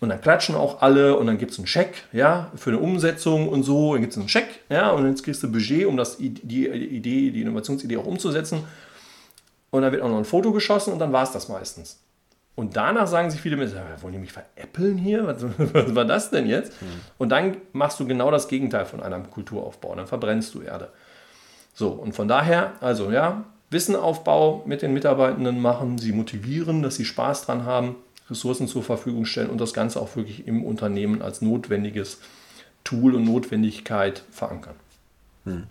Und 0.00 0.08
dann 0.08 0.20
klatschen 0.20 0.54
auch 0.54 0.80
alle 0.80 1.16
und 1.16 1.26
dann 1.26 1.36
gibt 1.36 1.52
es 1.52 1.58
einen 1.58 1.66
Scheck, 1.66 2.04
ja, 2.12 2.50
für 2.56 2.70
eine 2.70 2.78
Umsetzung 2.78 3.48
und 3.48 3.64
so. 3.64 3.92
Dann 3.92 4.00
gibt 4.00 4.12
es 4.12 4.18
einen 4.18 4.28
Scheck, 4.28 4.60
ja, 4.70 4.90
und 4.90 5.06
jetzt 5.06 5.22
kriegst 5.22 5.42
du 5.42 5.52
Budget, 5.52 5.86
um 5.86 5.96
das, 5.98 6.16
die 6.16 6.66
Idee, 6.66 7.30
die 7.30 7.42
Innovationsidee 7.42 7.98
auch 7.98 8.06
umzusetzen. 8.06 8.64
Und 9.70 9.82
dann 9.82 9.92
wird 9.92 10.02
auch 10.02 10.08
noch 10.08 10.18
ein 10.18 10.24
Foto 10.24 10.52
geschossen 10.52 10.92
und 10.92 10.98
dann 10.98 11.12
war 11.12 11.22
es 11.22 11.32
das 11.32 11.48
meistens. 11.48 12.00
Und 12.56 12.76
danach 12.76 13.06
sagen 13.06 13.30
sich 13.30 13.40
viele 13.40 13.56
Menschen, 13.56 13.78
wollen 14.00 14.12
die 14.14 14.18
mich 14.18 14.32
veräppeln 14.32 14.98
hier? 14.98 15.26
Was, 15.26 15.44
was 15.72 15.94
war 15.94 16.04
das 16.04 16.30
denn 16.30 16.46
jetzt? 16.46 16.72
Hm. 16.80 16.88
Und 17.18 17.28
dann 17.30 17.56
machst 17.72 18.00
du 18.00 18.06
genau 18.06 18.30
das 18.30 18.48
Gegenteil 18.48 18.86
von 18.86 19.02
einem 19.02 19.30
Kulturaufbau. 19.30 19.94
Dann 19.94 20.06
verbrennst 20.06 20.54
du 20.54 20.62
Erde. 20.62 20.90
So, 21.72 21.88
und 21.88 22.14
von 22.14 22.26
daher, 22.26 22.72
also 22.80 23.10
ja, 23.10 23.44
Wissenaufbau 23.70 24.64
mit 24.66 24.82
den 24.82 24.92
Mitarbeitenden 24.92 25.60
machen, 25.60 25.98
sie 25.98 26.12
motivieren, 26.12 26.82
dass 26.82 26.96
sie 26.96 27.04
Spaß 27.04 27.46
dran 27.46 27.64
haben, 27.64 27.96
Ressourcen 28.30 28.68
zur 28.68 28.82
Verfügung 28.82 29.24
stellen 29.24 29.50
und 29.50 29.60
das 29.60 29.72
Ganze 29.72 30.00
auch 30.00 30.16
wirklich 30.16 30.46
im 30.46 30.64
Unternehmen 30.64 31.22
als 31.22 31.42
notwendiges 31.42 32.18
Tool 32.84 33.14
und 33.14 33.24
Notwendigkeit 33.24 34.24
verankern. 34.30 34.74
Hm. 35.44 35.64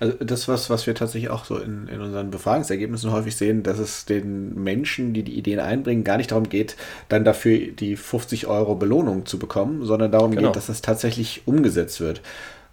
Also 0.00 0.16
das, 0.20 0.48
was, 0.48 0.68
was 0.68 0.86
wir 0.86 0.94
tatsächlich 0.94 1.30
auch 1.30 1.46
so 1.46 1.56
in, 1.56 1.88
in 1.88 2.00
unseren 2.00 2.30
Befragungsergebnissen 2.30 3.10
häufig 3.10 3.36
sehen, 3.36 3.62
dass 3.62 3.78
es 3.78 4.04
den 4.04 4.54
Menschen, 4.62 5.14
die 5.14 5.22
die 5.22 5.38
Ideen 5.38 5.60
einbringen, 5.60 6.04
gar 6.04 6.18
nicht 6.18 6.30
darum 6.30 6.48
geht, 6.48 6.76
dann 7.08 7.24
dafür 7.24 7.58
die 7.58 7.96
50 7.96 8.46
Euro 8.46 8.74
Belohnung 8.74 9.24
zu 9.24 9.38
bekommen, 9.38 9.84
sondern 9.84 10.12
darum 10.12 10.32
genau. 10.32 10.48
geht, 10.48 10.56
dass 10.56 10.68
es 10.68 10.82
tatsächlich 10.82 11.42
umgesetzt 11.46 12.00
wird. 12.00 12.20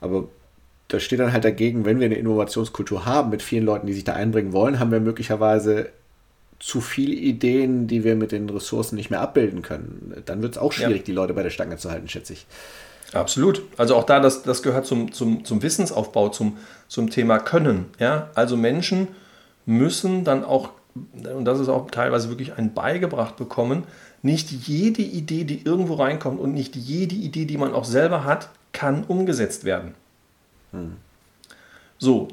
Aber 0.01 0.27
da 0.89 0.99
steht 0.99 1.19
dann 1.19 1.31
halt 1.31 1.45
dagegen, 1.45 1.85
wenn 1.85 1.99
wir 1.99 2.05
eine 2.05 2.15
Innovationskultur 2.15 3.05
haben 3.05 3.29
mit 3.29 3.41
vielen 3.41 3.63
Leuten, 3.63 3.87
die 3.87 3.93
sich 3.93 4.03
da 4.03 4.13
einbringen 4.13 4.51
wollen, 4.51 4.79
haben 4.79 4.91
wir 4.91 4.99
möglicherweise 4.99 5.89
zu 6.61 6.79
viele 6.79 7.15
Ideen, 7.15 7.87
die 7.87 8.03
wir 8.03 8.15
mit 8.15 8.31
den 8.31 8.49
Ressourcen 8.49 8.95
nicht 8.95 9.09
mehr 9.09 9.19
abbilden 9.19 9.63
können. 9.63 10.13
Dann 10.25 10.41
wird 10.43 10.53
es 10.53 10.57
auch 10.59 10.71
schwierig, 10.71 10.99
ja. 10.99 11.03
die 11.05 11.11
Leute 11.11 11.33
bei 11.33 11.41
der 11.41 11.49
Stange 11.49 11.77
zu 11.77 11.89
halten, 11.89 12.07
schätze 12.07 12.33
ich. 12.33 12.45
Absolut. 13.13 13.63
Also 13.77 13.95
auch 13.95 14.03
da, 14.03 14.19
das, 14.19 14.43
das 14.43 14.61
gehört 14.61 14.85
zum, 14.85 15.11
zum, 15.11 15.43
zum 15.43 15.63
Wissensaufbau, 15.63 16.29
zum, 16.29 16.57
zum 16.87 17.09
Thema 17.09 17.39
Können. 17.39 17.85
Ja? 17.99 18.29
Also 18.35 18.55
Menschen 18.57 19.07
müssen 19.65 20.23
dann 20.23 20.43
auch, 20.43 20.69
und 21.33 21.45
das 21.45 21.59
ist 21.59 21.67
auch 21.67 21.89
teilweise 21.89 22.29
wirklich 22.29 22.53
ein 22.53 22.73
beigebracht 22.73 23.37
bekommen, 23.37 23.85
nicht 24.21 24.51
jede 24.51 25.01
Idee, 25.01 25.43
die 25.45 25.65
irgendwo 25.65 25.95
reinkommt 25.95 26.39
und 26.39 26.53
nicht 26.53 26.75
jede 26.75 27.15
Idee, 27.15 27.45
die 27.45 27.57
man 27.57 27.73
auch 27.73 27.85
selber 27.85 28.23
hat, 28.23 28.49
kann 28.71 29.03
umgesetzt 29.03 29.65
werden. 29.65 29.95
Hm. 30.71 30.97
So, 32.03 32.29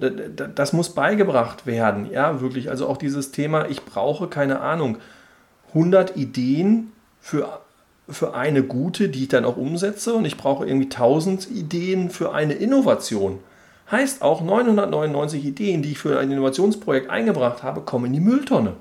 das 0.54 0.72
muss 0.72 0.94
beigebracht 0.94 1.66
werden, 1.66 2.10
ja, 2.10 2.40
wirklich. 2.40 2.70
Also 2.70 2.88
auch 2.88 2.96
dieses 2.96 3.32
Thema, 3.32 3.68
ich 3.68 3.84
brauche 3.84 4.26
keine 4.26 4.60
Ahnung, 4.60 4.96
100 5.74 6.16
Ideen 6.16 6.90
für, 7.20 7.60
für 8.08 8.34
eine 8.34 8.62
gute, 8.62 9.10
die 9.10 9.24
ich 9.24 9.28
dann 9.28 9.44
auch 9.44 9.58
umsetze 9.58 10.14
und 10.14 10.24
ich 10.24 10.38
brauche 10.38 10.64
irgendwie 10.64 10.86
1000 10.86 11.50
Ideen 11.50 12.08
für 12.08 12.32
eine 12.32 12.54
Innovation. 12.54 13.40
Heißt 13.90 14.22
auch 14.22 14.40
999 14.40 15.44
Ideen, 15.44 15.82
die 15.82 15.92
ich 15.92 15.98
für 15.98 16.18
ein 16.18 16.30
Innovationsprojekt 16.30 17.10
eingebracht 17.10 17.62
habe, 17.62 17.82
kommen 17.82 18.06
in 18.06 18.14
die 18.14 18.20
Mülltonne. 18.20 18.72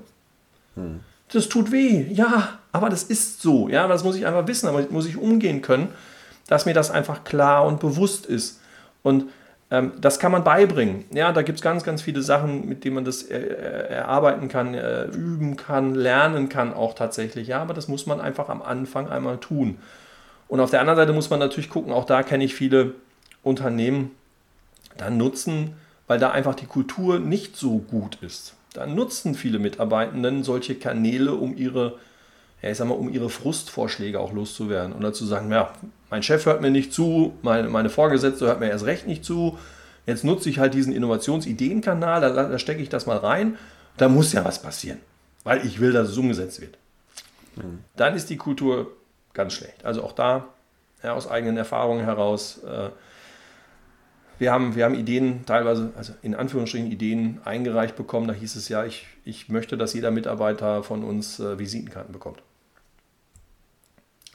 Hm. 0.74 1.00
Das 1.30 1.50
tut 1.50 1.70
weh, 1.70 2.06
ja, 2.10 2.60
aber 2.72 2.88
das 2.88 3.02
ist 3.02 3.42
so, 3.42 3.68
ja, 3.68 3.86
das 3.88 4.04
muss 4.04 4.16
ich 4.16 4.24
einfach 4.24 4.46
wissen, 4.46 4.66
aber 4.66 4.82
muss 4.88 5.04
ich 5.04 5.18
umgehen 5.18 5.60
können, 5.60 5.88
dass 6.46 6.64
mir 6.64 6.72
das 6.72 6.90
einfach 6.90 7.24
klar 7.24 7.66
und 7.66 7.78
bewusst 7.78 8.24
ist. 8.24 8.62
Und 9.02 9.26
ähm, 9.70 9.92
das 10.00 10.18
kann 10.18 10.32
man 10.32 10.44
beibringen. 10.44 11.04
Ja, 11.12 11.32
da 11.32 11.42
gibt 11.42 11.58
es 11.58 11.62
ganz, 11.62 11.84
ganz 11.84 12.00
viele 12.02 12.22
Sachen, 12.22 12.68
mit 12.68 12.84
denen 12.84 12.94
man 12.96 13.04
das 13.04 13.22
äh, 13.22 13.38
äh, 13.38 13.88
erarbeiten 13.88 14.48
kann, 14.48 14.74
äh, 14.74 15.04
üben 15.04 15.56
kann, 15.56 15.94
lernen 15.94 16.48
kann 16.48 16.72
auch 16.72 16.94
tatsächlich. 16.94 17.48
Ja, 17.48 17.60
aber 17.60 17.74
das 17.74 17.88
muss 17.88 18.06
man 18.06 18.20
einfach 18.20 18.48
am 18.48 18.62
Anfang 18.62 19.08
einmal 19.08 19.38
tun. 19.38 19.78
Und 20.48 20.60
auf 20.60 20.70
der 20.70 20.80
anderen 20.80 20.96
Seite 20.96 21.12
muss 21.12 21.28
man 21.28 21.38
natürlich 21.38 21.68
gucken, 21.68 21.92
auch 21.92 22.06
da 22.06 22.22
kenne 22.22 22.44
ich 22.44 22.54
viele 22.54 22.94
Unternehmen, 23.42 24.12
da 24.96 25.10
nutzen, 25.10 25.74
weil 26.06 26.18
da 26.18 26.30
einfach 26.30 26.54
die 26.54 26.66
Kultur 26.66 27.18
nicht 27.18 27.56
so 27.56 27.78
gut 27.78 28.16
ist. 28.22 28.54
Da 28.72 28.86
nutzen 28.86 29.34
viele 29.34 29.58
Mitarbeitenden 29.58 30.42
solche 30.42 30.74
Kanäle, 30.74 31.34
um 31.34 31.56
ihre 31.56 31.98
ja, 32.62 32.70
ich 32.70 32.76
sag 32.76 32.88
mal, 32.88 32.94
um 32.94 33.08
ihre 33.08 33.30
Frustvorschläge 33.30 34.18
auch 34.18 34.32
loszuwerden. 34.32 34.92
Oder 34.92 35.12
zu 35.12 35.24
sagen, 35.24 35.50
ja, 35.50 35.72
mein 36.10 36.22
Chef 36.22 36.46
hört 36.46 36.60
mir 36.60 36.70
nicht 36.70 36.92
zu, 36.92 37.34
meine, 37.42 37.68
meine 37.68 37.90
Vorgesetzte 37.90 38.46
hört 38.46 38.60
mir 38.60 38.68
erst 38.68 38.84
recht 38.84 39.06
nicht 39.06 39.24
zu. 39.24 39.58
Jetzt 40.06 40.24
nutze 40.24 40.48
ich 40.48 40.58
halt 40.58 40.74
diesen 40.74 40.92
Innovationsideenkanal, 40.92 42.20
da, 42.20 42.30
da 42.30 42.58
stecke 42.58 42.82
ich 42.82 42.88
das 42.88 43.06
mal 43.06 43.18
rein. 43.18 43.58
Da 43.96 44.08
muss 44.08 44.32
ja 44.32 44.44
was 44.44 44.62
passieren, 44.62 44.98
weil 45.44 45.64
ich 45.66 45.80
will, 45.80 45.92
dass 45.92 46.08
es 46.08 46.16
umgesetzt 46.16 46.60
wird. 46.60 46.78
Mhm. 47.56 47.80
Dann 47.96 48.14
ist 48.14 48.30
die 48.30 48.36
Kultur 48.36 48.92
ganz 49.34 49.52
schlecht. 49.52 49.84
Also 49.84 50.02
auch 50.02 50.12
da, 50.12 50.48
ja, 51.02 51.12
aus 51.12 51.28
eigenen 51.28 51.56
Erfahrungen 51.56 52.04
heraus, 52.04 52.62
äh, 52.64 52.90
wir 54.38 54.52
haben, 54.52 54.76
wir 54.76 54.84
haben 54.84 54.94
Ideen, 54.94 55.44
teilweise, 55.46 55.92
also 55.96 56.12
in 56.22 56.34
Anführungsstrichen 56.34 56.90
Ideen 56.90 57.40
eingereicht 57.44 57.96
bekommen. 57.96 58.28
Da 58.28 58.34
hieß 58.34 58.54
es 58.54 58.68
ja, 58.68 58.84
ich, 58.84 59.06
ich 59.24 59.48
möchte, 59.48 59.76
dass 59.76 59.94
jeder 59.94 60.12
Mitarbeiter 60.12 60.84
von 60.84 61.02
uns 61.02 61.40
äh, 61.40 61.58
Visitenkarten 61.58 62.12
bekommt. 62.12 62.40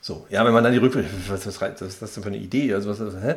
So, 0.03 0.27
ja, 0.29 0.43
wenn 0.43 0.51
man 0.51 0.65
dann 0.65 0.73
die 0.73 0.79
Rückfrage, 0.79 1.07
was, 1.29 1.47
was, 1.47 1.61
was 1.61 1.81
ist 1.81 2.01
das 2.01 2.13
denn 2.13 2.23
für 2.23 2.29
eine 2.29 2.37
Idee? 2.37 2.73
Also, 2.73 2.89
was, 2.89 2.99
hä? 2.99 3.35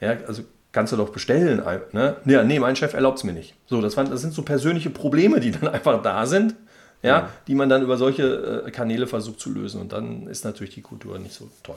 Ja, 0.00 0.16
also 0.28 0.44
kannst 0.70 0.92
du 0.92 0.96
doch 0.96 1.08
bestellen. 1.08 1.60
Ne? 1.90 2.16
Ja, 2.24 2.44
nee, 2.44 2.60
mein 2.60 2.76
Chef 2.76 2.94
erlaubt 2.94 3.18
es 3.18 3.24
mir 3.24 3.32
nicht. 3.32 3.54
So, 3.66 3.80
das, 3.80 3.96
waren, 3.96 4.08
das 4.08 4.20
sind 4.20 4.32
so 4.32 4.42
persönliche 4.42 4.90
Probleme, 4.90 5.40
die 5.40 5.50
dann 5.60 5.66
einfach 5.66 6.00
da 6.00 6.24
sind, 6.24 6.54
ja, 7.02 7.08
ja. 7.08 7.28
die 7.48 7.56
man 7.56 7.68
dann 7.68 7.82
über 7.82 7.96
solche 7.96 8.64
äh, 8.64 8.70
Kanäle 8.70 9.08
versucht 9.08 9.40
zu 9.40 9.50
lösen. 9.50 9.80
Und 9.80 9.92
dann 9.92 10.28
ist 10.28 10.44
natürlich 10.44 10.72
die 10.72 10.82
Kultur 10.82 11.18
nicht 11.18 11.34
so 11.34 11.50
toll. 11.64 11.76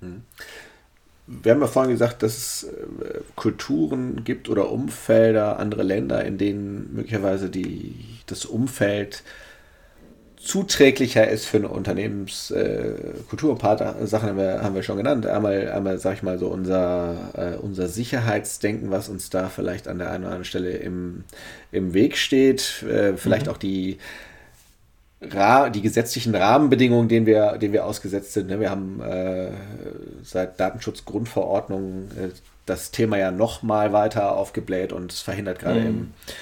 Mhm. 0.00 0.22
Wir 1.26 1.52
haben 1.52 1.60
ja 1.60 1.66
vorhin 1.66 1.92
gesagt, 1.92 2.22
dass 2.22 2.38
es 2.38 2.64
äh, 2.64 3.20
Kulturen 3.36 4.24
gibt 4.24 4.48
oder 4.48 4.72
Umfelder, 4.72 5.58
andere 5.58 5.82
Länder, 5.82 6.24
in 6.24 6.38
denen 6.38 6.94
möglicherweise 6.94 7.50
die, 7.50 7.94
das 8.24 8.46
Umfeld 8.46 9.22
zuträglicher 10.42 11.28
ist 11.28 11.46
für 11.46 11.58
eine 11.58 11.68
Unternehmenskultur. 11.68 13.50
Äh, 13.50 13.52
ein 13.52 13.58
paar 13.58 14.06
Sachen 14.06 14.30
haben 14.30 14.38
wir, 14.38 14.62
haben 14.62 14.74
wir 14.74 14.82
schon 14.82 14.96
genannt. 14.96 15.26
Einmal, 15.26 15.70
einmal 15.70 15.98
sag 15.98 16.14
ich 16.14 16.22
mal, 16.22 16.38
so 16.38 16.48
unser, 16.48 17.16
äh, 17.34 17.56
unser 17.56 17.88
Sicherheitsdenken, 17.88 18.90
was 18.90 19.08
uns 19.08 19.30
da 19.30 19.48
vielleicht 19.48 19.88
an 19.88 19.98
der 19.98 20.10
einen 20.10 20.24
oder 20.24 20.32
anderen 20.32 20.44
Stelle 20.44 20.70
im, 20.72 21.24
im 21.70 21.94
Weg 21.94 22.16
steht. 22.16 22.82
Äh, 22.82 23.16
vielleicht 23.16 23.46
mhm. 23.46 23.52
auch 23.52 23.56
die, 23.56 23.98
die 25.20 25.82
gesetzlichen 25.82 26.34
Rahmenbedingungen, 26.34 27.08
denen 27.08 27.26
wir, 27.26 27.58
denen 27.58 27.72
wir 27.72 27.86
ausgesetzt 27.86 28.32
sind. 28.32 28.48
Ne? 28.48 28.58
Wir 28.58 28.70
haben 28.70 29.00
äh, 29.00 29.50
seit 30.24 30.58
Datenschutzgrundverordnung 30.58 32.10
äh, 32.18 32.28
das 32.66 32.90
Thema 32.90 33.16
ja 33.18 33.30
noch 33.30 33.62
mal 33.62 33.92
weiter 33.92 34.36
aufgebläht 34.36 34.92
und 34.92 35.12
es 35.12 35.20
verhindert 35.20 35.60
gerade 35.60 35.80
mhm. 35.80 35.86
im 35.86 36.14
äh, 36.26 36.32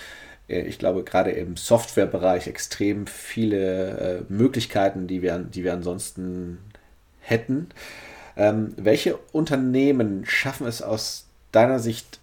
ich 0.51 0.79
glaube, 0.79 1.05
gerade 1.05 1.31
im 1.31 1.57
Softwarebereich 1.57 2.47
extrem 2.47 3.07
viele 3.07 3.99
äh, 4.29 4.33
Möglichkeiten, 4.33 5.07
die 5.07 5.23
wir, 5.23 5.39
die 5.39 5.65
wir 5.65 5.73
ansonsten 5.73 6.59
hätten. 7.21 7.69
Ähm, 8.37 8.75
welche 8.77 9.17
Unternehmen 9.33 10.25
schaffen 10.27 10.67
es 10.67 10.83
aus 10.83 11.27
deiner 11.53 11.79
Sicht 11.79 12.21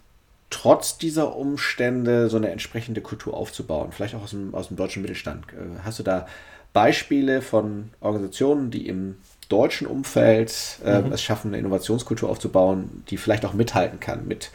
trotz 0.49 0.97
dieser 0.97 1.35
Umstände 1.35 2.29
so 2.29 2.37
eine 2.37 2.49
entsprechende 2.49 3.01
Kultur 3.01 3.33
aufzubauen? 3.33 3.91
Vielleicht 3.91 4.15
auch 4.15 4.23
aus 4.23 4.31
dem, 4.31 4.55
aus 4.55 4.69
dem 4.69 4.77
deutschen 4.77 5.01
Mittelstand. 5.01 5.45
Äh, 5.53 5.79
hast 5.83 5.99
du 5.99 6.03
da 6.03 6.27
Beispiele 6.73 7.41
von 7.41 7.89
Organisationen, 8.01 8.71
die 8.71 8.87
im 8.87 9.17
deutschen 9.49 9.87
Umfeld 9.87 10.79
äh, 10.85 11.01
mhm. 11.01 11.11
es 11.11 11.21
schaffen, 11.21 11.49
eine 11.49 11.57
Innovationskultur 11.57 12.29
aufzubauen, 12.29 13.03
die 13.09 13.17
vielleicht 13.17 13.45
auch 13.45 13.53
mithalten 13.53 13.99
kann 13.99 14.27
mit 14.27 14.51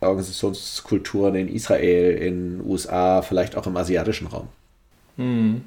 Organisationskulturen 0.00 1.34
in 1.34 1.48
Israel, 1.48 2.16
in 2.16 2.60
USA, 2.64 3.22
vielleicht 3.22 3.56
auch 3.56 3.66
im 3.66 3.76
asiatischen 3.76 4.26
Raum. 4.28 4.48
Hm. 5.16 5.62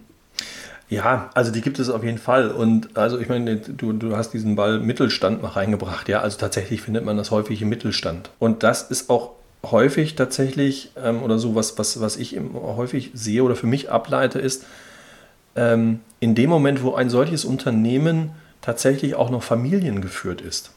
Ja, 0.89 1.29
also 1.33 1.51
die 1.51 1.61
gibt 1.61 1.79
es 1.79 1.89
auf 1.89 2.03
jeden 2.03 2.17
Fall. 2.17 2.51
Und 2.51 2.97
also 2.97 3.17
ich 3.17 3.29
meine, 3.29 3.57
du, 3.57 3.93
du 3.93 4.17
hast 4.17 4.33
diesen 4.33 4.55
Ball 4.55 4.79
Mittelstand 4.79 5.41
noch 5.41 5.55
reingebracht. 5.55 6.09
Ja, 6.09 6.19
also 6.19 6.37
tatsächlich 6.37 6.81
findet 6.81 7.05
man 7.05 7.15
das 7.15 7.31
häufig 7.31 7.61
im 7.61 7.69
Mittelstand. 7.69 8.29
Und 8.39 8.63
das 8.63 8.91
ist 8.91 9.09
auch 9.09 9.31
häufig 9.63 10.15
tatsächlich, 10.15 10.91
ähm, 11.01 11.23
oder 11.23 11.39
so 11.39 11.55
was, 11.55 11.77
was, 11.77 12.01
was 12.01 12.17
ich 12.17 12.37
häufig 12.53 13.11
sehe 13.13 13.43
oder 13.43 13.55
für 13.55 13.67
mich 13.67 13.89
ableite, 13.89 14.39
ist, 14.39 14.65
ähm, 15.55 16.01
in 16.19 16.35
dem 16.35 16.49
Moment, 16.49 16.83
wo 16.83 16.93
ein 16.95 17.09
solches 17.09 17.45
Unternehmen 17.45 18.31
tatsächlich 18.61 19.15
auch 19.15 19.29
noch 19.29 19.43
familiengeführt 19.43 20.41
ist, 20.41 20.71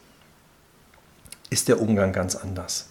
ist 1.50 1.68
der 1.68 1.80
Umgang 1.80 2.12
ganz 2.12 2.36
anders. 2.36 2.88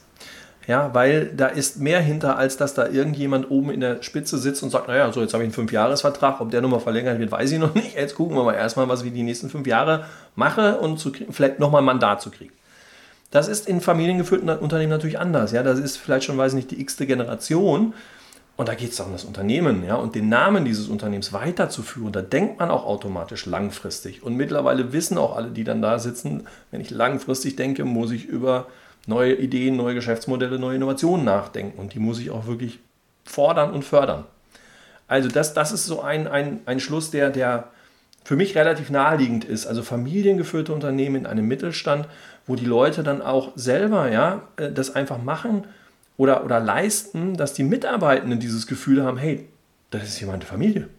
Ja, 0.67 0.93
weil 0.93 1.27
da 1.35 1.47
ist 1.47 1.79
mehr 1.79 1.99
hinter, 1.99 2.37
als 2.37 2.55
dass 2.55 2.73
da 2.73 2.87
irgendjemand 2.87 3.51
oben 3.51 3.69
in 3.69 3.81
der 3.81 4.01
Spitze 4.01 4.37
sitzt 4.37 4.63
und 4.63 4.69
sagt, 4.69 4.87
naja, 4.87 5.11
so 5.11 5.21
jetzt 5.21 5.33
habe 5.33 5.43
ich 5.43 5.47
einen 5.47 5.53
Fünfjahresvertrag, 5.53 6.39
ob 6.39 6.51
der 6.51 6.61
nochmal 6.61 6.79
verlängert 6.79 7.19
wird, 7.19 7.31
weiß 7.31 7.51
ich 7.51 7.59
noch 7.59 7.75
nicht. 7.75 7.95
Jetzt 7.95 8.15
gucken 8.15 8.37
wir 8.37 8.43
mal 8.43 8.53
erstmal, 8.53 8.87
was 8.87 9.03
ich 9.03 9.11
die 9.11 9.23
nächsten 9.23 9.49
fünf 9.49 9.67
Jahre 9.67 10.05
mache 10.35 10.77
und 10.79 10.99
zu, 10.99 11.11
vielleicht 11.31 11.59
nochmal 11.59 11.81
ein 11.81 11.85
Mandat 11.85 12.21
zu 12.21 12.31
kriegen. 12.31 12.53
Das 13.29 13.47
ist 13.47 13.67
in 13.67 13.81
familiengeführten 13.81 14.47
Unternehmen 14.49 14.91
natürlich 14.91 15.19
anders. 15.19 15.51
Ja, 15.51 15.63
das 15.63 15.79
ist 15.79 15.97
vielleicht 15.97 16.25
schon, 16.25 16.37
weiß 16.37 16.53
ich 16.53 16.57
nicht, 16.57 16.71
die 16.71 16.79
x-te 16.79 17.07
Generation. 17.07 17.93
Und 18.55 18.69
da 18.69 18.75
geht 18.75 18.91
es 18.91 18.97
darum, 18.97 19.13
das 19.13 19.23
Unternehmen 19.23 19.83
ja, 19.83 19.95
und 19.95 20.13
den 20.13 20.29
Namen 20.29 20.63
dieses 20.63 20.87
Unternehmens 20.87 21.33
weiterzuführen. 21.33 22.13
Da 22.13 22.21
denkt 22.21 22.59
man 22.59 22.69
auch 22.69 22.85
automatisch 22.85 23.47
langfristig. 23.47 24.21
Und 24.21 24.35
mittlerweile 24.35 24.93
wissen 24.93 25.17
auch 25.17 25.35
alle, 25.35 25.49
die 25.49 25.63
dann 25.63 25.81
da 25.81 25.97
sitzen, 25.97 26.45
wenn 26.69 26.79
ich 26.79 26.91
langfristig 26.91 27.55
denke, 27.55 27.83
muss 27.83 28.11
ich 28.11 28.25
über 28.25 28.67
neue 29.07 29.35
Ideen, 29.35 29.75
neue 29.75 29.95
Geschäftsmodelle, 29.95 30.59
neue 30.59 30.77
Innovationen 30.77 31.25
nachdenken. 31.25 31.79
Und 31.79 31.93
die 31.93 31.99
muss 31.99 32.19
ich 32.19 32.31
auch 32.31 32.47
wirklich 32.47 32.79
fordern 33.25 33.71
und 33.71 33.83
fördern. 33.83 34.25
Also 35.07 35.29
das, 35.29 35.53
das 35.53 35.71
ist 35.71 35.85
so 35.85 36.01
ein, 36.01 36.27
ein, 36.27 36.61
ein 36.65 36.79
Schluss, 36.79 37.11
der, 37.11 37.29
der 37.29 37.69
für 38.23 38.35
mich 38.35 38.55
relativ 38.55 38.89
naheliegend 38.89 39.45
ist. 39.45 39.67
Also 39.67 39.83
familiengeführte 39.83 40.73
Unternehmen 40.73 41.17
in 41.17 41.25
einem 41.25 41.47
Mittelstand, 41.47 42.07
wo 42.47 42.55
die 42.55 42.65
Leute 42.65 43.03
dann 43.03 43.21
auch 43.21 43.51
selber 43.55 44.09
ja, 44.11 44.43
äh, 44.57 44.71
das 44.71 44.95
einfach 44.95 45.21
machen 45.21 45.65
oder, 46.17 46.45
oder 46.45 46.59
leisten, 46.59 47.35
dass 47.35 47.53
die 47.53 47.63
Mitarbeitenden 47.63 48.39
dieses 48.39 48.67
Gefühl 48.67 49.03
haben, 49.03 49.17
hey, 49.17 49.47
das 49.91 50.03
ist 50.03 50.17
hier 50.17 50.27
meine 50.27 50.45
Familie. 50.45 50.89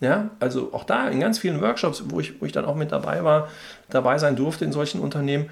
Ja, 0.00 0.30
also 0.40 0.72
auch 0.72 0.84
da 0.84 1.08
in 1.08 1.20
ganz 1.20 1.38
vielen 1.38 1.60
Workshops, 1.60 2.04
wo 2.06 2.20
ich, 2.20 2.40
wo 2.40 2.46
ich 2.46 2.52
dann 2.52 2.64
auch 2.64 2.74
mit 2.74 2.90
dabei 2.90 3.22
war, 3.22 3.48
dabei 3.90 4.16
sein 4.16 4.34
durfte 4.34 4.64
in 4.64 4.72
solchen 4.72 5.00
Unternehmen, 5.00 5.50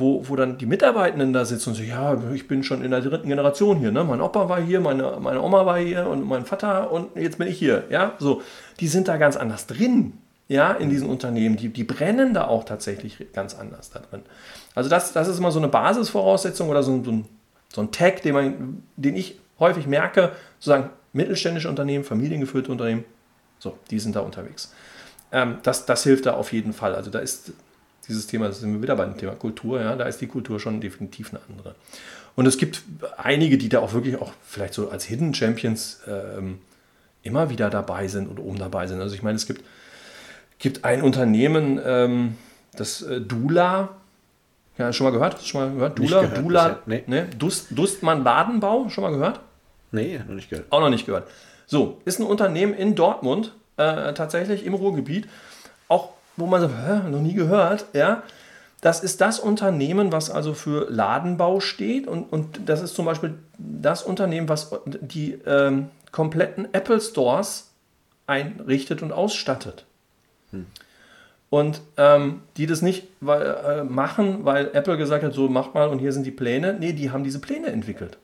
wo, 0.00 0.28
wo 0.28 0.36
dann 0.36 0.58
die 0.58 0.66
Mitarbeitenden 0.66 1.32
da 1.32 1.44
sitzen 1.44 1.70
und 1.70 1.74
sagen, 1.76 1.88
ja, 1.88 2.32
ich 2.32 2.48
bin 2.48 2.64
schon 2.64 2.82
in 2.82 2.90
der 2.90 3.00
dritten 3.00 3.28
Generation 3.28 3.78
hier, 3.78 3.92
ne? 3.92 4.02
Mein 4.02 4.20
Opa 4.20 4.48
war 4.48 4.60
hier, 4.60 4.80
meine, 4.80 5.18
meine 5.20 5.40
Oma 5.40 5.66
war 5.66 5.78
hier 5.78 6.06
und 6.06 6.26
mein 6.26 6.44
Vater 6.44 6.90
und 6.90 7.14
jetzt 7.16 7.38
bin 7.38 7.46
ich 7.46 7.58
hier. 7.58 7.84
Ja, 7.90 8.14
so, 8.18 8.42
die 8.80 8.88
sind 8.88 9.08
da 9.08 9.16
ganz 9.16 9.36
anders 9.36 9.66
drin, 9.66 10.14
ja, 10.48 10.72
in 10.72 10.90
diesen 10.90 11.08
Unternehmen. 11.08 11.56
Die, 11.56 11.68
die 11.68 11.84
brennen 11.84 12.34
da 12.34 12.48
auch 12.48 12.64
tatsächlich 12.64 13.32
ganz 13.32 13.54
anders 13.54 13.90
da 13.90 14.00
drin. 14.00 14.22
Also 14.74 14.90
das, 14.90 15.12
das 15.12 15.28
ist 15.28 15.38
immer 15.38 15.52
so 15.52 15.60
eine 15.60 15.68
Basisvoraussetzung 15.68 16.68
oder 16.68 16.82
so, 16.82 17.02
so 17.04 17.12
ein 17.12 17.24
so 17.72 17.80
ein 17.80 17.92
Tag, 17.92 18.22
den, 18.22 18.34
man, 18.34 18.82
den 18.96 19.16
ich 19.16 19.38
häufig 19.58 19.86
merke, 19.86 20.32
sozusagen 20.58 20.90
mittelständische 21.12 21.68
Unternehmen, 21.68 22.04
familiengeführte 22.04 22.70
Unternehmen, 22.70 23.04
so, 23.58 23.78
die 23.90 23.98
sind 23.98 24.16
da 24.16 24.20
unterwegs. 24.20 24.72
Ähm, 25.32 25.58
das, 25.62 25.86
das 25.86 26.02
hilft 26.02 26.26
da 26.26 26.34
auf 26.34 26.52
jeden 26.52 26.72
Fall. 26.72 26.94
Also 26.94 27.10
da 27.10 27.20
ist 27.20 27.52
dieses 28.10 28.26
Thema, 28.26 28.48
das 28.48 28.60
sind 28.60 28.74
wir 28.74 28.82
wieder 28.82 28.96
beim 28.96 29.16
Thema 29.16 29.32
Kultur, 29.32 29.80
ja, 29.80 29.96
da 29.96 30.04
ist 30.04 30.20
die 30.20 30.26
Kultur 30.26 30.60
schon 30.60 30.80
definitiv 30.80 31.30
eine 31.32 31.40
andere. 31.48 31.74
Und 32.36 32.46
es 32.46 32.58
gibt 32.58 32.82
einige, 33.16 33.56
die 33.56 33.68
da 33.68 33.80
auch 33.80 33.92
wirklich 33.92 34.20
auch 34.20 34.32
vielleicht 34.46 34.74
so 34.74 34.90
als 34.90 35.04
Hidden 35.04 35.34
Champions 35.34 36.00
ähm, 36.06 36.58
immer 37.22 37.50
wieder 37.50 37.70
dabei 37.70 38.08
sind 38.08 38.28
oder 38.28 38.42
oben 38.42 38.58
dabei 38.58 38.86
sind. 38.86 39.00
Also 39.00 39.14
ich 39.14 39.22
meine, 39.22 39.36
es 39.36 39.46
gibt, 39.46 39.64
gibt 40.58 40.84
ein 40.84 41.02
Unternehmen, 41.02 41.80
ähm, 41.84 42.36
das 42.74 43.02
äh, 43.02 43.20
Dula, 43.20 43.90
ja, 44.78 44.92
schon 44.92 45.04
mal 45.04 45.10
gehört? 45.10 45.42
Schon 45.42 45.60
mal 45.60 45.74
gehört? 45.74 45.98
Dula, 45.98 46.20
gehört 46.22 46.38
Dula, 46.38 46.78
nee. 46.86 47.04
ne? 47.06 47.28
Dust, 47.38 47.68
Dustmann 47.70 48.24
Badenbau, 48.24 48.88
schon 48.88 49.02
mal 49.02 49.10
gehört? 49.10 49.40
Nee, 49.92 50.20
noch 50.26 50.34
nicht 50.34 50.48
gehört. 50.50 50.66
Auch 50.70 50.80
noch 50.80 50.90
nicht 50.90 51.06
gehört. 51.06 51.28
So, 51.66 52.00
ist 52.04 52.20
ein 52.20 52.26
Unternehmen 52.26 52.74
in 52.74 52.94
Dortmund, 52.94 53.52
äh, 53.76 54.14
tatsächlich 54.14 54.64
im 54.64 54.74
Ruhrgebiet, 54.74 55.28
auch 55.88 56.10
wo 56.40 56.46
man 56.46 56.60
sagt, 56.60 56.74
hä, 56.74 57.08
noch 57.10 57.20
nie 57.20 57.34
gehört, 57.34 57.86
ja. 57.92 58.22
Das 58.80 59.02
ist 59.02 59.20
das 59.20 59.38
Unternehmen, 59.38 60.10
was 60.10 60.30
also 60.30 60.54
für 60.54 60.90
Ladenbau 60.90 61.60
steht 61.60 62.06
und, 62.06 62.32
und 62.32 62.60
das 62.66 62.80
ist 62.80 62.94
zum 62.94 63.04
Beispiel 63.04 63.34
das 63.58 64.02
Unternehmen, 64.02 64.48
was 64.48 64.70
die 64.86 65.38
ähm, 65.46 65.90
kompletten 66.12 66.72
Apple 66.72 67.00
Stores 67.00 67.70
einrichtet 68.26 69.02
und 69.02 69.12
ausstattet. 69.12 69.84
Hm. 70.50 70.66
Und 71.50 71.82
ähm, 71.96 72.42
die 72.56 72.66
das 72.66 72.80
nicht 72.80 73.08
weil, 73.20 73.42
äh, 73.42 73.84
machen, 73.84 74.44
weil 74.44 74.70
Apple 74.72 74.96
gesagt 74.96 75.24
hat, 75.24 75.34
so 75.34 75.48
macht 75.48 75.74
mal 75.74 75.88
und 75.88 75.98
hier 75.98 76.12
sind 76.12 76.24
die 76.24 76.30
Pläne. 76.30 76.74
Nee, 76.78 76.92
die 76.92 77.10
haben 77.10 77.24
diese 77.24 77.40
Pläne 77.40 77.66
entwickelt. 77.66 78.18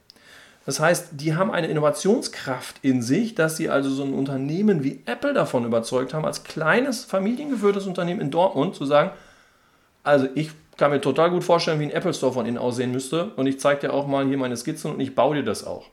Das 0.67 0.81
heißt, 0.81 1.11
die 1.13 1.37
haben 1.37 1.53
eine 1.53 1.69
Innovationskraft 1.69 2.79
in 2.83 3.01
sich, 3.01 3.37
dass 3.37 3.57
sie 3.57 3.71
also 3.71 3.89
so 3.89 4.03
ein 4.03 4.13
Unternehmen 4.13 4.83
wie 4.83 5.01
Apple 5.07 5.33
davon 5.33 5.65
überzeugt 5.65 6.13
haben, 6.13 6.25
als 6.25 6.43
kleines 6.43 7.05
familiengeführtes 7.05 7.87
Unternehmen 7.87 8.21
in 8.21 8.33
Dortmund 8.33 8.75
zu 8.75 8.85
sagen, 8.85 9.13
also 10.03 10.27
ich 10.35 10.51
kann 10.77 10.91
mir 10.91 11.01
total 11.01 11.31
gut 11.31 11.45
vorstellen, 11.45 11.79
wie 11.79 11.85
ein 11.85 11.91
Apple 11.91 12.13
Store 12.13 12.33
von 12.33 12.47
innen 12.47 12.59
aussehen 12.59 12.91
müsste 12.91 13.31
und 13.37 13.47
ich 13.47 13.61
zeige 13.61 13.83
dir 13.83 13.93
auch 13.93 14.09
mal 14.09 14.27
hier 14.27 14.39
meine 14.39 14.57
Skizzen 14.57 14.93
und 14.93 15.01
ich 15.01 15.15
baue 15.15 15.37
dir 15.37 15.45
das 15.45 15.65
auch. 15.65 15.87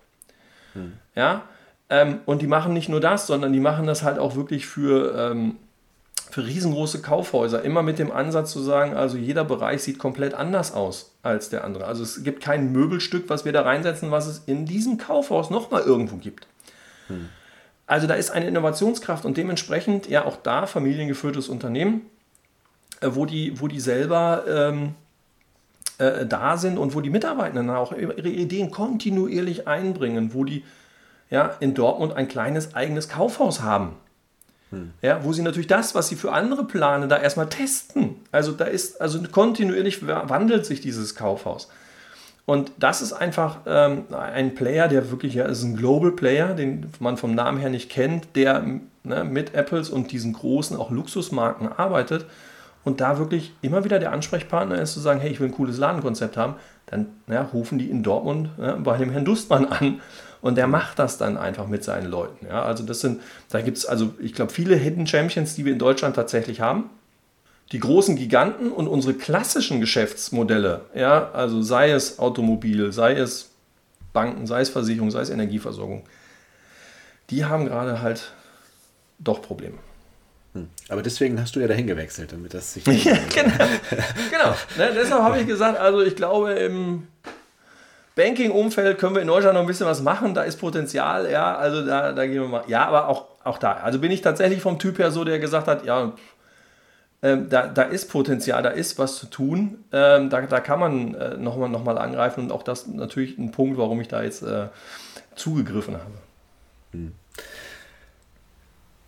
Hm. 0.73 0.93
Ja, 1.15 1.43
ähm, 1.89 2.19
und 2.25 2.41
die 2.41 2.47
machen 2.47 2.73
nicht 2.73 2.89
nur 2.89 2.99
das, 2.99 3.27
sondern 3.27 3.53
die 3.53 3.59
machen 3.59 3.85
das 3.85 4.01
halt 4.01 4.17
auch 4.17 4.35
wirklich 4.35 4.65
für 4.65 5.15
ähm, 5.31 5.57
für 6.33 6.47
riesengroße 6.47 7.03
Kaufhäuser 7.03 7.61
immer 7.61 7.83
mit 7.83 7.99
dem 7.99 8.11
Ansatz 8.11 8.51
zu 8.51 8.59
sagen, 8.59 8.95
also 8.95 9.17
jeder 9.17 9.45
Bereich 9.45 9.83
sieht 9.83 9.99
komplett 9.99 10.33
anders 10.33 10.73
aus 10.73 11.13
als 11.21 11.49
der 11.49 11.63
andere. 11.63 11.85
Also 11.85 12.01
es 12.01 12.23
gibt 12.23 12.41
kein 12.41 12.71
Möbelstück, 12.71 13.29
was 13.29 13.45
wir 13.45 13.51
da 13.51 13.61
reinsetzen, 13.61 14.09
was 14.09 14.25
es 14.25 14.41
in 14.47 14.65
diesem 14.65 14.97
Kaufhaus 14.97 15.51
nochmal 15.51 15.83
irgendwo 15.83 16.15
gibt. 16.15 16.47
Hm. 17.05 17.29
Also 17.85 18.07
da 18.07 18.15
ist 18.15 18.31
eine 18.31 18.47
Innovationskraft 18.47 19.25
und 19.25 19.37
dementsprechend 19.37 20.09
ja 20.09 20.25
auch 20.25 20.37
da 20.37 20.65
familiengeführtes 20.65 21.49
Unternehmen, 21.49 22.01
äh, 23.01 23.09
wo 23.11 23.27
die, 23.27 23.61
wo 23.61 23.67
die 23.67 23.79
selber 23.79 24.43
ähm, 24.47 24.95
äh, 25.99 26.25
da 26.25 26.57
sind 26.57 26.79
und 26.79 26.95
wo 26.95 27.01
die 27.01 27.11
Mitarbeitenden 27.11 27.69
auch 27.69 27.91
ihre 27.91 28.29
Ideen 28.29 28.71
kontinuierlich 28.71 29.67
einbringen, 29.67 30.33
wo 30.33 30.45
die 30.45 30.63
ja, 31.29 31.55
in 31.59 31.75
Dortmund 31.75 32.13
ein 32.13 32.27
kleines 32.27 32.73
eigenes 32.73 33.07
Kaufhaus 33.07 33.61
haben 33.61 33.97
ja, 35.01 35.23
wo 35.23 35.33
sie 35.33 35.41
natürlich 35.41 35.67
das, 35.67 35.95
was 35.95 36.07
sie 36.07 36.15
für 36.15 36.31
andere 36.31 36.65
planen, 36.65 37.09
da 37.09 37.17
erstmal 37.17 37.49
testen. 37.49 38.15
Also 38.31 38.51
da 38.51 38.65
ist, 38.65 39.01
also 39.01 39.21
kontinuierlich 39.31 40.05
wandelt 40.07 40.65
sich 40.65 40.81
dieses 40.81 41.15
Kaufhaus. 41.15 41.69
Und 42.45 42.71
das 42.77 43.01
ist 43.01 43.13
einfach 43.13 43.59
ähm, 43.65 44.03
ein 44.11 44.53
Player, 44.53 44.87
der 44.89 45.11
wirklich, 45.11 45.33
ja, 45.33 45.45
ist 45.45 45.63
ein 45.63 45.77
Global 45.77 46.11
Player, 46.11 46.53
den 46.53 46.87
man 46.99 47.15
vom 47.15 47.33
Namen 47.33 47.57
her 47.57 47.69
nicht 47.69 47.89
kennt, 47.89 48.35
der 48.35 48.65
ne, 49.03 49.23
mit 49.23 49.53
Apples 49.53 49.89
und 49.89 50.11
diesen 50.11 50.33
großen 50.33 50.75
auch 50.75 50.91
Luxusmarken 50.91 51.69
arbeitet 51.69 52.25
und 52.83 52.99
da 52.99 53.17
wirklich 53.17 53.53
immer 53.61 53.85
wieder 53.85 53.99
der 53.99 54.11
Ansprechpartner 54.11 54.81
ist, 54.81 54.93
zu 54.93 54.99
sagen, 54.99 55.21
hey, 55.21 55.31
ich 55.31 55.39
will 55.39 55.47
ein 55.47 55.53
cooles 55.53 55.77
Ladenkonzept 55.77 56.35
haben, 56.35 56.55
dann 56.85 57.07
ja, 57.27 57.41
rufen 57.41 57.79
die 57.79 57.89
in 57.89 58.03
Dortmund 58.03 58.49
ja, 58.59 58.75
bei 58.75 58.97
dem 58.97 59.09
Herrn 59.09 59.25
Dustmann 59.25 59.65
an 59.65 60.01
und 60.43 60.55
der 60.55 60.67
macht 60.67 60.99
das 60.99 61.17
dann 61.17 61.37
einfach 61.37 61.67
mit 61.67 61.85
seinen 61.85 62.11
Leuten. 62.11 62.47
Ja, 62.47 62.63
also 62.63 62.83
das 62.83 62.99
sind, 62.99 63.21
da 63.49 63.61
gibt 63.61 63.77
es 63.77 63.85
also, 63.85 64.13
ich 64.19 64.33
glaube, 64.33 64.51
viele 64.51 64.75
Hidden 64.75 65.07
Champions, 65.07 65.55
die 65.55 65.63
wir 65.63 65.71
in 65.71 65.79
Deutschland 65.79 66.17
tatsächlich 66.17 66.59
haben. 66.59 66.89
Die 67.71 67.79
großen 67.79 68.17
Giganten 68.17 68.69
und 68.69 68.89
unsere 68.89 69.13
klassischen 69.13 69.79
Geschäftsmodelle, 69.79 70.81
ja, 70.93 71.31
also 71.31 71.61
sei 71.61 71.91
es 71.91 72.19
Automobil, 72.19 72.91
sei 72.91 73.13
es 73.13 73.51
Banken, 74.11 74.45
sei 74.45 74.59
es 74.59 74.69
Versicherung, 74.69 75.11
sei 75.11 75.21
es 75.21 75.29
Energieversorgung, 75.29 76.03
die 77.29 77.45
haben 77.45 77.65
gerade 77.65 78.01
halt 78.01 78.33
doch 79.19 79.41
Probleme. 79.41 79.77
Hm. 80.55 80.67
Aber 80.89 81.01
deswegen 81.01 81.39
hast 81.39 81.55
du 81.55 81.61
ja 81.61 81.67
dahin 81.67 81.87
gewechselt, 81.87 82.33
damit 82.33 82.53
das 82.53 82.73
sich. 82.73 82.85
ja, 82.85 83.17
genau. 83.33 83.55
genau. 84.29 84.55
Ne, 84.77 84.91
deshalb 84.93 85.23
habe 85.23 85.39
ich 85.39 85.47
gesagt, 85.47 85.79
also 85.79 86.01
ich 86.01 86.17
glaube, 86.17 86.51
im 86.51 87.07
Banking-Umfeld 88.15 88.99
können 88.99 89.15
wir 89.15 89.21
in 89.21 89.27
Deutschland 89.27 89.55
noch 89.55 89.61
ein 89.61 89.67
bisschen 89.67 89.87
was 89.87 90.01
machen, 90.01 90.33
da 90.33 90.43
ist 90.43 90.57
Potenzial, 90.57 91.29
ja, 91.31 91.55
also 91.55 91.85
da, 91.85 92.11
da 92.11 92.25
gehen 92.25 92.41
wir 92.41 92.47
mal. 92.47 92.63
Ja, 92.67 92.85
aber 92.85 93.07
auch, 93.07 93.25
auch 93.43 93.57
da. 93.57 93.73
Also 93.73 93.99
bin 93.99 94.11
ich 94.11 94.21
tatsächlich 94.21 94.61
vom 94.61 94.77
Typ 94.77 94.99
her 94.99 95.11
so, 95.11 95.23
der 95.23 95.39
gesagt 95.39 95.67
hat, 95.67 95.85
ja, 95.85 96.13
ähm, 97.23 97.49
da, 97.49 97.67
da 97.67 97.83
ist 97.83 98.09
Potenzial, 98.09 98.61
da 98.61 98.69
ist 98.69 98.99
was 98.99 99.15
zu 99.15 99.27
tun, 99.27 99.83
ähm, 99.91 100.29
da, 100.29 100.41
da 100.41 100.59
kann 100.59 100.79
man 100.79 101.15
äh, 101.15 101.37
nochmal 101.37 101.69
noch 101.69 101.83
mal 101.83 101.97
angreifen 101.97 102.41
und 102.43 102.51
auch 102.51 102.63
das 102.63 102.85
natürlich 102.85 103.37
ein 103.37 103.51
Punkt, 103.51 103.77
warum 103.77 104.01
ich 104.01 104.09
da 104.09 104.21
jetzt 104.21 104.43
äh, 104.43 104.67
zugegriffen 105.35 105.95
habe. 105.95 106.11
Hm. 106.91 107.13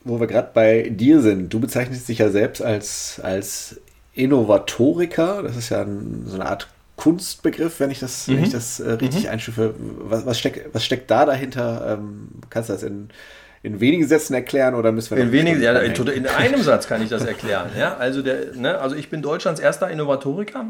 Wo 0.04 0.20
wir 0.20 0.28
gerade 0.28 0.50
bei 0.54 0.90
dir 0.90 1.22
sind, 1.22 1.54
du 1.54 1.60
bezeichnest 1.60 2.08
dich 2.08 2.20
ja 2.20 2.30
selbst 2.30 2.62
als, 2.62 3.20
als 3.22 3.82
Innovatoriker, 4.14 5.44
das 5.44 5.58
ist 5.58 5.70
ja 5.70 5.82
ein, 5.82 6.24
so 6.26 6.36
eine 6.36 6.46
Art 6.46 6.70
Kunstbegriff, 6.98 7.80
wenn 7.80 7.92
ich 7.92 8.00
das, 8.00 8.28
mhm. 8.28 8.38
wenn 8.38 8.44
ich 8.44 8.52
das 8.52 8.80
äh, 8.80 8.92
richtig 8.94 9.26
mhm. 9.26 9.30
einstufe. 9.32 9.74
Was, 9.78 10.26
was, 10.26 10.40
steckt, 10.40 10.74
was 10.74 10.84
steckt 10.84 11.12
da 11.12 11.26
dahinter? 11.26 11.98
Ähm, 11.98 12.30
kannst 12.50 12.70
du 12.70 12.74
das 12.74 12.84
in, 12.84 13.10
in 13.64 13.80
wenigen 13.80 14.08
Sätzen 14.08 14.34
erklären 14.34 14.76
oder 14.76 14.92
müssen 14.92 15.16
wir 15.16 15.24
in 15.24 15.32
wenigen 15.32 15.62
ja, 15.62 15.78
in, 15.80 15.94
in, 16.08 16.28
einem 16.28 16.62
Satz 16.62 16.88
kann 16.88 17.02
ich 17.02 17.10
das 17.10 17.26
erklären. 17.26 17.72
Ja, 17.78 17.98
also, 17.98 18.22
der, 18.22 18.56
ne, 18.56 18.80
also 18.80 18.96
ich 18.96 19.10
bin 19.10 19.22
Deutschlands 19.22 19.60
erster 19.60 19.90
Innovatoriker, 19.90 20.68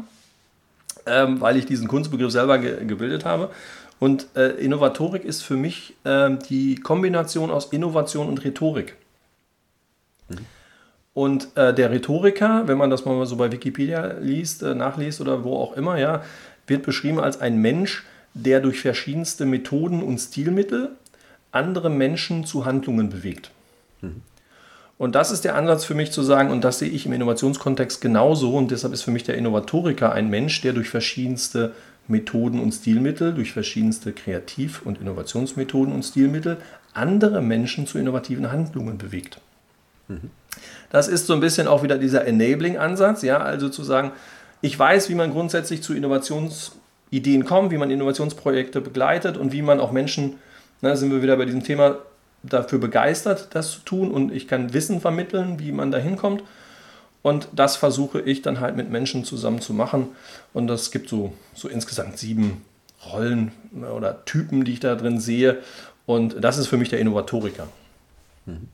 ähm, 1.06 1.40
weil 1.40 1.56
ich 1.56 1.66
diesen 1.66 1.88
Kunstbegriff 1.88 2.32
selber 2.32 2.58
ge 2.58 2.84
gebildet 2.84 3.24
habe. 3.24 3.50
Und 3.98 4.26
äh, 4.36 4.48
Innovatorik 4.50 5.24
ist 5.24 5.42
für 5.42 5.56
mich 5.56 5.94
äh, 6.04 6.30
die 6.50 6.74
Kombination 6.76 7.50
aus 7.50 7.66
Innovation 7.66 8.28
und 8.28 8.44
Rhetorik. 8.44 8.94
Und 11.16 11.48
äh, 11.56 11.72
der 11.72 11.90
Rhetoriker, 11.90 12.68
wenn 12.68 12.76
man 12.76 12.90
das 12.90 13.06
mal 13.06 13.24
so 13.24 13.36
bei 13.36 13.50
Wikipedia 13.50 14.16
liest, 14.20 14.62
äh, 14.62 14.74
nachliest 14.74 15.22
oder 15.22 15.44
wo 15.44 15.56
auch 15.56 15.74
immer, 15.74 15.98
ja, 15.98 16.22
wird 16.66 16.82
beschrieben 16.82 17.18
als 17.18 17.40
ein 17.40 17.56
Mensch, 17.56 18.04
der 18.34 18.60
durch 18.60 18.80
verschiedenste 18.80 19.46
Methoden 19.46 20.02
und 20.02 20.18
Stilmittel 20.18 20.90
andere 21.52 21.88
Menschen 21.88 22.44
zu 22.44 22.66
Handlungen 22.66 23.08
bewegt. 23.08 23.50
Mhm. 24.02 24.20
Und 24.98 25.14
das 25.14 25.30
ist 25.30 25.46
der 25.46 25.54
Ansatz 25.54 25.86
für 25.86 25.94
mich 25.94 26.12
zu 26.12 26.22
sagen, 26.22 26.50
und 26.50 26.62
das 26.64 26.80
sehe 26.80 26.90
ich 26.90 27.06
im 27.06 27.14
Innovationskontext 27.14 28.02
genauso, 28.02 28.54
und 28.54 28.70
deshalb 28.70 28.92
ist 28.92 29.00
für 29.00 29.10
mich 29.10 29.24
der 29.24 29.38
Innovatoriker 29.38 30.12
ein 30.12 30.28
Mensch, 30.28 30.60
der 30.60 30.74
durch 30.74 30.90
verschiedenste 30.90 31.72
Methoden 32.08 32.60
und 32.60 32.72
Stilmittel, 32.72 33.32
durch 33.32 33.52
verschiedenste 33.54 34.12
Kreativ- 34.12 34.82
und 34.82 35.00
Innovationsmethoden 35.00 35.94
und 35.94 36.02
Stilmittel 36.02 36.58
andere 36.92 37.40
Menschen 37.40 37.86
zu 37.86 37.96
innovativen 37.96 38.52
Handlungen 38.52 38.98
bewegt. 38.98 39.40
Mhm. 40.08 40.30
Das 40.90 41.08
ist 41.08 41.26
so 41.26 41.34
ein 41.34 41.40
bisschen 41.40 41.68
auch 41.68 41.82
wieder 41.82 41.98
dieser 41.98 42.26
Enabling-Ansatz, 42.26 43.22
ja, 43.22 43.38
also 43.38 43.68
zu 43.68 43.82
sagen, 43.82 44.12
ich 44.60 44.78
weiß, 44.78 45.08
wie 45.08 45.14
man 45.14 45.30
grundsätzlich 45.30 45.82
zu 45.82 45.94
Innovationsideen 45.94 47.44
kommt, 47.44 47.70
wie 47.70 47.78
man 47.78 47.90
Innovationsprojekte 47.90 48.80
begleitet 48.80 49.36
und 49.36 49.52
wie 49.52 49.62
man 49.62 49.80
auch 49.80 49.92
Menschen, 49.92 50.38
da 50.80 50.96
sind 50.96 51.10
wir 51.10 51.22
wieder 51.22 51.36
bei 51.36 51.44
diesem 51.44 51.64
Thema, 51.64 51.98
dafür 52.42 52.78
begeistert, 52.78 53.48
das 53.54 53.72
zu 53.72 53.80
tun 53.80 54.10
und 54.10 54.32
ich 54.32 54.46
kann 54.46 54.72
Wissen 54.72 55.00
vermitteln, 55.00 55.58
wie 55.58 55.72
man 55.72 55.90
da 55.90 55.98
hinkommt. 55.98 56.42
Und 57.22 57.48
das 57.52 57.74
versuche 57.74 58.20
ich 58.20 58.42
dann 58.42 58.60
halt 58.60 58.76
mit 58.76 58.88
Menschen 58.88 59.24
zusammen 59.24 59.60
zu 59.60 59.74
machen. 59.74 60.10
Und 60.52 60.68
das 60.68 60.92
gibt 60.92 61.08
so, 61.08 61.32
so 61.54 61.68
insgesamt 61.68 62.18
sieben 62.18 62.62
Rollen 63.12 63.50
oder 63.96 64.24
Typen, 64.26 64.64
die 64.64 64.74
ich 64.74 64.80
da 64.80 64.94
drin 64.94 65.18
sehe. 65.18 65.58
Und 66.04 66.36
das 66.44 66.56
ist 66.56 66.68
für 66.68 66.76
mich 66.76 66.88
der 66.88 67.00
Innovatoriker. 67.00 67.66
Mhm 68.44 68.68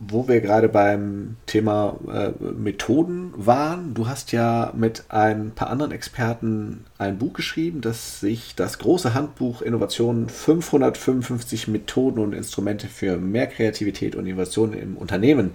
wo 0.00 0.28
wir 0.28 0.40
gerade 0.40 0.68
beim 0.68 1.36
Thema 1.46 1.96
äh, 2.12 2.30
Methoden 2.42 3.32
waren, 3.36 3.94
du 3.94 4.06
hast 4.06 4.30
ja 4.32 4.72
mit 4.76 5.04
ein 5.08 5.50
paar 5.50 5.70
anderen 5.70 5.90
Experten 5.92 6.84
ein 6.98 7.18
Buch 7.18 7.32
geschrieben, 7.32 7.80
das 7.80 8.20
sich 8.20 8.54
das 8.54 8.78
große 8.78 9.14
Handbuch 9.14 9.60
Innovation 9.60 10.28
555 10.28 11.68
Methoden 11.68 12.20
und 12.20 12.32
Instrumente 12.32 12.86
für 12.86 13.16
mehr 13.16 13.48
Kreativität 13.48 14.14
und 14.14 14.26
Innovation 14.26 14.72
im 14.72 14.96
Unternehmen 14.96 15.52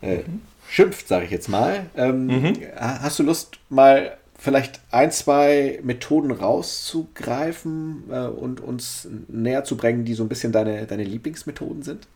äh, 0.00 0.18
mhm. 0.18 0.42
schimpft, 0.68 1.08
sage 1.08 1.24
ich 1.24 1.32
jetzt 1.32 1.48
mal. 1.48 1.86
Ähm, 1.96 2.26
mhm. 2.26 2.56
Hast 2.76 3.18
du 3.18 3.24
Lust, 3.24 3.58
mal 3.68 4.16
vielleicht 4.38 4.80
ein, 4.92 5.10
zwei 5.10 5.80
Methoden 5.82 6.30
rauszugreifen 6.30 8.04
äh, 8.10 8.26
und 8.26 8.60
uns 8.60 9.08
näher 9.26 9.64
zu 9.64 9.76
bringen, 9.76 10.04
die 10.04 10.14
so 10.14 10.22
ein 10.22 10.28
bisschen 10.28 10.52
deine, 10.52 10.86
deine 10.86 11.04
Lieblingsmethoden 11.04 11.82
sind? 11.82 12.06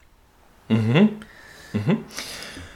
Mhm. 0.68 1.08
Mhm. 1.72 2.04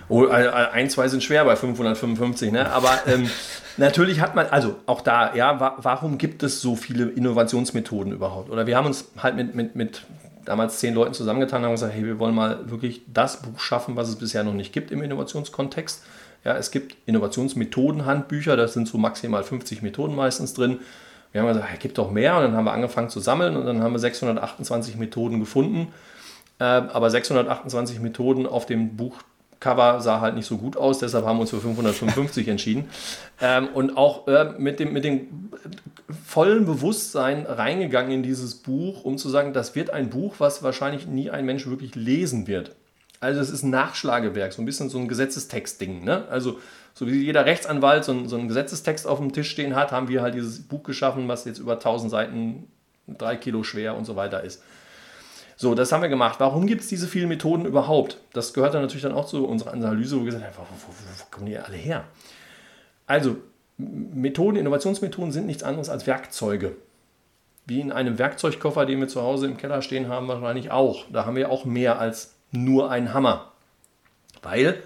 Oh, 0.09 0.27
ein, 0.27 0.91
zwei 0.91 1.09
sind 1.09 1.23
schwer 1.23 1.45
bei 1.45 1.57
555, 1.57 2.53
ne? 2.53 2.71
aber 2.71 2.91
ähm, 3.07 3.31
natürlich 3.79 4.21
hat 4.21 4.35
man, 4.35 4.47
also 4.47 4.77
auch 4.87 5.01
da, 5.01 5.35
ja, 5.35 5.59
wa 5.61 5.77
warum 5.79 6.19
gibt 6.19 6.43
es 6.43 6.61
so 6.61 6.77
viele 6.77 7.09
Innovationsmethoden 7.09 8.13
überhaupt? 8.13 8.51
Oder 8.51 8.67
wir 8.67 8.77
haben 8.77 8.87
uns 8.87 9.11
halt 9.23 9.37
mit, 9.37 9.55
mit, 9.55 9.77
mit 9.77 10.03
damals 10.45 10.79
zehn 10.79 10.95
Leuten 10.95 11.15
zusammengetan 11.15 11.61
und 11.61 11.67
haben 11.67 11.73
gesagt, 11.73 11.95
hey, 11.95 12.05
wir 12.05 12.19
wollen 12.19 12.35
mal 12.35 12.71
wirklich 12.71 13.03
das 13.13 13.41
Buch 13.41 13.59
schaffen, 13.59 13.97
was 13.97 14.09
es 14.09 14.17
bisher 14.17 14.45
noch 14.45 14.53
nicht 14.53 14.75
gibt 14.75 14.91
im 14.91 15.03
Innovationskontext. 15.03 16.05
Ja, 16.45 16.55
es 16.59 16.71
gibt 16.71 16.97
Innovationsmethoden-Handbücher, 17.07 18.57
da 18.57 18.69
sind 18.69 18.87
so 18.87 18.99
maximal 18.99 19.43
50 19.43 19.81
Methoden 19.81 20.15
meistens 20.15 20.53
drin. 20.53 20.81
Wir 21.33 21.41
haben 21.41 21.49
gesagt, 21.49 21.69
es 21.73 21.79
gibt 21.79 21.97
doch 21.97 22.11
mehr 22.11 22.37
und 22.37 22.43
dann 22.43 22.57
haben 22.57 22.67
wir 22.67 22.73
angefangen 22.73 23.09
zu 23.09 23.21
sammeln 23.21 23.57
und 23.57 23.65
dann 23.65 23.83
haben 23.83 23.93
wir 23.93 23.99
628 23.99 24.97
Methoden 24.97 25.41
gefunden 25.41 25.89
aber 26.63 27.11
628 27.11 28.01
Methoden 28.01 28.47
auf 28.47 28.67
dem 28.67 28.97
Buchcover 28.97 30.01
sah 30.01 30.21
halt 30.21 30.35
nicht 30.35 30.47
so 30.47 30.57
gut 30.57 30.77
aus, 30.77 30.99
deshalb 30.99 31.25
haben 31.25 31.39
wir 31.39 31.43
uns 31.43 31.51
für 31.51 31.61
555 31.61 32.49
entschieden. 32.49 32.89
Ähm, 33.41 33.69
und 33.75 33.97
auch 33.97 34.29
äh, 34.29 34.55
mit, 34.59 34.81
dem, 34.81 34.93
mit 34.93 35.05
dem 35.05 35.51
vollen 36.27 36.65
Bewusstsein 36.67 37.47
reingegangen 37.47 38.13
in 38.13 38.23
dieses 38.23 38.57
Buch, 38.57 39.05
um 39.05 39.19
zu 39.19 39.29
sagen, 39.29 39.53
das 39.53 39.75
wird 39.75 39.91
ein 39.91 40.11
Buch, 40.11 40.37
was 40.39 40.63
wahrscheinlich 40.63 41.07
nie 41.07 41.31
ein 41.31 41.45
Mensch 41.45 41.67
wirklich 41.67 41.95
lesen 41.95 42.47
wird. 42.47 42.77
Also 43.21 43.41
es 43.41 43.51
ist 43.51 43.63
ein 43.63 43.71
Nachschlagewerk, 43.71 44.53
so 44.53 44.61
ein 44.61 44.67
bisschen 44.67 44.91
so 44.91 44.99
ein 44.99 45.09
Gesetzestext-Ding. 45.09 46.05
Ne? 46.05 46.27
Also 46.29 46.59
so 46.93 47.07
wie 47.07 47.23
jeder 47.23 47.47
Rechtsanwalt 47.47 48.05
so, 48.05 48.27
so 48.27 48.37
einen 48.37 48.49
Gesetzestext 48.49 49.07
auf 49.07 49.19
dem 49.19 49.33
Tisch 49.33 49.51
stehen 49.51 49.75
hat, 49.75 49.93
haben 49.93 50.09
wir 50.09 50.23
halt 50.23 50.35
dieses 50.35 50.63
Buch 50.63 50.83
geschaffen, 50.83 51.27
was 51.27 51.45
jetzt 51.45 51.59
über 51.59 51.75
1000 51.75 52.11
Seiten, 52.11 52.69
drei 53.09 53.37
Kilo 53.37 53.65
schwer 53.65 53.97
und 53.97 54.05
so 54.05 54.15
weiter 54.15 54.45
ist. 54.45 54.63
So, 55.57 55.75
das 55.75 55.93
haben 55.93 56.03
wir 56.03 56.09
gemacht. 56.09 56.41
Warum 56.41 56.67
gibt 56.67 56.81
es 56.83 56.89
diese 56.89 57.07
vielen 57.07 57.29
Methoden 57.29 57.65
überhaupt? 57.65 58.19
Das 58.33 58.53
gehört 58.53 58.75
dann 58.75 58.83
natürlich 58.83 59.03
dann 59.03 59.13
auch 59.13 59.27
zu 59.27 59.47
unserer 59.47 59.73
Analyse, 59.73 60.17
wo 60.17 60.21
wir 60.21 60.33
gesagt 60.33 60.45
haben, 60.45 60.55
wo, 60.57 60.89
wo, 60.89 60.93
wo 60.93 61.25
kommen 61.31 61.47
die 61.47 61.57
alle 61.57 61.77
her? 61.77 62.05
Also, 63.07 63.37
Methoden, 63.77 64.57
Innovationsmethoden 64.57 65.33
sind 65.33 65.47
nichts 65.47 65.63
anderes 65.63 65.89
als 65.89 66.07
Werkzeuge. 66.07 66.77
Wie 67.67 67.81
in 67.81 67.93
einem 67.93 68.19
Werkzeugkoffer, 68.19 68.87
den 68.87 69.01
wir 69.01 69.09
zu 69.09 69.23
Hause 69.23 69.47
im 69.47 69.57
Keller 69.57 69.83
stehen 69.83 70.09
haben, 70.09 70.29
wahrscheinlich 70.29 70.71
auch. 70.71 71.07
Da 71.11 71.25
haben 71.25 71.37
wir 71.37 71.51
auch 71.51 71.65
mehr 71.65 71.99
als 71.99 72.35
nur 72.51 72.91
einen 72.91 73.15
Hammer. 73.15 73.53
Weil 74.43 74.83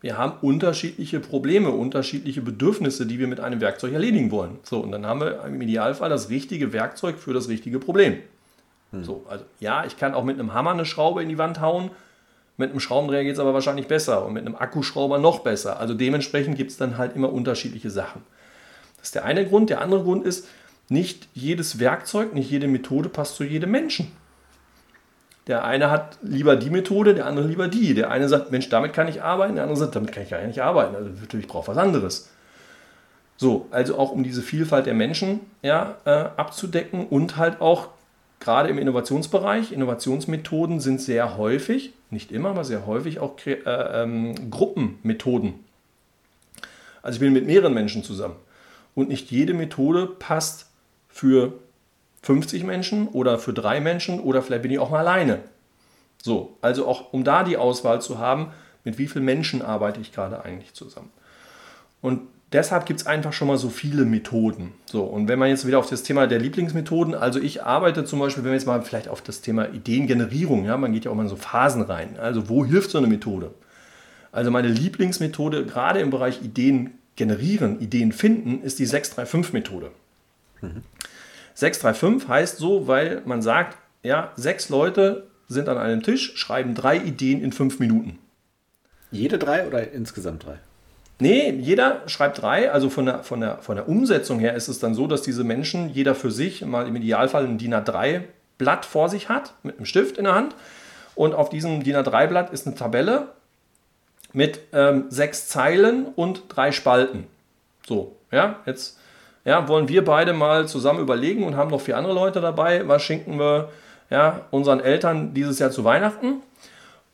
wir 0.00 0.16
haben 0.16 0.34
unterschiedliche 0.42 1.18
Probleme, 1.20 1.70
unterschiedliche 1.70 2.42
Bedürfnisse, 2.42 3.06
die 3.06 3.18
wir 3.18 3.26
mit 3.26 3.40
einem 3.40 3.60
Werkzeug 3.60 3.92
erledigen 3.92 4.30
wollen. 4.30 4.58
So, 4.62 4.78
und 4.78 4.92
dann 4.92 5.06
haben 5.06 5.20
wir 5.20 5.42
im 5.44 5.60
Idealfall 5.60 6.10
das 6.10 6.28
richtige 6.28 6.72
Werkzeug 6.72 7.18
für 7.18 7.32
das 7.32 7.48
richtige 7.48 7.78
Problem. 7.78 8.18
Hm. 8.92 9.04
So, 9.04 9.26
also 9.28 9.44
ja, 9.60 9.84
ich 9.84 9.96
kann 9.96 10.14
auch 10.14 10.24
mit 10.24 10.38
einem 10.38 10.54
Hammer 10.54 10.70
eine 10.70 10.86
Schraube 10.86 11.22
in 11.22 11.28
die 11.28 11.38
Wand 11.38 11.60
hauen. 11.60 11.90
Mit 12.56 12.70
einem 12.70 12.80
Schraubendreher 12.80 13.22
geht 13.22 13.34
es 13.34 13.38
aber 13.38 13.54
wahrscheinlich 13.54 13.86
besser 13.86 14.26
und 14.26 14.32
mit 14.32 14.44
einem 14.44 14.56
Akkuschrauber 14.56 15.18
noch 15.18 15.40
besser. 15.40 15.78
Also 15.78 15.94
dementsprechend 15.94 16.56
gibt 16.56 16.72
es 16.72 16.76
dann 16.76 16.98
halt 16.98 17.14
immer 17.14 17.32
unterschiedliche 17.32 17.90
Sachen. 17.90 18.22
Das 18.96 19.08
ist 19.08 19.14
der 19.14 19.24
eine 19.24 19.46
Grund. 19.46 19.70
Der 19.70 19.80
andere 19.80 20.02
Grund 20.02 20.24
ist, 20.24 20.48
nicht 20.88 21.28
jedes 21.34 21.78
Werkzeug, 21.78 22.34
nicht 22.34 22.50
jede 22.50 22.66
Methode 22.66 23.08
passt 23.08 23.36
zu 23.36 23.44
jedem 23.44 23.70
Menschen. 23.70 24.10
Der 25.46 25.64
eine 25.64 25.90
hat 25.90 26.18
lieber 26.22 26.56
die 26.56 26.70
Methode, 26.70 27.14
der 27.14 27.26
andere 27.26 27.46
lieber 27.46 27.68
die. 27.68 27.94
Der 27.94 28.10
eine 28.10 28.28
sagt, 28.28 28.50
Mensch, 28.50 28.68
damit 28.68 28.92
kann 28.92 29.08
ich 29.08 29.22
arbeiten, 29.22 29.54
der 29.54 29.64
andere 29.64 29.78
sagt, 29.78 29.96
damit 29.96 30.12
kann 30.12 30.22
ich 30.22 30.30
gar 30.30 30.42
nicht 30.42 30.62
arbeiten. 30.62 30.94
Also 30.94 31.10
natürlich 31.20 31.46
brauche 31.46 31.68
was 31.68 31.78
anderes. 31.78 32.30
So, 33.36 33.66
also 33.70 33.98
auch 33.98 34.10
um 34.10 34.24
diese 34.24 34.42
Vielfalt 34.42 34.86
der 34.86 34.94
Menschen 34.94 35.40
ja, 35.62 35.96
äh, 36.04 36.10
abzudecken 36.10 37.06
und 37.06 37.36
halt 37.36 37.60
auch 37.60 37.88
gerade 38.40 38.68
im 38.68 38.78
Innovationsbereich, 38.78 39.72
Innovationsmethoden 39.72 40.80
sind 40.80 41.00
sehr 41.00 41.36
häufig, 41.36 41.92
nicht 42.10 42.32
immer, 42.32 42.50
aber 42.50 42.64
sehr 42.64 42.86
häufig 42.86 43.18
auch 43.20 43.34
äh, 43.46 43.58
ähm, 43.64 44.50
Gruppenmethoden. 44.50 45.54
Also 47.02 47.16
ich 47.16 47.20
bin 47.20 47.32
mit 47.32 47.46
mehreren 47.46 47.74
Menschen 47.74 48.02
zusammen. 48.02 48.36
Und 48.94 49.08
nicht 49.08 49.30
jede 49.30 49.54
Methode 49.54 50.06
passt 50.06 50.66
für 51.08 51.52
50 52.22 52.64
Menschen 52.64 53.08
oder 53.08 53.38
für 53.38 53.52
drei 53.52 53.80
Menschen 53.80 54.20
oder 54.20 54.42
vielleicht 54.42 54.62
bin 54.62 54.72
ich 54.72 54.78
auch 54.78 54.90
mal 54.90 55.06
alleine. 55.06 55.40
So, 56.22 56.56
also 56.60 56.86
auch 56.86 57.12
um 57.12 57.22
da 57.24 57.44
die 57.44 57.56
Auswahl 57.56 58.00
zu 58.00 58.18
haben, 58.18 58.52
mit 58.84 58.98
wie 58.98 59.06
vielen 59.06 59.24
Menschen 59.24 59.62
arbeite 59.62 60.00
ich 60.00 60.12
gerade 60.12 60.44
eigentlich 60.44 60.74
zusammen. 60.74 61.10
Und 62.00 62.22
deshalb 62.52 62.86
gibt 62.86 63.00
es 63.00 63.06
einfach 63.06 63.32
schon 63.32 63.48
mal 63.48 63.58
so 63.58 63.68
viele 63.68 64.04
Methoden. 64.04 64.72
So, 64.86 65.04
und 65.04 65.28
wenn 65.28 65.38
man 65.38 65.48
jetzt 65.48 65.66
wieder 65.66 65.78
auf 65.78 65.88
das 65.88 66.02
Thema 66.02 66.26
der 66.26 66.38
Lieblingsmethoden, 66.38 67.14
also 67.14 67.40
ich 67.40 67.62
arbeite 67.62 68.04
zum 68.04 68.18
Beispiel, 68.18 68.44
wenn 68.44 68.52
wir 68.52 68.56
jetzt 68.56 68.66
mal 68.66 68.82
vielleicht 68.82 69.08
auf 69.08 69.22
das 69.22 69.40
Thema 69.40 69.68
Ideengenerierung, 69.68 70.64
ja, 70.64 70.76
man 70.76 70.92
geht 70.92 71.04
ja 71.04 71.10
auch 71.10 71.14
mal 71.14 71.24
in 71.24 71.28
so 71.28 71.36
Phasen 71.36 71.82
rein. 71.82 72.18
Also 72.18 72.48
wo 72.48 72.64
hilft 72.64 72.90
so 72.90 72.98
eine 72.98 73.06
Methode? 73.06 73.52
Also 74.32 74.50
meine 74.50 74.68
Lieblingsmethode, 74.68 75.64
gerade 75.64 76.00
im 76.00 76.10
Bereich 76.10 76.42
Ideen 76.42 76.92
generieren, 77.16 77.80
Ideen 77.80 78.12
finden, 78.12 78.62
ist 78.62 78.78
die 78.78 78.86
635-Methode. 78.86 79.90
Mhm. 80.60 80.82
635 81.54 82.28
heißt 82.28 82.58
so, 82.58 82.86
weil 82.86 83.22
man 83.24 83.42
sagt, 83.42 83.76
ja, 84.02 84.32
sechs 84.36 84.68
Leute 84.68 85.26
sind 85.48 85.68
an 85.68 85.76
einem 85.76 86.02
Tisch, 86.02 86.36
schreiben 86.36 86.74
drei 86.74 86.98
Ideen 86.98 87.42
in 87.42 87.52
fünf 87.52 87.80
Minuten. 87.80 88.18
Jede 89.10 89.38
drei 89.38 89.66
oder 89.66 89.90
insgesamt 89.90 90.44
drei? 90.44 90.58
Nee, 91.20 91.50
jeder 91.50 92.02
schreibt 92.06 92.42
drei. 92.42 92.70
Also 92.70 92.90
von 92.90 93.06
der, 93.06 93.22
von, 93.24 93.40
der, 93.40 93.58
von 93.58 93.76
der 93.76 93.88
Umsetzung 93.88 94.38
her 94.38 94.54
ist 94.54 94.68
es 94.68 94.78
dann 94.78 94.94
so, 94.94 95.06
dass 95.06 95.22
diese 95.22 95.44
Menschen, 95.44 95.90
jeder 95.90 96.14
für 96.14 96.30
sich, 96.30 96.64
mal 96.64 96.86
im 96.86 96.94
Idealfall 96.96 97.44
ein 97.44 97.58
DIN 97.58 97.74
A3-Blatt 97.74 98.84
vor 98.84 99.08
sich 99.08 99.28
hat, 99.28 99.54
mit 99.62 99.76
einem 99.76 99.86
Stift 99.86 100.16
in 100.16 100.24
der 100.24 100.34
Hand. 100.34 100.54
Und 101.14 101.34
auf 101.34 101.48
diesem 101.50 101.82
DIN 101.82 101.96
A3-Blatt 101.96 102.50
ist 102.50 102.66
eine 102.66 102.76
Tabelle 102.76 103.28
mit 104.32 104.60
ähm, 104.72 105.06
sechs 105.08 105.48
Zeilen 105.48 106.06
und 106.06 106.44
drei 106.48 106.70
Spalten. 106.70 107.26
So, 107.86 108.14
ja, 108.30 108.60
jetzt 108.66 108.98
ja, 109.44 109.66
wollen 109.66 109.88
wir 109.88 110.04
beide 110.04 110.34
mal 110.34 110.68
zusammen 110.68 111.00
überlegen 111.00 111.44
und 111.44 111.56
haben 111.56 111.70
noch 111.70 111.80
vier 111.80 111.96
andere 111.96 112.14
Leute 112.14 112.40
dabei. 112.40 112.86
Was 112.86 113.02
schenken 113.02 113.38
wir 113.38 113.70
ja, 114.10 114.42
unseren 114.50 114.80
Eltern 114.80 115.34
dieses 115.34 115.58
Jahr 115.58 115.70
zu 115.70 115.84
Weihnachten? 115.84 116.42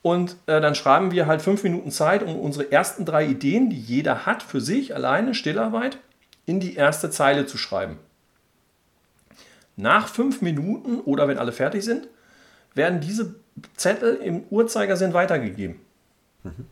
Und 0.05 0.37
äh, 0.45 0.61
dann 0.61 0.75
schreiben 0.75 1.13
wir 1.13 1.27
halt 1.27 1.41
fünf 1.41 1.63
Minuten 1.63 1.91
Zeit, 1.91 2.23
um 2.23 2.39
unsere 2.39 2.71
ersten 2.71 3.07
drei 3.07 3.25
Ideen, 3.25 3.71
die 3.71 3.81
jeder 3.81 4.27
hat, 4.27 4.43
für 4.43 4.61
sich 4.61 4.95
alleine, 4.95 5.35
Stillarbeit, 5.35 5.97
in 6.45 6.61
die 6.61 6.75
erste 6.75 7.09
Zeile 7.09 7.47
zu 7.47 7.57
schreiben. 7.57 7.99
Nach 9.77 10.07
fünf 10.07 10.43
Minuten 10.43 11.01
oder 11.01 11.27
wenn 11.27 11.39
alle 11.39 11.53
fertig 11.53 11.85
sind, 11.85 12.07
werden 12.75 13.01
diese 13.01 13.37
Zettel 13.77 14.17
im 14.17 14.43
Uhrzeigersinn 14.51 15.15
weitergegeben. 15.15 15.81
Mhm. 16.43 16.67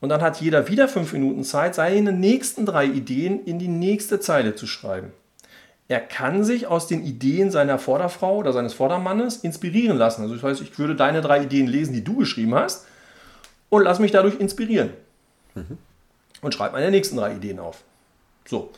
Und 0.00 0.08
dann 0.08 0.22
hat 0.22 0.40
jeder 0.40 0.66
wieder 0.66 0.88
fünf 0.88 1.12
Minuten 1.12 1.44
Zeit, 1.44 1.74
seine 1.74 2.14
nächsten 2.14 2.64
drei 2.64 2.86
Ideen 2.86 3.44
in 3.44 3.58
die 3.58 3.68
nächste 3.68 4.18
Zeile 4.18 4.54
zu 4.54 4.66
schreiben. 4.66 5.12
Er 5.90 5.98
kann 5.98 6.44
sich 6.44 6.68
aus 6.68 6.86
den 6.86 7.04
Ideen 7.04 7.50
seiner 7.50 7.76
Vorderfrau 7.76 8.36
oder 8.36 8.52
seines 8.52 8.74
Vordermannes 8.74 9.38
inspirieren 9.38 9.98
lassen. 9.98 10.22
Also 10.22 10.36
das 10.36 10.44
heißt, 10.44 10.60
ich 10.60 10.78
würde 10.78 10.94
deine 10.94 11.20
drei 11.20 11.42
Ideen 11.42 11.66
lesen, 11.66 11.92
die 11.92 12.04
du 12.04 12.18
geschrieben 12.18 12.54
hast, 12.54 12.86
und 13.70 13.82
lass 13.82 13.98
mich 13.98 14.12
dadurch 14.12 14.38
inspirieren. 14.38 14.90
Mhm. 15.56 15.78
Und 16.42 16.54
schreibe 16.54 16.74
meine 16.74 16.92
nächsten 16.92 17.16
drei 17.16 17.34
Ideen 17.34 17.58
auf. 17.58 17.82
So. 18.46 18.70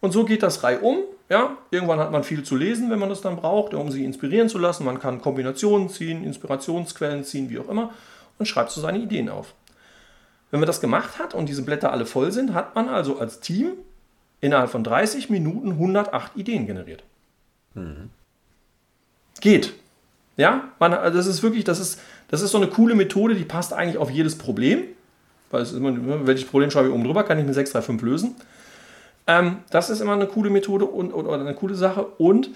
Und 0.00 0.12
so 0.12 0.26
geht 0.26 0.42
das 0.42 0.62
reihum. 0.62 0.98
Ja, 1.30 1.56
irgendwann 1.70 2.00
hat 2.00 2.12
man 2.12 2.22
viel 2.22 2.42
zu 2.42 2.54
lesen, 2.54 2.90
wenn 2.90 2.98
man 2.98 3.08
das 3.08 3.22
dann 3.22 3.36
braucht, 3.36 3.72
um 3.72 3.90
sich 3.90 4.02
inspirieren 4.02 4.50
zu 4.50 4.58
lassen. 4.58 4.84
Man 4.84 5.00
kann 5.00 5.22
Kombinationen 5.22 5.88
ziehen, 5.88 6.22
Inspirationsquellen 6.22 7.24
ziehen, 7.24 7.48
wie 7.48 7.60
auch 7.60 7.70
immer, 7.70 7.94
und 8.38 8.44
schreibt 8.44 8.72
so 8.72 8.82
seine 8.82 8.98
Ideen 8.98 9.30
auf. 9.30 9.54
Wenn 10.50 10.60
man 10.60 10.66
das 10.66 10.82
gemacht 10.82 11.18
hat 11.18 11.32
und 11.32 11.48
diese 11.48 11.62
Blätter 11.62 11.92
alle 11.92 12.04
voll 12.04 12.30
sind, 12.30 12.52
hat 12.52 12.74
man 12.74 12.90
also 12.90 13.18
als 13.18 13.40
Team 13.40 13.72
innerhalb 14.40 14.70
von 14.70 14.84
30 14.84 15.30
Minuten 15.30 15.72
108 15.72 16.36
Ideen 16.36 16.66
generiert. 16.66 17.02
Mhm. 17.74 18.10
Geht. 19.40 19.74
Ja, 20.36 20.68
man, 20.78 20.94
also 20.94 21.16
das 21.16 21.26
ist 21.26 21.42
wirklich, 21.42 21.64
das 21.64 21.80
ist, 21.80 22.00
das 22.28 22.42
ist 22.42 22.52
so 22.52 22.58
eine 22.58 22.68
coole 22.68 22.94
Methode, 22.94 23.34
die 23.34 23.44
passt 23.44 23.72
eigentlich 23.72 23.98
auf 23.98 24.10
jedes 24.10 24.38
Problem. 24.38 24.84
Weil 25.50 25.62
es 25.62 25.72
immer, 25.72 26.26
welches 26.26 26.46
Problem 26.46 26.70
schreibe 26.70 26.88
ich 26.88 26.94
oben 26.94 27.04
drüber, 27.04 27.24
kann 27.24 27.38
ich 27.38 27.44
mit 27.44 27.54
635 27.54 28.06
lösen. 28.06 28.36
Ähm, 29.26 29.58
das 29.70 29.90
ist 29.90 30.00
immer 30.00 30.12
eine 30.12 30.26
coole 30.26 30.50
Methode 30.50 30.84
und, 30.84 31.12
oder 31.12 31.40
eine 31.40 31.54
coole 31.54 31.74
Sache. 31.74 32.04
Und 32.04 32.50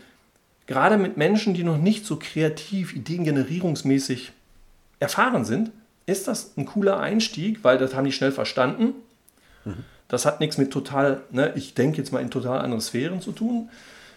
gerade 0.67 0.99
mit 0.99 1.17
Menschen, 1.17 1.55
die 1.55 1.65
noch 1.65 1.79
nicht 1.79 2.07
so 2.07 2.19
kreativ, 2.19 2.95
ideengenerierungsmäßig 2.95 4.33
erfahren 5.01 5.45
sind, 5.45 5.71
ist 6.07 6.29
das 6.29 6.57
ein 6.57 6.67
cooler 6.67 7.01
Einstieg, 7.01 7.63
weil 7.63 7.79
das 7.79 7.95
haben 7.95 8.05
die 8.05 8.13
schnell 8.13 8.33
verstanden. 8.33 8.95
Mhm. 9.65 9.85
Das 10.13 10.27
hat 10.27 10.41
nichts 10.41 10.59
mit 10.59 10.71
total, 10.71 11.23
ne, 11.31 11.55
ich 11.57 11.73
denke 11.73 11.97
jetzt 11.97 12.13
mal 12.13 12.21
in 12.21 12.31
total 12.31 12.61
andere 12.61 12.83
Sphären 12.83 13.23
zu 13.23 13.33
tun. 13.33 13.71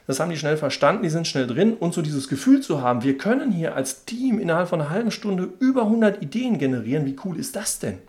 Das 0.07 0.19
haben 0.19 0.29
die 0.29 0.35
schnell 0.35 0.57
verstanden, 0.57 1.03
die 1.03 1.09
sind 1.09 1.25
schnell 1.25 1.47
drin 1.47 1.73
und 1.73 1.93
so 1.93 2.01
dieses 2.01 2.27
Gefühl 2.27 2.59
zu 2.59 2.81
haben, 2.81 3.01
wir 3.03 3.17
können 3.17 3.49
hier 3.49 3.75
als 3.75 4.03
Team 4.03 4.37
innerhalb 4.37 4.67
von 4.67 4.81
einer 4.81 4.89
halben 4.89 5.09
Stunde 5.09 5.47
über 5.59 5.83
100 5.83 6.21
Ideen 6.21 6.57
generieren. 6.57 7.05
Wie 7.05 7.15
cool 7.23 7.39
ist 7.39 7.55
das 7.55 7.79
denn? 7.79 7.99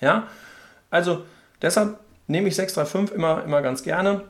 Ja, 0.00 0.28
also 0.90 1.24
deshalb 1.60 1.98
nehme 2.28 2.46
ich 2.46 2.54
635 2.54 3.16
immer, 3.16 3.42
immer 3.42 3.60
ganz 3.60 3.82
gerne, 3.82 4.22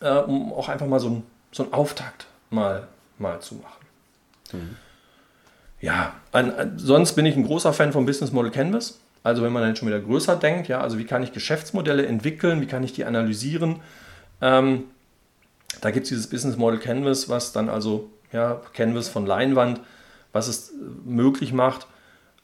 äh, 0.00 0.10
um 0.20 0.54
auch 0.54 0.70
einfach 0.70 0.86
mal 0.86 1.00
so, 1.00 1.10
ein, 1.10 1.22
so 1.52 1.64
einen 1.64 1.74
Auftakt 1.74 2.28
mal, 2.48 2.88
mal 3.18 3.40
zu 3.40 3.56
machen. 3.56 3.86
Mhm. 4.52 4.76
Ja, 5.82 6.14
an, 6.32 6.50
an, 6.54 6.78
sonst 6.78 7.12
bin 7.12 7.26
ich 7.26 7.36
ein 7.36 7.44
großer 7.44 7.74
Fan 7.74 7.92
vom 7.92 8.06
Business 8.06 8.32
Model 8.32 8.50
Canvas. 8.50 9.00
Also 9.22 9.42
wenn 9.42 9.52
man 9.52 9.62
dann 9.62 9.76
schon 9.76 9.88
wieder 9.88 10.00
größer 10.00 10.36
denkt, 10.36 10.68
ja, 10.68 10.80
also 10.80 10.98
wie 10.98 11.04
kann 11.04 11.22
ich 11.22 11.32
Geschäftsmodelle 11.32 12.06
entwickeln, 12.06 12.60
wie 12.60 12.66
kann 12.66 12.82
ich 12.82 12.92
die 12.92 13.04
analysieren. 13.04 13.80
Ähm, 14.40 14.84
da 15.80 15.90
gibt 15.90 16.04
es 16.04 16.08
dieses 16.08 16.28
Business 16.28 16.56
Model 16.56 16.78
Canvas, 16.78 17.28
was 17.28 17.52
dann 17.52 17.68
also, 17.68 18.10
ja, 18.32 18.60
Canvas 18.72 19.08
von 19.08 19.26
Leinwand, 19.26 19.80
was 20.32 20.48
es 20.48 20.72
möglich 21.04 21.52
macht, 21.52 21.86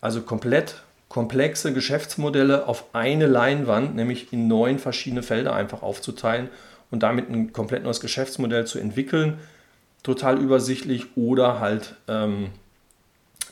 also 0.01 0.21
komplett 0.21 0.83
komplexe 1.09 1.73
Geschäftsmodelle 1.73 2.67
auf 2.67 2.95
eine 2.95 3.27
Leinwand, 3.27 3.95
nämlich 3.95 4.33
in 4.33 4.49
neun 4.49 4.79
verschiedene 4.79 5.23
Felder 5.23 5.55
einfach 5.55 5.83
aufzuteilen 5.83 6.49
und 6.91 7.03
damit 7.03 7.31
ein 7.31 7.53
komplett 7.53 7.85
neues 7.85 8.01
Geschäftsmodell 8.01 8.67
zu 8.67 8.79
entwickeln. 8.79 9.39
Total 10.03 10.39
übersichtlich 10.39 11.17
oder 11.17 11.61
halt 11.61 11.95
ähm, 12.09 12.51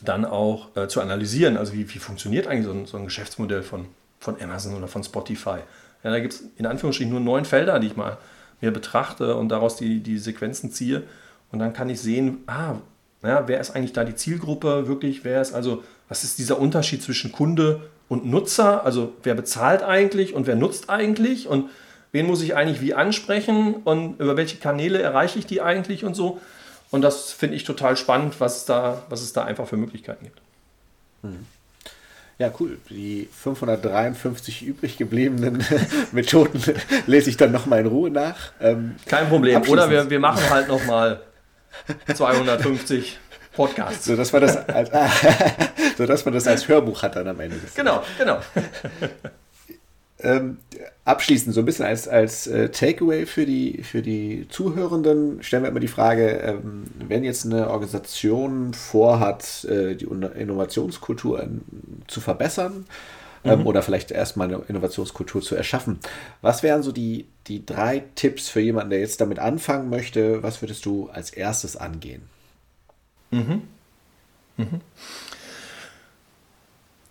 dann 0.04 0.24
auch 0.24 0.76
äh, 0.76 0.88
zu 0.88 1.00
analysieren. 1.00 1.56
Also 1.56 1.72
wie, 1.72 1.92
wie 1.92 1.98
funktioniert 1.98 2.46
eigentlich 2.46 2.66
so 2.66 2.72
ein, 2.72 2.86
so 2.86 2.96
ein, 2.96 3.04
Geschäftsmodell 3.04 3.62
von, 3.62 3.86
von 4.20 4.40
Amazon 4.40 4.74
oder 4.74 4.88
von 4.88 5.02
Spotify? 5.02 5.58
Ja, 6.02 6.10
da 6.10 6.20
gibt 6.20 6.34
es 6.34 6.44
in 6.56 6.66
Anführungsstrichen 6.66 7.10
nur 7.10 7.20
neun 7.20 7.44
Felder, 7.44 7.78
die 7.80 7.88
ich 7.88 7.96
mal 7.96 8.18
mir 8.60 8.70
betrachte 8.70 9.36
und 9.36 9.48
daraus 9.48 9.76
die, 9.76 10.00
die 10.00 10.18
Sequenzen 10.18 10.70
ziehe. 10.70 11.02
Und 11.50 11.58
dann 11.58 11.72
kann 11.72 11.88
ich 11.88 12.00
sehen, 12.00 12.38
ah, 12.46 12.76
ja, 13.22 13.48
wer 13.48 13.60
ist 13.60 13.70
eigentlich 13.74 13.92
da 13.92 14.04
die 14.04 14.14
Zielgruppe 14.14 14.86
wirklich? 14.86 15.24
Wer 15.24 15.40
ist 15.40 15.54
also, 15.54 15.82
was 16.08 16.24
ist 16.24 16.38
dieser 16.38 16.58
Unterschied 16.58 17.02
zwischen 17.02 17.32
Kunde 17.32 17.88
und 18.08 18.26
Nutzer? 18.26 18.84
Also 18.84 19.12
wer 19.22 19.34
bezahlt 19.34 19.82
eigentlich 19.82 20.34
und 20.34 20.46
wer 20.46 20.56
nutzt 20.56 20.90
eigentlich? 20.90 21.48
Und 21.48 21.70
wen 22.12 22.26
muss 22.26 22.42
ich 22.42 22.54
eigentlich 22.54 22.80
wie 22.80 22.94
ansprechen 22.94 23.74
und 23.84 24.20
über 24.20 24.36
welche 24.36 24.58
Kanäle 24.58 25.00
erreiche 25.00 25.38
ich 25.38 25.46
die 25.46 25.62
eigentlich 25.62 26.04
und 26.04 26.14
so. 26.14 26.40
Und 26.94 27.02
das 27.02 27.32
finde 27.32 27.56
ich 27.56 27.64
total 27.64 27.96
spannend, 27.96 28.38
was 28.38 28.58
es, 28.58 28.64
da, 28.66 29.02
was 29.08 29.20
es 29.20 29.32
da 29.32 29.42
einfach 29.42 29.66
für 29.66 29.76
Möglichkeiten 29.76 30.26
gibt. 30.26 30.40
Mhm. 31.22 31.44
Ja, 32.38 32.52
cool. 32.60 32.78
Die 32.88 33.28
553 33.32 34.62
übrig 34.62 34.96
gebliebenen 34.96 35.64
Methoden 36.12 36.62
lese 37.08 37.30
ich 37.30 37.36
dann 37.36 37.50
nochmal 37.50 37.80
in 37.80 37.86
Ruhe 37.86 38.10
nach. 38.10 38.52
Ähm, 38.60 38.94
Kein 39.06 39.28
Problem. 39.28 39.60
Oder 39.62 39.90
wir, 39.90 40.08
wir 40.08 40.20
machen 40.20 40.48
halt 40.48 40.68
nochmal 40.68 41.22
250 42.14 43.18
Podcasts. 43.54 44.04
So 44.04 44.14
dass, 44.14 44.32
man 44.32 44.42
das 44.42 44.56
als, 44.56 44.90
so 45.98 46.06
dass 46.06 46.24
man 46.24 46.32
das 46.34 46.46
als 46.46 46.68
Hörbuch 46.68 47.02
hat 47.02 47.16
dann 47.16 47.26
am 47.26 47.40
Ende. 47.40 47.56
Genau, 47.74 48.04
genau. 48.16 48.38
Ähm, 50.24 50.58
abschließend 51.04 51.54
so 51.54 51.60
ein 51.60 51.66
bisschen 51.66 51.84
als, 51.84 52.08
als 52.08 52.46
äh, 52.46 52.70
Takeaway 52.70 53.26
für 53.26 53.44
die, 53.44 53.82
für 53.82 54.00
die 54.00 54.46
Zuhörenden 54.48 55.42
stellen 55.42 55.62
wir 55.62 55.70
immer 55.70 55.80
die 55.80 55.88
Frage, 55.88 56.38
ähm, 56.38 56.84
wenn 57.06 57.24
jetzt 57.24 57.44
eine 57.44 57.68
Organisation 57.68 58.72
vorhat, 58.72 59.64
äh, 59.64 59.94
die 59.94 60.06
Innovationskultur 60.06 61.42
in, 61.42 61.60
zu 62.06 62.22
verbessern 62.22 62.86
ähm, 63.44 63.60
mhm. 63.60 63.66
oder 63.66 63.82
vielleicht 63.82 64.10
erstmal 64.10 64.48
eine 64.48 64.62
Innovationskultur 64.66 65.42
zu 65.42 65.56
erschaffen, 65.56 65.98
was 66.40 66.62
wären 66.62 66.82
so 66.82 66.90
die, 66.90 67.26
die 67.46 67.66
drei 67.66 68.04
Tipps 68.14 68.48
für 68.48 68.60
jemanden, 68.60 68.90
der 68.90 69.00
jetzt 69.00 69.20
damit 69.20 69.38
anfangen 69.38 69.90
möchte? 69.90 70.42
Was 70.42 70.62
würdest 70.62 70.86
du 70.86 71.10
als 71.10 71.30
erstes 71.30 71.76
angehen? 71.76 72.22
Mhm. 73.30 73.62
Mhm. 74.56 74.80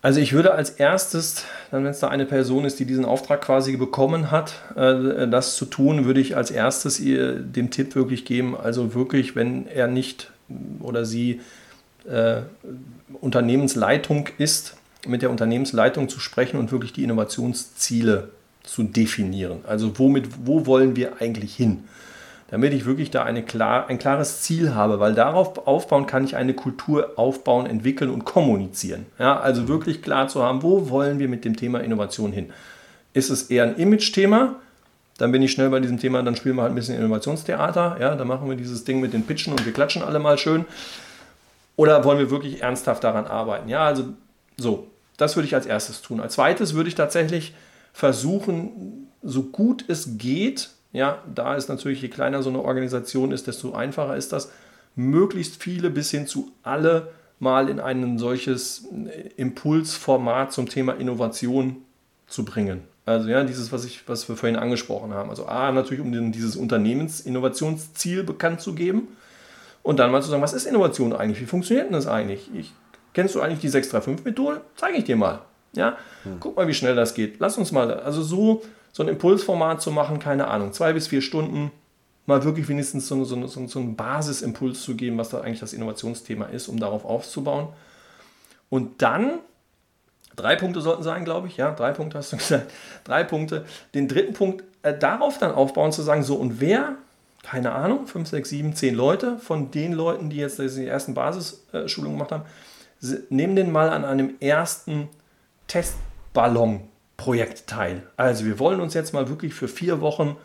Also 0.03 0.19
ich 0.19 0.33
würde 0.33 0.53
als 0.53 0.69
erstes, 0.69 1.45
dann 1.71 1.85
wenn 1.85 1.91
es 1.91 1.99
da 1.99 2.09
eine 2.09 2.25
Person 2.25 2.65
ist, 2.65 2.77
die 2.77 2.85
diesen 2.85 3.05
Auftrag 3.05 3.39
quasi 3.39 3.77
bekommen 3.77 4.31
hat, 4.31 4.53
äh, 4.75 5.29
das 5.29 5.55
zu 5.55 5.63
tun, 5.63 6.03
würde 6.03 6.19
ich 6.19 6.35
als 6.35 6.51
erstes 6.51 6.99
ihr 6.99 7.35
den 7.35 7.71
Tipp 7.71 7.95
wirklich 7.95 8.25
geben, 8.25 8.53
also 8.55 8.95
wirklich, 8.95 9.37
wenn 9.37 9.65
er 9.65 9.87
nicht 9.87 10.29
oder 10.81 11.05
sie 11.05 11.39
äh, 12.05 12.41
Unternehmensleitung 13.21 14.27
ist, 14.37 14.75
mit 15.07 15.21
der 15.21 15.29
Unternehmensleitung 15.29 16.09
zu 16.09 16.19
sprechen 16.19 16.57
und 16.57 16.73
wirklich 16.73 16.91
die 16.91 17.05
Innovationsziele 17.05 18.27
zu 18.63 18.83
definieren. 18.83 19.59
Also 19.65 19.97
womit, 19.97 20.27
wo 20.43 20.65
wollen 20.65 20.97
wir 20.97 21.21
eigentlich 21.21 21.55
hin? 21.55 21.85
Damit 22.53 22.71
ich 22.71 22.85
wirklich 22.85 23.09
da 23.09 23.25
klar, 23.41 23.87
ein 23.87 23.97
klares 23.97 24.43
Ziel 24.43 24.75
habe, 24.75 24.99
weil 24.99 25.15
darauf 25.15 25.65
aufbauen 25.65 26.05
kann 26.05 26.23
ich 26.23 26.35
eine 26.35 26.53
Kultur 26.53 27.13
aufbauen, 27.15 27.65
entwickeln 27.65 28.11
und 28.11 28.25
kommunizieren. 28.25 29.07
Ja, 29.17 29.39
also 29.39 29.67
wirklich 29.67 30.03
klar 30.03 30.27
zu 30.27 30.43
haben, 30.43 30.61
wo 30.61 30.91
wollen 30.91 31.17
wir 31.17 31.27
mit 31.27 31.45
dem 31.45 31.55
Thema 31.55 31.79
Innovation 31.79 32.31
hin? 32.31 32.53
Ist 33.13 33.31
es 33.31 33.49
eher 33.49 33.63
ein 33.63 33.75
Image-Thema? 33.77 34.57
Dann 35.17 35.31
bin 35.31 35.41
ich 35.41 35.51
schnell 35.51 35.71
bei 35.71 35.79
diesem 35.79 35.97
Thema, 35.97 36.21
dann 36.21 36.35
spielen 36.35 36.55
wir 36.55 36.61
halt 36.61 36.73
ein 36.73 36.75
bisschen 36.75 36.95
Innovationstheater. 36.95 37.97
Ja, 37.99 38.13
dann 38.13 38.27
machen 38.27 38.47
wir 38.47 38.55
dieses 38.55 38.83
Ding 38.83 39.01
mit 39.01 39.13
den 39.13 39.23
Pitchen 39.25 39.53
und 39.53 39.65
wir 39.65 39.73
klatschen 39.73 40.03
alle 40.03 40.19
mal 40.19 40.37
schön. 40.37 40.65
Oder 41.75 42.03
wollen 42.03 42.19
wir 42.19 42.29
wirklich 42.29 42.61
ernsthaft 42.61 43.03
daran 43.03 43.25
arbeiten? 43.25 43.67
Ja, 43.67 43.83
also 43.87 44.03
so, 44.57 44.85
das 45.17 45.35
würde 45.35 45.47
ich 45.47 45.55
als 45.55 45.65
erstes 45.65 46.03
tun. 46.03 46.19
Als 46.19 46.33
zweites 46.33 46.75
würde 46.75 46.87
ich 46.87 46.93
tatsächlich 46.93 47.55
versuchen, 47.93 49.07
so 49.23 49.41
gut 49.41 49.85
es 49.87 50.19
geht, 50.19 50.69
ja, 50.93 51.21
da 51.33 51.55
ist 51.55 51.69
natürlich, 51.69 52.01
je 52.01 52.07
kleiner 52.07 52.43
so 52.43 52.49
eine 52.49 52.61
Organisation 52.61 53.31
ist, 53.31 53.47
desto 53.47 53.73
einfacher 53.73 54.15
ist 54.15 54.31
das, 54.31 54.51
möglichst 54.95 55.61
viele 55.61 55.89
bis 55.89 56.11
hin 56.11 56.27
zu 56.27 56.51
alle 56.61 57.09
mal 57.39 57.67
in 57.67 57.79
ein 57.79 58.17
solches 58.19 58.87
Impulsformat 59.35 60.53
zum 60.53 60.69
Thema 60.69 60.93
Innovation 60.93 61.77
zu 62.27 62.45
bringen. 62.45 62.81
Also 63.05 63.27
ja, 63.27 63.43
dieses, 63.43 63.71
was, 63.71 63.83
ich, 63.83 64.07
was 64.07 64.29
wir 64.29 64.37
vorhin 64.37 64.55
angesprochen 64.55 65.13
haben. 65.13 65.29
Also 65.29 65.47
A, 65.47 65.71
natürlich, 65.71 66.01
um 66.01 66.31
dieses 66.31 66.55
Unternehmensinnovationsziel 66.55 68.23
bekannt 68.23 68.61
zu 68.61 68.75
geben. 68.75 69.09
Und 69.81 69.99
dann 69.99 70.11
mal 70.11 70.21
zu 70.21 70.29
sagen, 70.29 70.41
was 70.41 70.53
ist 70.53 70.65
Innovation 70.65 71.11
eigentlich? 71.11 71.41
Wie 71.41 71.45
funktioniert 71.45 71.87
denn 71.87 71.93
das 71.93 72.07
eigentlich? 72.07 72.49
Ich, 72.53 72.71
kennst 73.13 73.35
du 73.35 73.41
eigentlich 73.41 73.59
die 73.59 73.69
635-Methode? 73.69 74.61
Zeige 74.77 74.97
ich 74.97 75.03
dir 75.03 75.17
mal. 75.17 75.41
Ja, 75.75 75.97
hm. 76.23 76.37
guck 76.39 76.55
mal, 76.55 76.67
wie 76.67 76.73
schnell 76.73 76.95
das 76.95 77.13
geht. 77.13 77.39
Lass 77.39 77.57
uns 77.57 77.71
mal, 77.71 77.91
also 77.99 78.21
so 78.21 78.61
so 78.93 79.03
ein 79.03 79.09
Impulsformat 79.09 79.81
zu 79.81 79.91
machen, 79.91 80.19
keine 80.19 80.47
Ahnung, 80.47 80.71
zwei 80.71 80.93
bis 80.93 81.07
vier 81.07 81.21
Stunden, 81.21 81.71
mal 82.25 82.43
wirklich 82.45 82.69
wenigstens 82.69 83.07
so, 83.07 83.25
so, 83.25 83.45
so, 83.47 83.67
so 83.67 83.79
einen 83.79 83.95
Basisimpuls 83.95 84.81
zu 84.81 84.95
geben, 84.95 85.17
was 85.17 85.29
da 85.29 85.41
eigentlich 85.41 85.59
das 85.59 85.73
Innovationsthema 85.73 86.45
ist, 86.45 86.69
um 86.69 86.79
darauf 86.79 87.03
aufzubauen. 87.03 87.69
Und 88.69 89.01
dann, 89.01 89.39
drei 90.35 90.55
Punkte 90.55 90.79
sollten 90.79 91.03
sein, 91.03 91.25
glaube 91.25 91.47
ich, 91.47 91.57
ja, 91.57 91.71
drei 91.71 91.91
Punkte 91.91 92.19
hast 92.19 92.31
du 92.31 92.37
gesagt, 92.37 92.71
drei 93.03 93.23
Punkte. 93.23 93.65
Den 93.95 94.07
dritten 94.07 94.33
Punkt, 94.33 94.63
äh, 94.83 94.97
darauf 94.97 95.39
dann 95.39 95.51
aufbauen, 95.51 95.91
zu 95.91 96.03
sagen, 96.03 96.23
so 96.23 96.35
und 96.35 96.61
wer, 96.61 96.95
keine 97.41 97.73
Ahnung, 97.73 98.05
fünf, 98.05 98.29
sechs, 98.29 98.49
sieben, 98.49 98.75
zehn 98.75 98.93
Leute 98.93 99.39
von 99.39 99.71
den 99.71 99.91
Leuten, 99.91 100.29
die 100.29 100.37
jetzt 100.37 100.59
die 100.59 100.87
ersten 100.87 101.15
Basisschulungen 101.15 102.17
gemacht 102.17 102.31
haben, 102.31 102.45
nehmen 103.29 103.55
den 103.55 103.71
mal 103.71 103.89
an 103.89 104.05
einem 104.05 104.35
ersten 104.39 105.09
Testballon 105.67 106.87
Projekt 107.17 107.67
teil. 107.67 108.03
Also 108.17 108.45
wir 108.45 108.59
wollen 108.59 108.79
uns 108.79 108.93
jetzt 108.93 109.13
mal 109.13 109.29
wirklich 109.29 109.53
für 109.53 109.67
vier 109.67 110.01
Wochen 110.01 110.35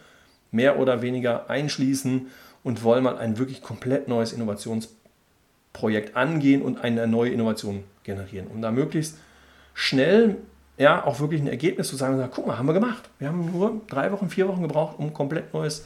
mehr 0.51 0.79
oder 0.79 1.03
weniger 1.03 1.51
einschließen 1.51 2.29
und 2.63 2.83
wollen 2.83 3.05
mal 3.05 3.19
ein 3.19 3.39
wirklich 3.39 3.63
komplett 3.63 4.09
neues 4.09 4.33
Innovationsprojekt 4.33 6.17
angehen 6.17 6.63
und 6.63 6.83
eine 6.83 7.07
neue 7.07 7.31
Innovation 7.31 7.85
generieren, 8.05 8.49
um 8.49 8.63
da 8.63 8.71
möglichst 8.71 9.19
schnell 9.75 10.37
ja, 10.79 11.05
auch 11.05 11.19
wirklich 11.19 11.41
ein 11.41 11.49
Ergebnis 11.49 11.89
zu 11.89 11.97
sagen, 11.97 12.25
guck 12.33 12.47
mal, 12.47 12.57
haben 12.57 12.67
wir 12.67 12.73
gemacht. 12.73 13.11
Wir 13.19 13.29
haben 13.29 13.51
nur 13.51 13.81
drei 13.89 14.13
Wochen, 14.13 14.31
vier 14.31 14.47
Wochen 14.47 14.63
gebraucht, 14.63 14.99
um 14.99 15.07
ein 15.07 15.13
komplett 15.13 15.53
neues 15.53 15.85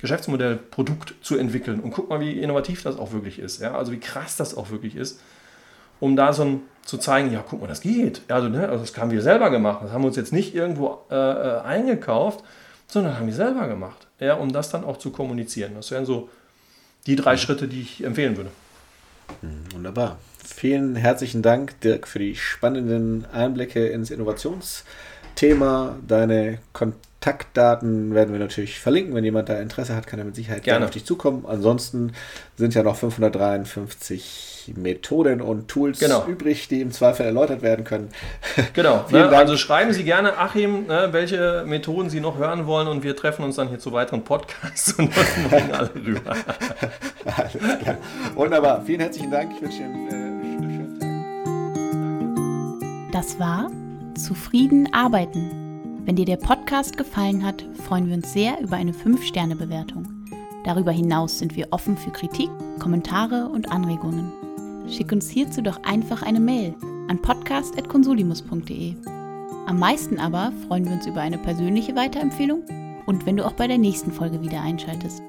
Geschäftsmodell, 0.00 0.56
Produkt 0.56 1.14
zu 1.20 1.36
entwickeln. 1.36 1.78
Und 1.80 1.90
guck 1.92 2.08
mal, 2.08 2.18
wie 2.20 2.40
innovativ 2.40 2.82
das 2.82 2.96
auch 2.96 3.12
wirklich 3.12 3.38
ist. 3.38 3.60
Ja? 3.60 3.74
Also 3.74 3.92
wie 3.92 4.00
krass 4.00 4.36
das 4.36 4.56
auch 4.56 4.70
wirklich 4.70 4.96
ist. 4.96 5.20
Um 6.02 6.16
da 6.16 6.32
so 6.32 6.42
ein, 6.42 6.60
zu 6.84 6.98
zeigen, 6.98 7.32
ja, 7.32 7.44
guck 7.48 7.60
mal, 7.60 7.68
das 7.68 7.80
geht. 7.80 8.22
Also, 8.26 8.48
ne, 8.48 8.68
also 8.68 8.84
das 8.84 8.96
haben 8.96 9.12
wir 9.12 9.22
selber 9.22 9.50
gemacht. 9.50 9.84
Das 9.84 9.92
haben 9.92 10.02
wir 10.02 10.08
uns 10.08 10.16
jetzt 10.16 10.32
nicht 10.32 10.52
irgendwo 10.52 10.98
äh, 11.12 11.14
äh 11.14 11.60
eingekauft, 11.60 12.42
sondern 12.88 13.16
haben 13.16 13.26
wir 13.26 13.34
selber 13.34 13.68
gemacht. 13.68 14.08
Ja, 14.18 14.34
um 14.34 14.52
das 14.52 14.68
dann 14.68 14.82
auch 14.82 14.96
zu 14.96 15.12
kommunizieren. 15.12 15.74
Das 15.76 15.92
wären 15.92 16.04
so 16.04 16.28
die 17.06 17.14
drei 17.14 17.36
Schritte, 17.36 17.68
die 17.68 17.82
ich 17.82 18.02
empfehlen 18.02 18.36
würde. 18.36 18.50
Mhm, 19.42 19.74
wunderbar. 19.74 20.18
Vielen 20.44 20.96
herzlichen 20.96 21.40
Dank, 21.40 21.80
Dirk, 21.82 22.08
für 22.08 22.18
die 22.18 22.34
spannenden 22.34 23.24
Einblicke 23.32 23.86
ins 23.86 24.10
Innovationsthema. 24.10 25.98
Deine 26.04 26.58
Kontaktdaten 26.72 28.12
werden 28.12 28.32
wir 28.32 28.40
natürlich 28.40 28.80
verlinken. 28.80 29.14
Wenn 29.14 29.22
jemand 29.22 29.50
da 29.50 29.60
Interesse 29.60 29.94
hat, 29.94 30.08
kann 30.08 30.18
er 30.18 30.24
mit 30.24 30.34
Sicherheit 30.34 30.64
gerne 30.64 30.84
auf 30.84 30.90
dich 30.90 31.04
zukommen. 31.04 31.46
Ansonsten 31.46 32.12
sind 32.56 32.74
ja 32.74 32.82
noch 32.82 32.96
553 32.96 34.51
Methoden 34.68 35.40
und 35.40 35.68
Tools 35.68 35.98
genau. 35.98 36.24
übrig, 36.26 36.68
die 36.68 36.80
im 36.80 36.92
Zweifel 36.92 37.26
erläutert 37.26 37.62
werden 37.62 37.84
können. 37.84 38.08
Genau. 38.74 39.04
ne, 39.10 39.28
also 39.28 39.56
schreiben 39.56 39.92
Sie 39.92 40.04
gerne, 40.04 40.38
Achim, 40.38 40.86
ne, 40.86 41.08
welche 41.10 41.64
Methoden 41.66 42.10
Sie 42.10 42.20
noch 42.20 42.38
hören 42.38 42.66
wollen 42.66 42.88
und 42.88 43.02
wir 43.02 43.16
treffen 43.16 43.44
uns 43.44 43.56
dann 43.56 43.68
hier 43.68 43.78
zu 43.78 43.92
weiteren 43.92 44.24
Podcasts 44.24 44.92
und 44.98 45.10
bringen 45.12 45.72
alle 45.72 45.94
rüber. 45.94 46.36
Alles 47.24 47.52
klar. 47.82 47.96
Wunderbar. 48.34 48.82
Vielen 48.84 49.00
herzlichen 49.00 49.30
Dank. 49.30 49.52
Ich 49.56 49.62
wünsche 49.62 49.78
Ihnen 49.78 50.08
äh, 50.08 50.12
einen 50.12 50.70
schönen 50.70 51.00
Tag. 53.10 53.12
Das 53.12 53.38
war 53.38 53.70
Zufrieden 54.14 54.88
arbeiten. 54.92 55.50
Wenn 56.04 56.16
dir 56.16 56.24
der 56.24 56.36
Podcast 56.36 56.96
gefallen 56.96 57.44
hat, 57.44 57.64
freuen 57.86 58.08
wir 58.08 58.14
uns 58.14 58.32
sehr 58.32 58.60
über 58.60 58.76
eine 58.76 58.92
5-Sterne-Bewertung. 58.92 60.08
Darüber 60.64 60.92
hinaus 60.92 61.38
sind 61.38 61.56
wir 61.56 61.68
offen 61.70 61.96
für 61.96 62.10
Kritik, 62.10 62.50
Kommentare 62.78 63.48
und 63.48 63.70
Anregungen. 63.70 64.32
Schick 64.88 65.12
uns 65.12 65.30
hierzu 65.30 65.62
doch 65.62 65.82
einfach 65.84 66.22
eine 66.22 66.40
Mail 66.40 66.74
an 67.08 67.20
podcast.consulimus.de. 67.20 68.94
Am 69.66 69.78
meisten 69.78 70.18
aber 70.18 70.52
freuen 70.66 70.84
wir 70.84 70.92
uns 70.92 71.06
über 71.06 71.20
eine 71.20 71.38
persönliche 71.38 71.94
Weiterempfehlung 71.94 72.62
und 73.06 73.26
wenn 73.26 73.36
du 73.36 73.46
auch 73.46 73.52
bei 73.52 73.68
der 73.68 73.78
nächsten 73.78 74.12
Folge 74.12 74.40
wieder 74.42 74.60
einschaltest. 74.60 75.22